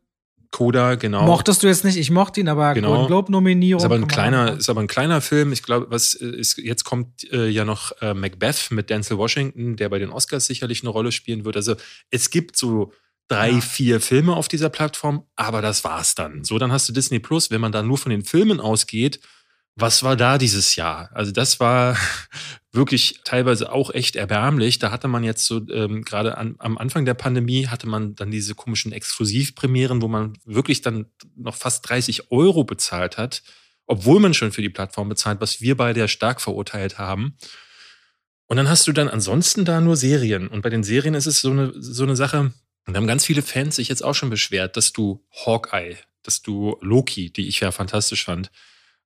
[0.53, 1.25] Coda, genau.
[1.25, 2.89] Mochtest du jetzt nicht, ich mochte ihn, aber genau.
[2.89, 3.80] Golden Globe Nominierung.
[3.80, 5.51] Ist aber ein kleiner, ist aber ein kleiner Film.
[5.51, 9.89] Ich glaube, was ist, jetzt kommt äh, ja noch äh, Macbeth mit Denzel Washington, der
[9.89, 11.55] bei den Oscars sicherlich eine Rolle spielen wird.
[11.55, 11.75] Also
[12.11, 12.93] es gibt so
[13.27, 13.61] drei, ja.
[13.61, 16.43] vier Filme auf dieser Plattform, aber das war's dann.
[16.43, 19.21] So, dann hast du Disney Plus, wenn man da nur von den Filmen ausgeht,
[19.75, 21.09] was war da dieses Jahr?
[21.13, 21.97] Also das war
[22.73, 24.79] wirklich teilweise auch echt erbärmlich.
[24.79, 28.55] Da hatte man jetzt so ähm, gerade am Anfang der Pandemie hatte man dann diese
[28.55, 31.05] komischen Exklusivpremieren, wo man wirklich dann
[31.35, 33.43] noch fast 30 Euro bezahlt hat,
[33.85, 37.37] obwohl man schon für die Plattform bezahlt, was wir beide ja stark verurteilt haben.
[38.47, 40.47] Und dann hast du dann ansonsten da nur Serien.
[40.47, 42.51] Und bei den Serien ist es so eine, so eine Sache,
[42.85, 46.41] und da haben ganz viele Fans sich jetzt auch schon beschwert, dass du Hawkeye, dass
[46.41, 48.51] du Loki, die ich ja fantastisch fand,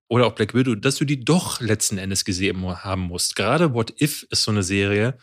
[0.08, 3.36] oder auch Black Widow, dass du die doch letzten Endes gesehen haben musst.
[3.36, 5.18] Gerade What If ist so eine Serie,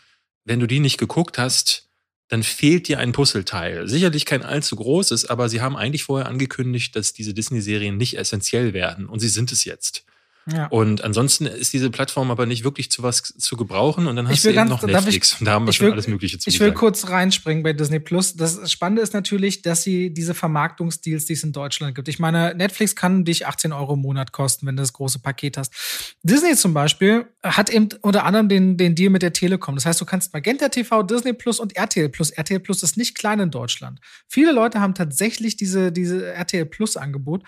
[0.44, 1.88] wenn du die nicht geguckt hast,
[2.28, 3.88] dann fehlt dir ein Puzzleteil.
[3.88, 8.72] Sicherlich kein allzu großes, aber sie haben eigentlich vorher angekündigt, dass diese Disney-Serien nicht essentiell
[8.72, 10.04] werden und sie sind es jetzt.
[10.52, 10.66] Ja.
[10.66, 14.06] Und ansonsten ist diese Plattform aber nicht wirklich zu was zu gebrauchen.
[14.06, 15.32] Und dann hast du eben ganz, noch Netflix.
[15.32, 17.72] Ich, und da haben wir schon will, alles Mögliche zu Ich will kurz reinspringen bei
[17.72, 18.36] Disney Plus.
[18.36, 22.08] Das Spannende ist natürlich, dass sie diese Vermarktungsdeals, die es in Deutschland gibt.
[22.08, 25.56] Ich meine, Netflix kann dich 18 Euro im Monat kosten, wenn du das große Paket
[25.56, 25.72] hast.
[26.22, 29.76] Disney zum Beispiel hat eben unter anderem den, den Deal mit der Telekom.
[29.76, 32.30] Das heißt, du kannst Magenta TV, Disney Plus und RTL Plus.
[32.30, 34.00] RTL Plus ist nicht klein in Deutschland.
[34.28, 37.44] Viele Leute haben tatsächlich diese, diese RTL Plus Angebot.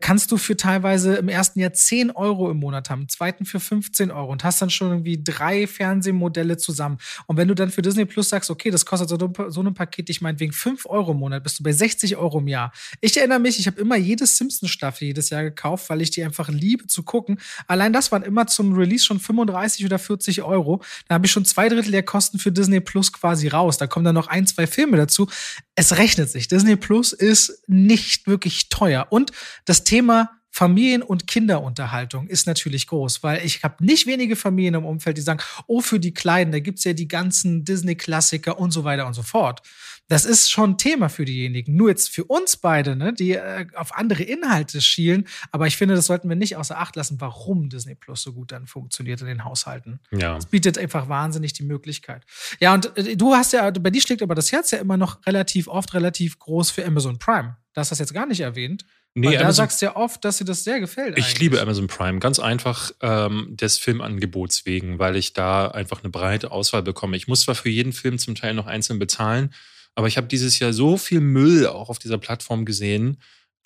[0.00, 3.60] Kannst du für teilweise im ersten Jahr 10 Euro Euro im Monat haben, zweiten für
[3.60, 6.98] 15 Euro und hast dann schon irgendwie drei Fernsehmodelle zusammen.
[7.26, 10.10] Und wenn du dann für Disney Plus sagst, okay, das kostet so, so ein Paket,
[10.10, 12.72] ich meinetwegen 5 Euro im Monat, bist du bei 60 Euro im Jahr.
[13.00, 16.48] Ich erinnere mich, ich habe immer jede Simpsons-Staffel jedes Jahr gekauft, weil ich die einfach
[16.48, 17.38] liebe zu gucken.
[17.66, 20.82] Allein das waren immer zum Release schon 35 oder 40 Euro.
[21.08, 23.76] Da habe ich schon zwei Drittel der Kosten für Disney Plus quasi raus.
[23.78, 25.28] Da kommen dann noch ein, zwei Filme dazu.
[25.74, 26.48] Es rechnet sich.
[26.48, 29.06] Disney Plus ist nicht wirklich teuer.
[29.10, 29.32] Und
[29.64, 34.84] das Thema Familien- und Kinderunterhaltung ist natürlich groß, weil ich habe nicht wenige Familien im
[34.84, 38.82] Umfeld, die sagen, oh, für die Kleinen, da gibt's ja die ganzen Disney-Klassiker und so
[38.84, 39.62] weiter und so fort.
[40.08, 41.76] Das ist schon ein Thema für diejenigen.
[41.76, 45.28] Nur jetzt für uns beide, ne, die äh, auf andere Inhalte schielen.
[45.52, 48.50] Aber ich finde, das sollten wir nicht außer Acht lassen, warum Disney Plus so gut
[48.50, 50.00] dann funktioniert in den Haushalten.
[50.10, 50.36] Ja.
[50.36, 52.26] Es bietet einfach wahnsinnig die Möglichkeit.
[52.58, 55.24] Ja, und äh, du hast ja, bei dir schlägt aber das Herz ja immer noch
[55.26, 57.56] relativ oft relativ groß für Amazon Prime.
[57.72, 58.84] Das hast du jetzt gar nicht erwähnt.
[59.14, 61.18] Nee, Weil da Amazon, sagst du ja oft, dass dir das sehr gefällt.
[61.18, 66.10] Ich liebe Amazon Prime, ganz einfach ähm, des Filmangebots wegen, weil ich da einfach eine
[66.10, 67.16] breite Auswahl bekomme.
[67.16, 69.52] Ich muss zwar für jeden Film zum Teil noch einzeln bezahlen,
[69.96, 73.16] aber ich habe dieses Jahr so viel Müll auch auf dieser Plattform gesehen,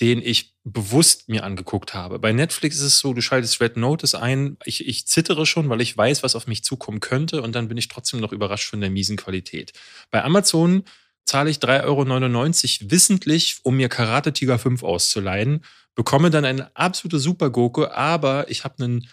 [0.01, 2.19] den ich bewusst mir angeguckt habe.
[2.19, 5.81] Bei Netflix ist es so, du schaltest Red Notice ein, ich, ich zittere schon, weil
[5.83, 8.81] ich weiß, was auf mich zukommen könnte und dann bin ich trotzdem noch überrascht von
[8.81, 9.73] der miesen Qualität.
[10.11, 10.85] Bei Amazon
[11.25, 15.65] zahle ich 3,99 Euro wissentlich, um mir Karate Tiger 5 auszuleihen,
[15.95, 19.09] bekomme dann eine absolute Supergurke, aber ich habe einen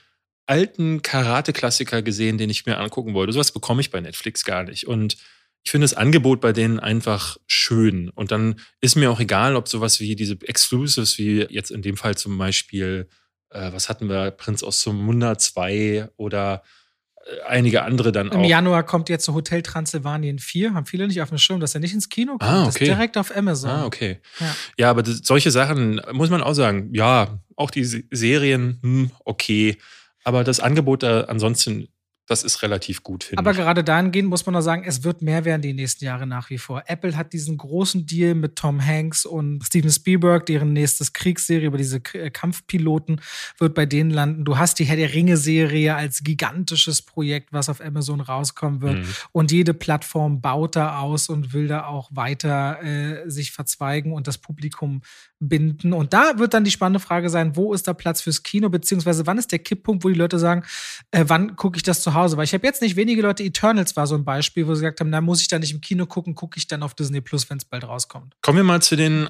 [0.48, 3.34] alten Karate-Klassiker gesehen, den ich mir angucken wollte.
[3.34, 4.88] Sowas bekomme ich bei Netflix gar nicht.
[4.88, 5.18] Und
[5.64, 8.10] ich finde das Angebot bei denen einfach schön.
[8.10, 11.98] Und dann ist mir auch egal, ob sowas wie diese Exclusives, wie jetzt in dem
[11.98, 13.08] Fall zum Beispiel,
[13.52, 16.64] äh, was hatten wir, Prinz aus Munda 2 oder
[17.48, 18.44] einige andere dann Im auch.
[18.44, 20.74] Im Januar kommt jetzt Hotel Transylvanien 4.
[20.74, 22.44] Haben viele nicht auf dem Schirm, dass er nicht ins Kino kommt.
[22.44, 22.86] Ah, okay.
[22.86, 23.70] Direkt auf Amazon.
[23.70, 24.20] Ah, okay.
[24.40, 26.90] Ja, ja aber das, solche Sachen muss man auch sagen.
[26.94, 29.78] Ja, auch die Serien, hm, okay.
[30.24, 31.88] Aber das Angebot da ansonsten,
[32.32, 33.46] Das ist relativ gut, finde ich.
[33.46, 36.50] Aber gerade dahingehend muss man noch sagen, es wird mehr werden die nächsten Jahre nach
[36.50, 36.82] wie vor.
[36.86, 41.78] Apple hat diesen großen Deal mit Tom Hanks und Steven Spielberg, deren nächstes Kriegsserie über
[41.78, 43.20] diese äh, Kampfpiloten
[43.58, 44.46] wird bei denen landen.
[44.46, 49.00] Du hast die Herr der Ringe-Serie als gigantisches Projekt, was auf Amazon rauskommen wird.
[49.00, 49.08] Mhm.
[49.34, 54.28] Und jede Plattform baut da aus und will da auch weiter äh, sich verzweigen und
[54.28, 55.02] das Publikum
[55.42, 55.92] binden.
[55.92, 59.28] Und da wird dann die spannende Frage sein, wo ist da Platz fürs Kino, beziehungsweise
[59.28, 60.64] wann ist der Kipppunkt, wo die Leute sagen,
[61.10, 62.21] äh, wann gucke ich das zu Hause?
[62.38, 65.00] Weil ich habe jetzt nicht wenige Leute, Eternals war so ein Beispiel, wo sie gesagt
[65.00, 67.50] haben, da muss ich da nicht im Kino gucken, gucke ich dann auf Disney Plus,
[67.50, 68.36] wenn es bald rauskommt.
[68.42, 69.30] Kommen wir mal zu den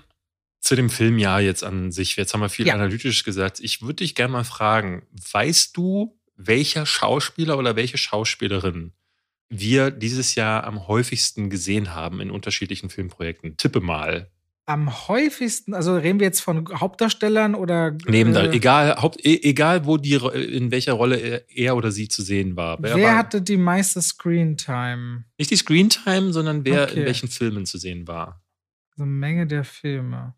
[0.60, 2.16] zu dem Filmjahr jetzt an sich.
[2.18, 2.76] Jetzt haben wir viel Ja.
[2.76, 3.60] analytisch gesagt.
[3.60, 8.94] Ich würde dich gerne mal fragen, weißt du, welcher Schauspieler oder welche Schauspielerin
[9.50, 13.58] wir dieses Jahr am häufigsten gesehen haben in unterschiedlichen Filmprojekten?
[13.58, 14.30] Tippe mal.
[14.68, 19.86] Am häufigsten, also reden wir jetzt von Hauptdarstellern oder Neben äh, egal, Haupt, e- egal
[19.86, 22.78] wo die, in welcher Rolle er, er oder sie zu sehen war.
[22.82, 25.26] wer, war hatte die meiste Screentime?
[25.40, 27.00] nicht die Screentime, sondern wer Okay.
[27.00, 28.42] in welchen Filmen zu sehen war.
[28.96, 30.36] So eine Menge der Filme.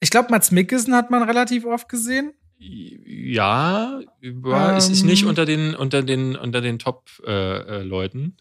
[0.00, 2.32] Ich glaube, Mats Mikkelsen hat man relativ oft gesehen.
[2.58, 5.06] Ja, war, es ist Ähm.
[5.08, 8.36] nicht unter den, unter den, unter den Top-Leuten.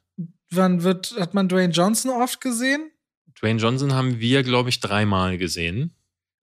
[0.52, 2.92] Wann wird, hat man Dwayne Johnson oft gesehen?
[3.40, 5.94] Dwayne Johnson haben wir, glaube ich, dreimal gesehen.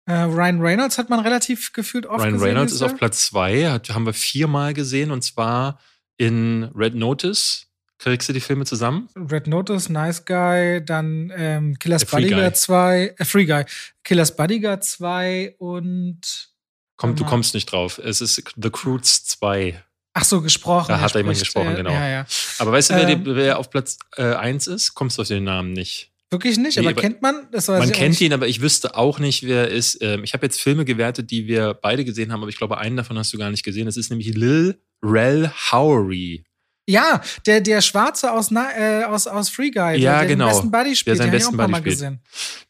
[0.08, 2.48] Äh, Ryan Reynolds hat man relativ gefühlt oft Ryan gesehen.
[2.48, 2.98] Reynolds dieses ist auf.
[3.00, 5.80] Platz zwei, hat, haben wir viermal gesehen und zwar
[6.18, 7.68] in Red Notice.
[7.98, 9.10] Kriegst du die Filme zusammen?
[9.16, 12.08] Red Notice, Nice Guy, dann ähm, Killers Äh.
[12.08, 13.64] Bodyguard 2, äh, Free Guy,
[14.04, 16.50] Killers Bodyguard 2 und
[16.98, 17.98] Komm, du kommst nicht drauf.
[17.98, 19.82] Es ist The Croods 2.
[20.14, 20.90] ach so, gesprochen.
[20.90, 21.92] Da er hat da jemand gesprochen, äh, genau.
[21.92, 22.26] Ja, ja.
[22.60, 23.22] Aber weißt du, wer, Ähm.
[23.26, 24.94] wer auf Platz äh, eins ist?
[24.94, 26.12] Kommst du auf den Namen nicht.
[26.36, 27.48] Wirklich nicht, Nee, aber kennt man?
[27.52, 29.98] Das weiß Man kennt ihn, aber ich wüsste auch nicht, wer er ist.
[30.02, 32.98] Ähm, ich habe jetzt Filme gewertet, die wir beide gesehen haben, aber ich glaube, einen
[32.98, 33.86] davon hast du gar nicht gesehen.
[33.86, 36.44] Das ist nämlich Lil Rel Howery.
[36.88, 40.46] Ja, der, der Schwarze aus, äh, aus, aus Free Guy, Ja, der genau.
[40.48, 41.84] den besten Buddy spielt, seinen den besten Buddy spielt.
[41.86, 42.20] gesehen.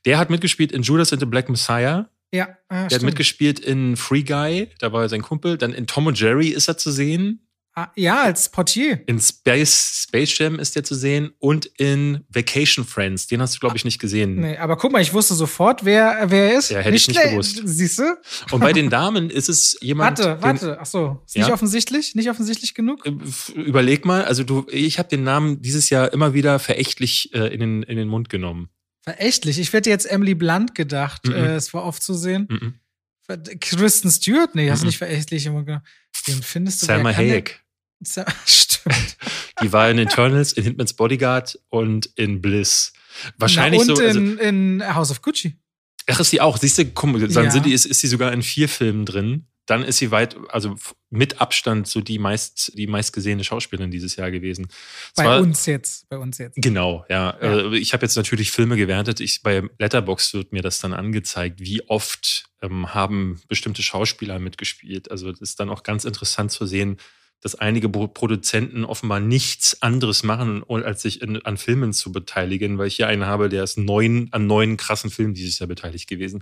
[0.06, 2.10] Der hat mitgespielt in Judas and the Black Messiah.
[2.34, 3.04] Ja, äh, Der hat stimmt.
[3.06, 5.58] mitgespielt in Free Guy, da war er sein Kumpel.
[5.58, 7.46] Dann in Tom und Jerry ist er zu sehen.
[7.78, 9.02] Ah, ja, als Portier.
[9.06, 11.32] In Space, Space Jam ist er zu sehen.
[11.40, 13.28] Und in Vacation Friends.
[13.28, 14.36] Den hast du, glaube ich, nicht gesehen.
[14.40, 16.72] Nee, aber guck mal, ich wusste sofort, wer, wer er ist.
[16.72, 17.62] Ja, hätte ich nicht gewusst.
[17.66, 18.18] Siehst du?
[18.52, 20.20] Und bei den Damen ist es jemand.
[20.20, 20.78] Warte, warte.
[20.80, 21.44] Ach so, ist Ja?
[21.44, 22.16] nicht offensichtlich?
[22.16, 23.06] Nicht offensichtlich genug?
[23.06, 23.12] Äh,
[23.60, 27.60] Überleg mal, also du, ich habe den Namen dieses Jahr immer wieder verächtlich äh, in,
[27.60, 28.70] den, in den Mund genommen.
[29.04, 29.60] Verächtlich.
[29.60, 31.28] Ich hätte jetzt Emily Blunt gedacht.
[31.28, 31.34] Mhm.
[31.34, 32.48] Äh, es war oft zu sehen.
[32.50, 32.76] Mhm.
[33.60, 34.56] Kristen Stewart?
[34.56, 34.88] Nee, hast du Mhm.
[34.90, 35.84] nicht verächtlich immer gedacht.
[36.28, 36.88] Den findest du.
[36.88, 37.62] Kann Hayek.
[38.46, 39.18] Stimmt.
[39.62, 42.94] Die war in Eternals, in Hitman's Bodyguard und in Bliss.
[43.38, 44.04] Wahrscheinlich Na, und so.
[44.04, 44.38] Also, in,
[44.80, 45.56] in House of Gucci.
[46.08, 46.58] ach, ist sie auch.
[46.58, 47.50] Siehst du, komm, dann Ja.
[47.52, 49.48] sind die, ist, ist sie sogar in vier Filmen drin.
[49.68, 50.76] Dann ist sie weit, also
[51.10, 54.68] mit Abstand so die meist, die meistgesehene Schauspielerin dieses Jahr gewesen.
[55.16, 56.08] Bei Zwar- uns jetzt.
[56.08, 56.56] Bei uns jetzt.
[56.62, 57.36] Genau, ja.
[57.42, 57.72] Ja.
[57.72, 59.22] Äh, Ich habe jetzt natürlich Filme gewertet.
[59.22, 65.10] Ich, bei Letterbox wird mir das dann angezeigt, wie oft ähm, haben bestimmte Schauspieler mitgespielt.
[65.10, 66.98] Also das ist dann auch ganz interessant zu sehen,
[67.46, 72.80] dass einige Pro- Produzenten offenbar nichts anderes machen, als sich in, an Filmen zu beteiligen,
[72.80, 76.10] weil ich hier einen habe, der ist neun, an neun krassen Filmen dieses Jahr beteiligt
[76.10, 76.42] gewesen.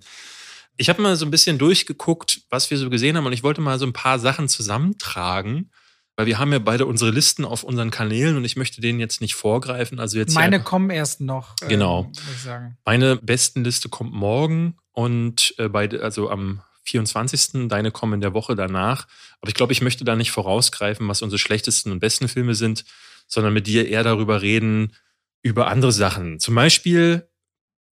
[0.77, 3.59] Ich habe mal so ein bisschen durchgeguckt, was wir so gesehen haben und ich wollte
[3.59, 5.71] mal so ein paar Sachen zusammentragen,
[6.15, 9.19] weil wir haben ja beide unsere Listen auf unseren Kanälen und ich möchte denen jetzt
[9.19, 9.99] nicht vorgreifen.
[9.99, 11.55] Also jetzt Meine einfach- kommen erst noch.
[11.67, 12.11] Genau.
[12.41, 12.77] Sagen.
[12.85, 17.67] meine Bestenliste kommt morgen und äh, beide, also am 24.
[17.69, 19.07] Deine kommen in der Woche danach.
[19.41, 22.85] Aber ich glaube, ich möchte da nicht vorausgreifen, was unsere schlechtesten und besten Filme sind,
[23.27, 24.93] sondern mit dir eher darüber reden,
[25.41, 26.39] über andere Sachen.
[26.39, 27.27] Zum Beispiel,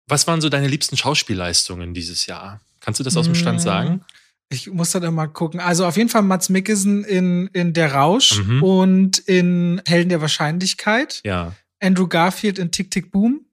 [0.08, 2.60] was waren so deine liebsten Schauspielleistungen dieses Jahr?
[2.80, 4.04] Kannst du das aus dem Stand Mm, sagen?
[4.48, 5.58] Ich muss da mal gucken.
[5.58, 8.62] Also auf jeden Fall Mats Mikkelsen in, in Der Rausch Mhm.
[8.62, 11.20] und in Helden der Wahrscheinlichkeit.
[11.24, 11.52] Ja.
[11.80, 13.44] Andrew Garfield in Tick Tick Boom.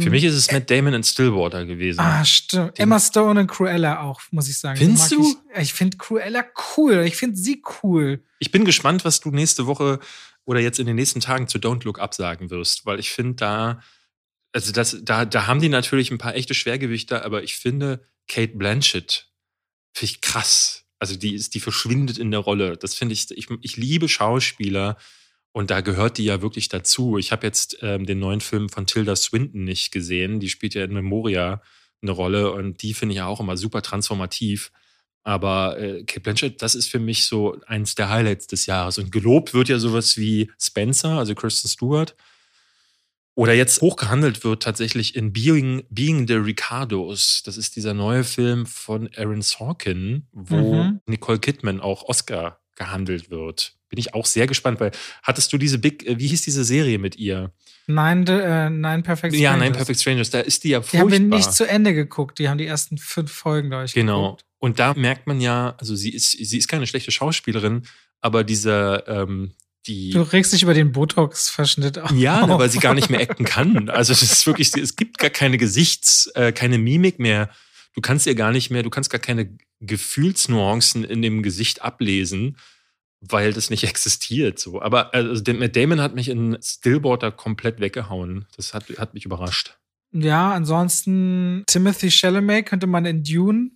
[0.00, 2.00] Für mich ist es Matt Damon in Stillwater gewesen.
[2.00, 2.78] Ah, stimmt.
[2.78, 4.78] Emma Stone in Cruella auch, muss ich sagen.
[4.78, 5.36] Findest du?
[5.54, 6.44] Ich, ich finde Cruella
[6.76, 7.04] cool.
[7.06, 8.22] Ich finde sie cool.
[8.38, 10.00] Ich bin gespannt, was du nächste Woche
[10.44, 13.34] oder jetzt in den nächsten Tagen zu Don't Look Up sagen wirst, weil ich finde
[13.34, 13.80] da,
[14.52, 18.56] also das, da, da haben die natürlich ein paar echte Schwergewichte, aber ich finde Kate
[18.56, 19.28] Blanchett
[19.92, 20.84] finde ich krass.
[20.98, 22.76] Also die ist, die verschwindet in der Rolle.
[22.76, 24.96] Das finde ich, ich, ich liebe Schauspieler
[25.52, 27.18] und da gehört die ja wirklich dazu.
[27.18, 30.40] Ich habe jetzt ähm, den neuen Film von Tilda Swinton nicht gesehen.
[30.40, 31.62] Die spielt ja in Memoria
[32.00, 34.72] eine Rolle und die finde ich ja auch immer super transformativ.
[35.24, 38.98] Aber äh, Kate Blanchett, das ist für mich so eins der Highlights des Jahres.
[38.98, 42.16] Und gelobt wird ja sowas wie Spencer, also Kristen Stewart.
[43.34, 47.42] Oder jetzt hochgehandelt wird tatsächlich in Being, Being the Ricardos.
[47.44, 51.00] Das ist dieser neue Film von Aaron Sorkin, wo Mhm.
[51.06, 53.76] Nicole Kidman auch Oscar gehandelt wird.
[53.92, 54.90] Bin ich auch sehr gespannt, weil
[55.22, 57.52] hattest du diese Big, äh, wie hieß diese Serie mit ihr?
[57.86, 59.40] Nein, äh, Nein Perfect Strangers.
[59.40, 61.10] Ja, Nein Perfect Strangers, da ist die ja furchtbar.
[61.10, 63.92] Die haben wir nicht zu Ende geguckt, die haben die ersten fünf Folgen, glaube ich,
[63.92, 64.22] Genau.
[64.22, 64.44] Geguckt.
[64.60, 67.82] Und da merkt man ja, also sie ist, sie ist keine schlechte Schauspielerin,
[68.22, 69.52] aber dieser, ähm,
[69.86, 70.08] die.
[70.10, 72.12] Du regst dich über den Botox-Verschnitt auf.
[72.12, 73.90] Ja, weil sie gar nicht mehr acten kann.
[73.90, 77.50] Also es ist wirklich, es gibt gar keine Gesichts-, äh, keine Mimik mehr.
[77.94, 82.56] Du kannst ihr gar nicht mehr, du kannst gar keine Gefühlsnuancen in dem Gesicht ablesen,
[83.22, 84.58] weil das nicht existiert.
[84.58, 84.82] So.
[84.82, 88.46] Aber also, Matt Damon hat mich in Stillwater komplett weggehauen.
[88.56, 89.78] Das hat, hat mich überrascht.
[90.12, 93.70] Ja, ansonsten Timothy Chalamet könnte man in Dune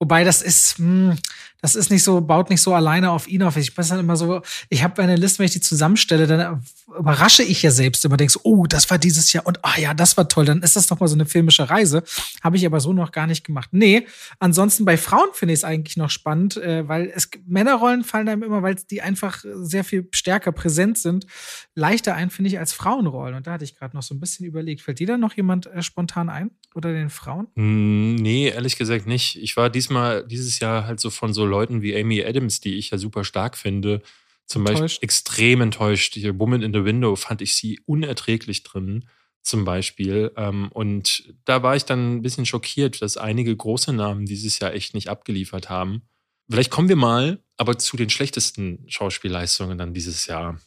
[0.00, 1.18] Wobei das ist, mh, hm,
[1.62, 3.56] das ist nicht so, baut nicht so alleine auf ihn auf.
[3.56, 6.62] Ich weiß dann immer so, ich habe eine Liste, wenn ich die zusammenstelle, dann
[6.98, 10.16] überrasche ich ja selbst immer, denkst, oh, das war dieses Jahr und ah ja, das
[10.16, 12.02] war toll, dann ist das doch mal so eine filmische Reise.
[12.42, 13.70] Habe ich aber so noch gar nicht gemacht.
[13.72, 14.06] Nee,
[14.38, 18.42] ansonsten bei Frauen finde ich es eigentlich noch spannend, äh, weil es Männerrollen fallen einem
[18.42, 21.26] immer, weil die einfach sehr viel stärker präsent sind,
[21.74, 23.36] leichter ein, finde ich, als Frauenrollen.
[23.36, 24.82] Und da hatte ich gerade noch so ein bisschen überlegt.
[24.82, 26.50] Fällt dir da noch jemand äh, spontan ein?
[26.74, 27.48] Oder den Frauen?
[27.56, 29.36] Hm, nee, ehrlich gesagt nicht.
[29.42, 32.90] Ich war diesmal, dieses Jahr halt so von so Leuten wie Amy Adams, die ich
[32.90, 34.02] ja super stark finde,
[34.46, 34.82] zum enttäuscht.
[34.82, 36.14] Beispiel extrem enttäuscht.
[36.14, 39.08] Hier Woman in the Window fand ich sie unerträglich drin,
[39.42, 40.32] zum Beispiel.
[40.36, 44.72] Ähm, und da war ich dann ein bisschen schockiert, dass einige große Namen dieses Jahr
[44.72, 46.02] echt nicht abgeliefert haben.
[46.48, 50.58] Vielleicht kommen wir mal aber zu den schlechtesten Schauspielleistungen dann dieses Jahr.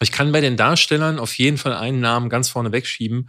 [0.00, 3.28] Ich kann bei den Darstellern auf jeden Fall einen Namen ganz vorne wegschieben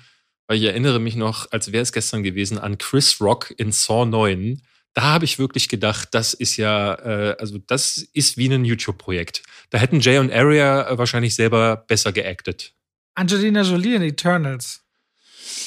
[0.51, 4.05] weil ich erinnere mich noch, als wäre es gestern gewesen, an Chris Rock in Saw
[4.05, 4.61] 9.
[4.93, 9.43] Da habe ich wirklich gedacht, das ist ja, äh, also das ist wie ein YouTube-Projekt.
[9.69, 12.73] Da hätten Jay und Aria äh, wahrscheinlich selber besser geactet.
[13.15, 14.83] Angelina Jolie in Eternals.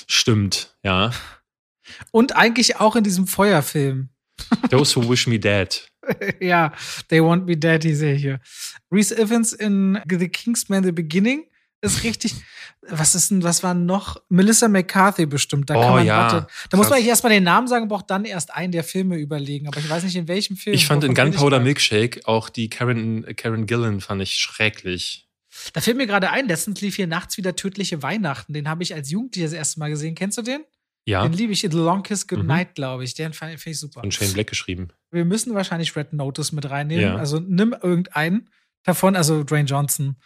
[0.07, 1.13] Stimmt, ja.
[2.11, 4.09] Und eigentlich auch in diesem Feuerfilm.
[4.71, 5.87] Those Who Wish Me Dead.
[6.41, 6.73] ja,
[7.09, 8.41] They Want Me Dead, die sehe ich hier.
[8.91, 11.47] Reese Evans in The Kingsman The Beginning
[11.85, 12.35] ist richtig.
[12.89, 14.21] Was ist denn, was war noch?
[14.29, 15.71] Melissa McCarthy bestimmt.
[15.71, 16.17] Da oh, kann man, ja.
[16.17, 19.69] warte, da muss man erstmal den Namen sagen, braucht dann erst einen der Filme überlegen.
[19.69, 20.75] Aber ich weiß nicht, in welchem Film.
[20.75, 25.29] Ich fand in Gunpowder Milkshake auch die Karen, Karen Gillan fand ich schrecklich.
[25.73, 28.53] Da fällt mir gerade ein, letztens lief hier nachts wieder Tödliche Weihnachten.
[28.53, 30.15] Den habe ich als Jugendlicher das erste Mal gesehen.
[30.15, 30.65] Kennst du den?
[31.07, 31.23] Ja.
[31.23, 31.61] Den liebe ich.
[31.61, 32.75] The Long Kiss Goodnight, mhm.
[32.75, 33.15] glaube ich.
[33.15, 34.01] Den finde find ich super.
[34.01, 34.89] Von Shane Black geschrieben.
[35.11, 37.05] Wir müssen wahrscheinlich Red Notice mit reinnehmen.
[37.05, 37.17] Ja.
[37.17, 38.49] Also nimm irgendeinen
[38.83, 40.17] davon, also Dwayne Johnson.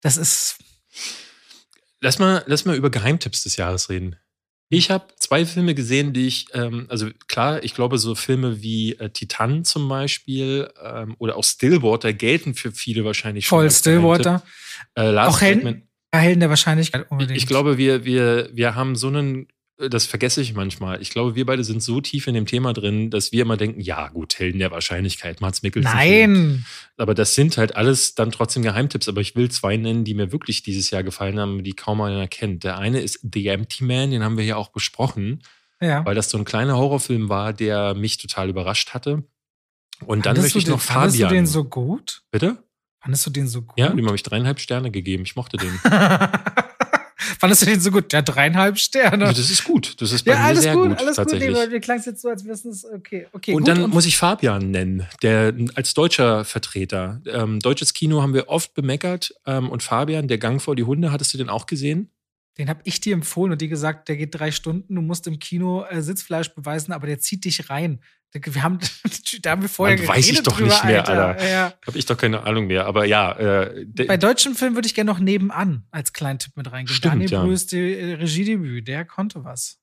[0.00, 0.58] Das ist
[2.00, 4.16] Lass mal, lass mal über Geheimtipps des Jahres reden.
[4.70, 8.92] Ich habe zwei Filme gesehen, die ich, ähm, also klar, ich glaube, so Filme wie
[8.94, 13.58] äh, Titan zum Beispiel ähm, oder auch Stillwater gelten für viele wahrscheinlich schon.
[13.60, 14.42] Voll Stillwater.
[14.94, 17.38] Äh, auch Helden, Helden der Wahrscheinlichkeit unbedingt.
[17.38, 19.48] Ich, ich glaube, wir, wir, wir haben so einen
[19.78, 21.00] das vergesse ich manchmal.
[21.00, 23.80] Ich glaube, wir beide sind so tief in dem Thema drin, dass wir immer denken,
[23.80, 25.92] ja gut, Helden der Wahrscheinlichkeit, Mats Mikkelsen.
[25.92, 26.66] Nein!
[26.96, 29.08] Aber das sind halt alles dann trotzdem Geheimtipps.
[29.08, 32.26] Aber ich will zwei nennen, die mir wirklich dieses Jahr gefallen haben, die kaum einer
[32.26, 32.64] kennt.
[32.64, 35.42] Der eine ist The Empty Man, den haben wir ja auch besprochen.
[35.80, 36.04] Ja.
[36.04, 39.22] Weil das so ein kleiner Horrorfilm war, der mich total überrascht hatte.
[40.06, 41.02] Und dann möchte ich noch den, Fabian.
[41.02, 42.22] Fandest du den so gut?
[42.32, 42.64] Bitte?
[43.00, 43.78] Fandest du den so gut?
[43.78, 45.22] Ja, dem habe ich dreieinhalb Sterne gegeben.
[45.22, 45.78] Ich mochte den.
[47.38, 48.12] Fandest du den so gut?
[48.12, 49.26] Der dreieinhalb Sterne.
[49.26, 50.00] Ja, das ist gut.
[50.00, 51.54] Das ist bei ja, mir sehr gut, gut alles tatsächlich.
[51.54, 53.26] Gut, mir klang es jetzt so, als wissen es okay.
[53.32, 53.68] okay und gut.
[53.68, 57.20] dann muss ich Fabian nennen, der als deutscher Vertreter.
[57.26, 59.34] Ähm, deutsches Kino haben wir oft bemeckert.
[59.46, 62.10] Ähm, und Fabian, der Gang vor die Hunde, hattest du den auch gesehen?
[62.58, 65.38] Den habe ich dir empfohlen und die gesagt, der geht drei Stunden, du musst im
[65.38, 68.00] Kino äh, Sitzfleisch beweisen, aber der zieht dich rein.
[68.32, 68.78] Wir haben,
[69.42, 71.28] da haben wir vorher Man weiß ich doch drüber, nicht mehr, Alter.
[71.28, 71.48] Alter.
[71.48, 71.74] Ja.
[71.86, 72.86] Habe ich doch keine Ahnung mehr.
[72.86, 73.32] Aber ja.
[73.38, 76.94] Äh, Bei deutschen Filmen würde ich gerne noch nebenan als kleinen Tipp mit reingehen.
[76.94, 77.42] Stimmt, Daniel ja.
[77.42, 79.80] Brühs äh, Regiedebüt, der konnte was.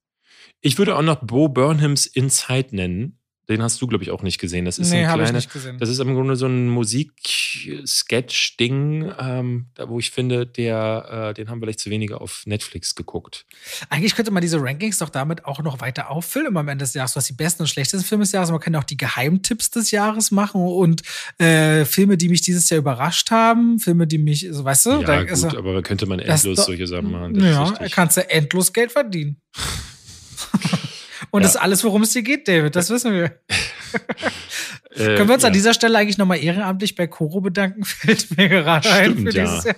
[0.61, 3.19] Ich würde auch noch Bo Burnhams Inside nennen.
[3.47, 4.65] Den hast du, glaube ich, auch nicht gesehen.
[4.65, 5.39] Das ist nee, ein kleiner,
[5.79, 11.47] Das ist im Grunde so ein Musik-Sketch-Ding, ähm, da wo ich finde, der, äh, den
[11.49, 13.45] haben vielleicht zu wenige auf Netflix geguckt.
[13.89, 17.13] Eigentlich könnte man diese Rankings doch damit auch noch weiter auffüllen am Ende des Jahres.
[17.13, 18.49] Du hast die besten und schlechtesten Filme des Jahres.
[18.49, 21.03] Man kann auch die Geheimtipps des Jahres machen und
[21.37, 24.89] äh, Filme, die mich dieses Jahr überrascht haben, Filme, die mich, so, weißt du?
[24.89, 27.39] Ja, da, gut, also, aber könnte man endlos solche Sachen machen.
[27.39, 29.37] ja, kannst du endlos Geld verdienen.
[31.35, 31.47] Und ja.
[31.47, 32.77] das ist alles, worum es dir geht, David.
[32.77, 33.37] Das wissen wir.
[34.97, 35.47] Äh, Können wir uns ja.
[35.47, 37.83] an dieser Stelle eigentlich nochmal ehrenamtlich bei Coro bedanken?
[37.83, 39.71] Fällt mir gerade ein für dieses ja.
[39.71, 39.75] Jahr.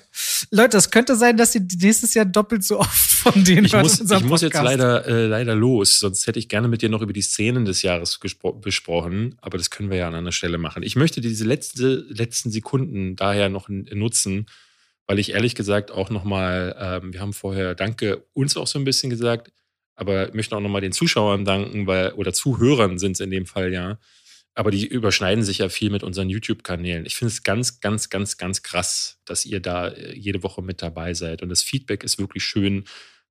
[0.51, 3.99] Leute, es könnte sein, dass ihr nächstes Jahr doppelt so oft von denen Ich muss,
[3.99, 7.13] ich muss jetzt leider, äh, leider los, sonst hätte ich gerne mit dir noch über
[7.13, 8.19] die Szenen des Jahres
[8.61, 10.84] besprochen, aber das können wir ja an einer Stelle machen.
[10.84, 14.45] Ich möchte diese letzte, letzten Sekunden daher noch nutzen,
[15.07, 18.85] weil ich ehrlich gesagt auch nochmal, ähm, wir haben vorher Danke uns auch so ein
[18.85, 19.51] bisschen gesagt,
[19.97, 23.45] aber ich möchte auch nochmal den Zuschauern danken, weil, oder Zuhörern sind es in dem
[23.45, 23.97] Fall ja,
[24.53, 27.05] aber die überschneiden sich ja viel mit unseren YouTube-Kanälen.
[27.05, 30.81] Ich finde es ganz, ganz, ganz, ganz krass, dass ihr da äh, jede Woche mit
[30.81, 31.43] dabei seid.
[31.43, 32.85] Und das Feedback ist wirklich schön.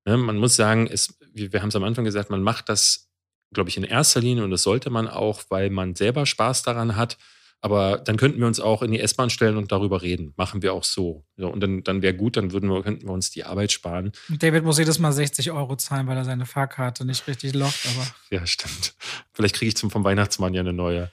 [0.04, 0.16] Ne?
[0.16, 3.10] Man muss sagen, es, wir haben es am Anfang gesagt, man macht das,
[3.52, 6.94] glaube ich, in erster Linie und das sollte man auch, weil man selber Spaß daran
[6.94, 7.18] hat.
[7.60, 10.34] Aber dann könnten wir uns auch in die S-Bahn stellen und darüber reden.
[10.36, 11.24] Machen wir auch so.
[11.36, 14.12] Ja, und dann, dann wäre gut, dann würden wir, könnten wir uns die Arbeit sparen.
[14.28, 17.86] David muss jedes Mal 60 Euro zahlen, weil er seine Fahrkarte nicht richtig lockt.
[17.86, 18.94] Aber ja, stimmt.
[19.32, 21.10] Vielleicht kriege ich zum, vom Weihnachtsmann ja eine neue.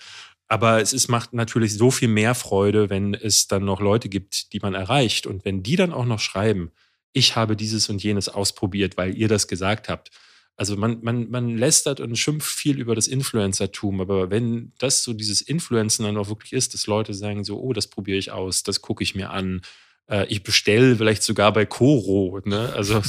[0.48, 4.53] Aber es ist, macht natürlich so viel mehr Freude, wenn es dann noch Leute gibt,
[4.53, 5.26] die man erreicht.
[5.26, 6.72] Und wenn die dann auch noch schreiben,
[7.14, 10.11] ich habe dieses und jenes ausprobiert, weil ihr das gesagt habt
[10.55, 15.13] also man, man, man lästert und schimpft viel über das Influencertum, aber wenn das so
[15.13, 18.63] dieses Influencen dann auch wirklich ist, dass Leute sagen so, oh, das probiere ich aus,
[18.63, 19.61] das gucke ich mir an,
[20.09, 22.71] äh, ich bestelle vielleicht sogar bei Coro, ne?
[22.73, 23.01] Also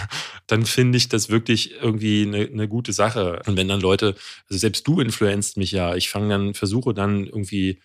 [0.46, 3.42] dann finde ich das wirklich irgendwie eine, eine gute Sache.
[3.46, 4.14] Und wenn dann Leute,
[4.48, 7.80] also selbst du influenzt mich ja, ich fange dann, versuche dann irgendwie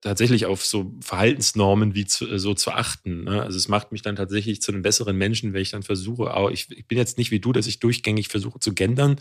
[0.00, 3.24] tatsächlich auf so Verhaltensnormen wie zu, äh, so zu achten.
[3.24, 3.42] Ne?
[3.42, 6.52] Also es macht mich dann tatsächlich zu einem besseren Menschen, wenn ich dann versuche, aber
[6.52, 9.16] ich, ich bin jetzt nicht wie du, dass ich durchgängig versuche zu gendern.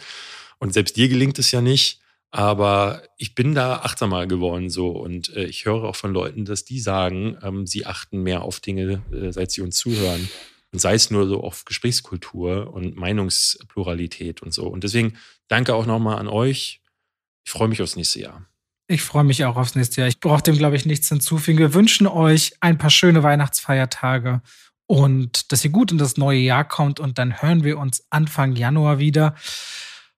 [0.60, 2.02] Und selbst dir gelingt es ja nicht.
[2.32, 6.66] Aber ich bin da achtsamer geworden so und äh, ich höre auch von Leuten, dass
[6.66, 10.30] die sagen, ähm, sie achten mehr auf Dinge, äh, seit sie uns zuhören.
[10.74, 14.68] Und sei es nur so auf Gesprächskultur und Meinungspluralität und so.
[14.68, 16.82] Und deswegen danke auch nochmal an euch.
[17.46, 18.46] Ich freue mich aufs nächste Jahr.
[18.88, 20.08] Ich freue mich auch aufs nächste Jahr.
[20.08, 21.58] Ich brauche dem, glaube ich, nichts hinzufügen.
[21.58, 24.42] Wir wünschen euch ein paar schöne Weihnachtsfeiertage
[24.86, 27.00] und dass ihr gut in das neue Jahr kommt.
[27.00, 29.34] Und dann hören wir uns Anfang Januar wieder.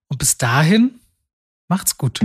[0.09, 0.99] Und bis dahin,
[1.69, 2.19] macht's gut.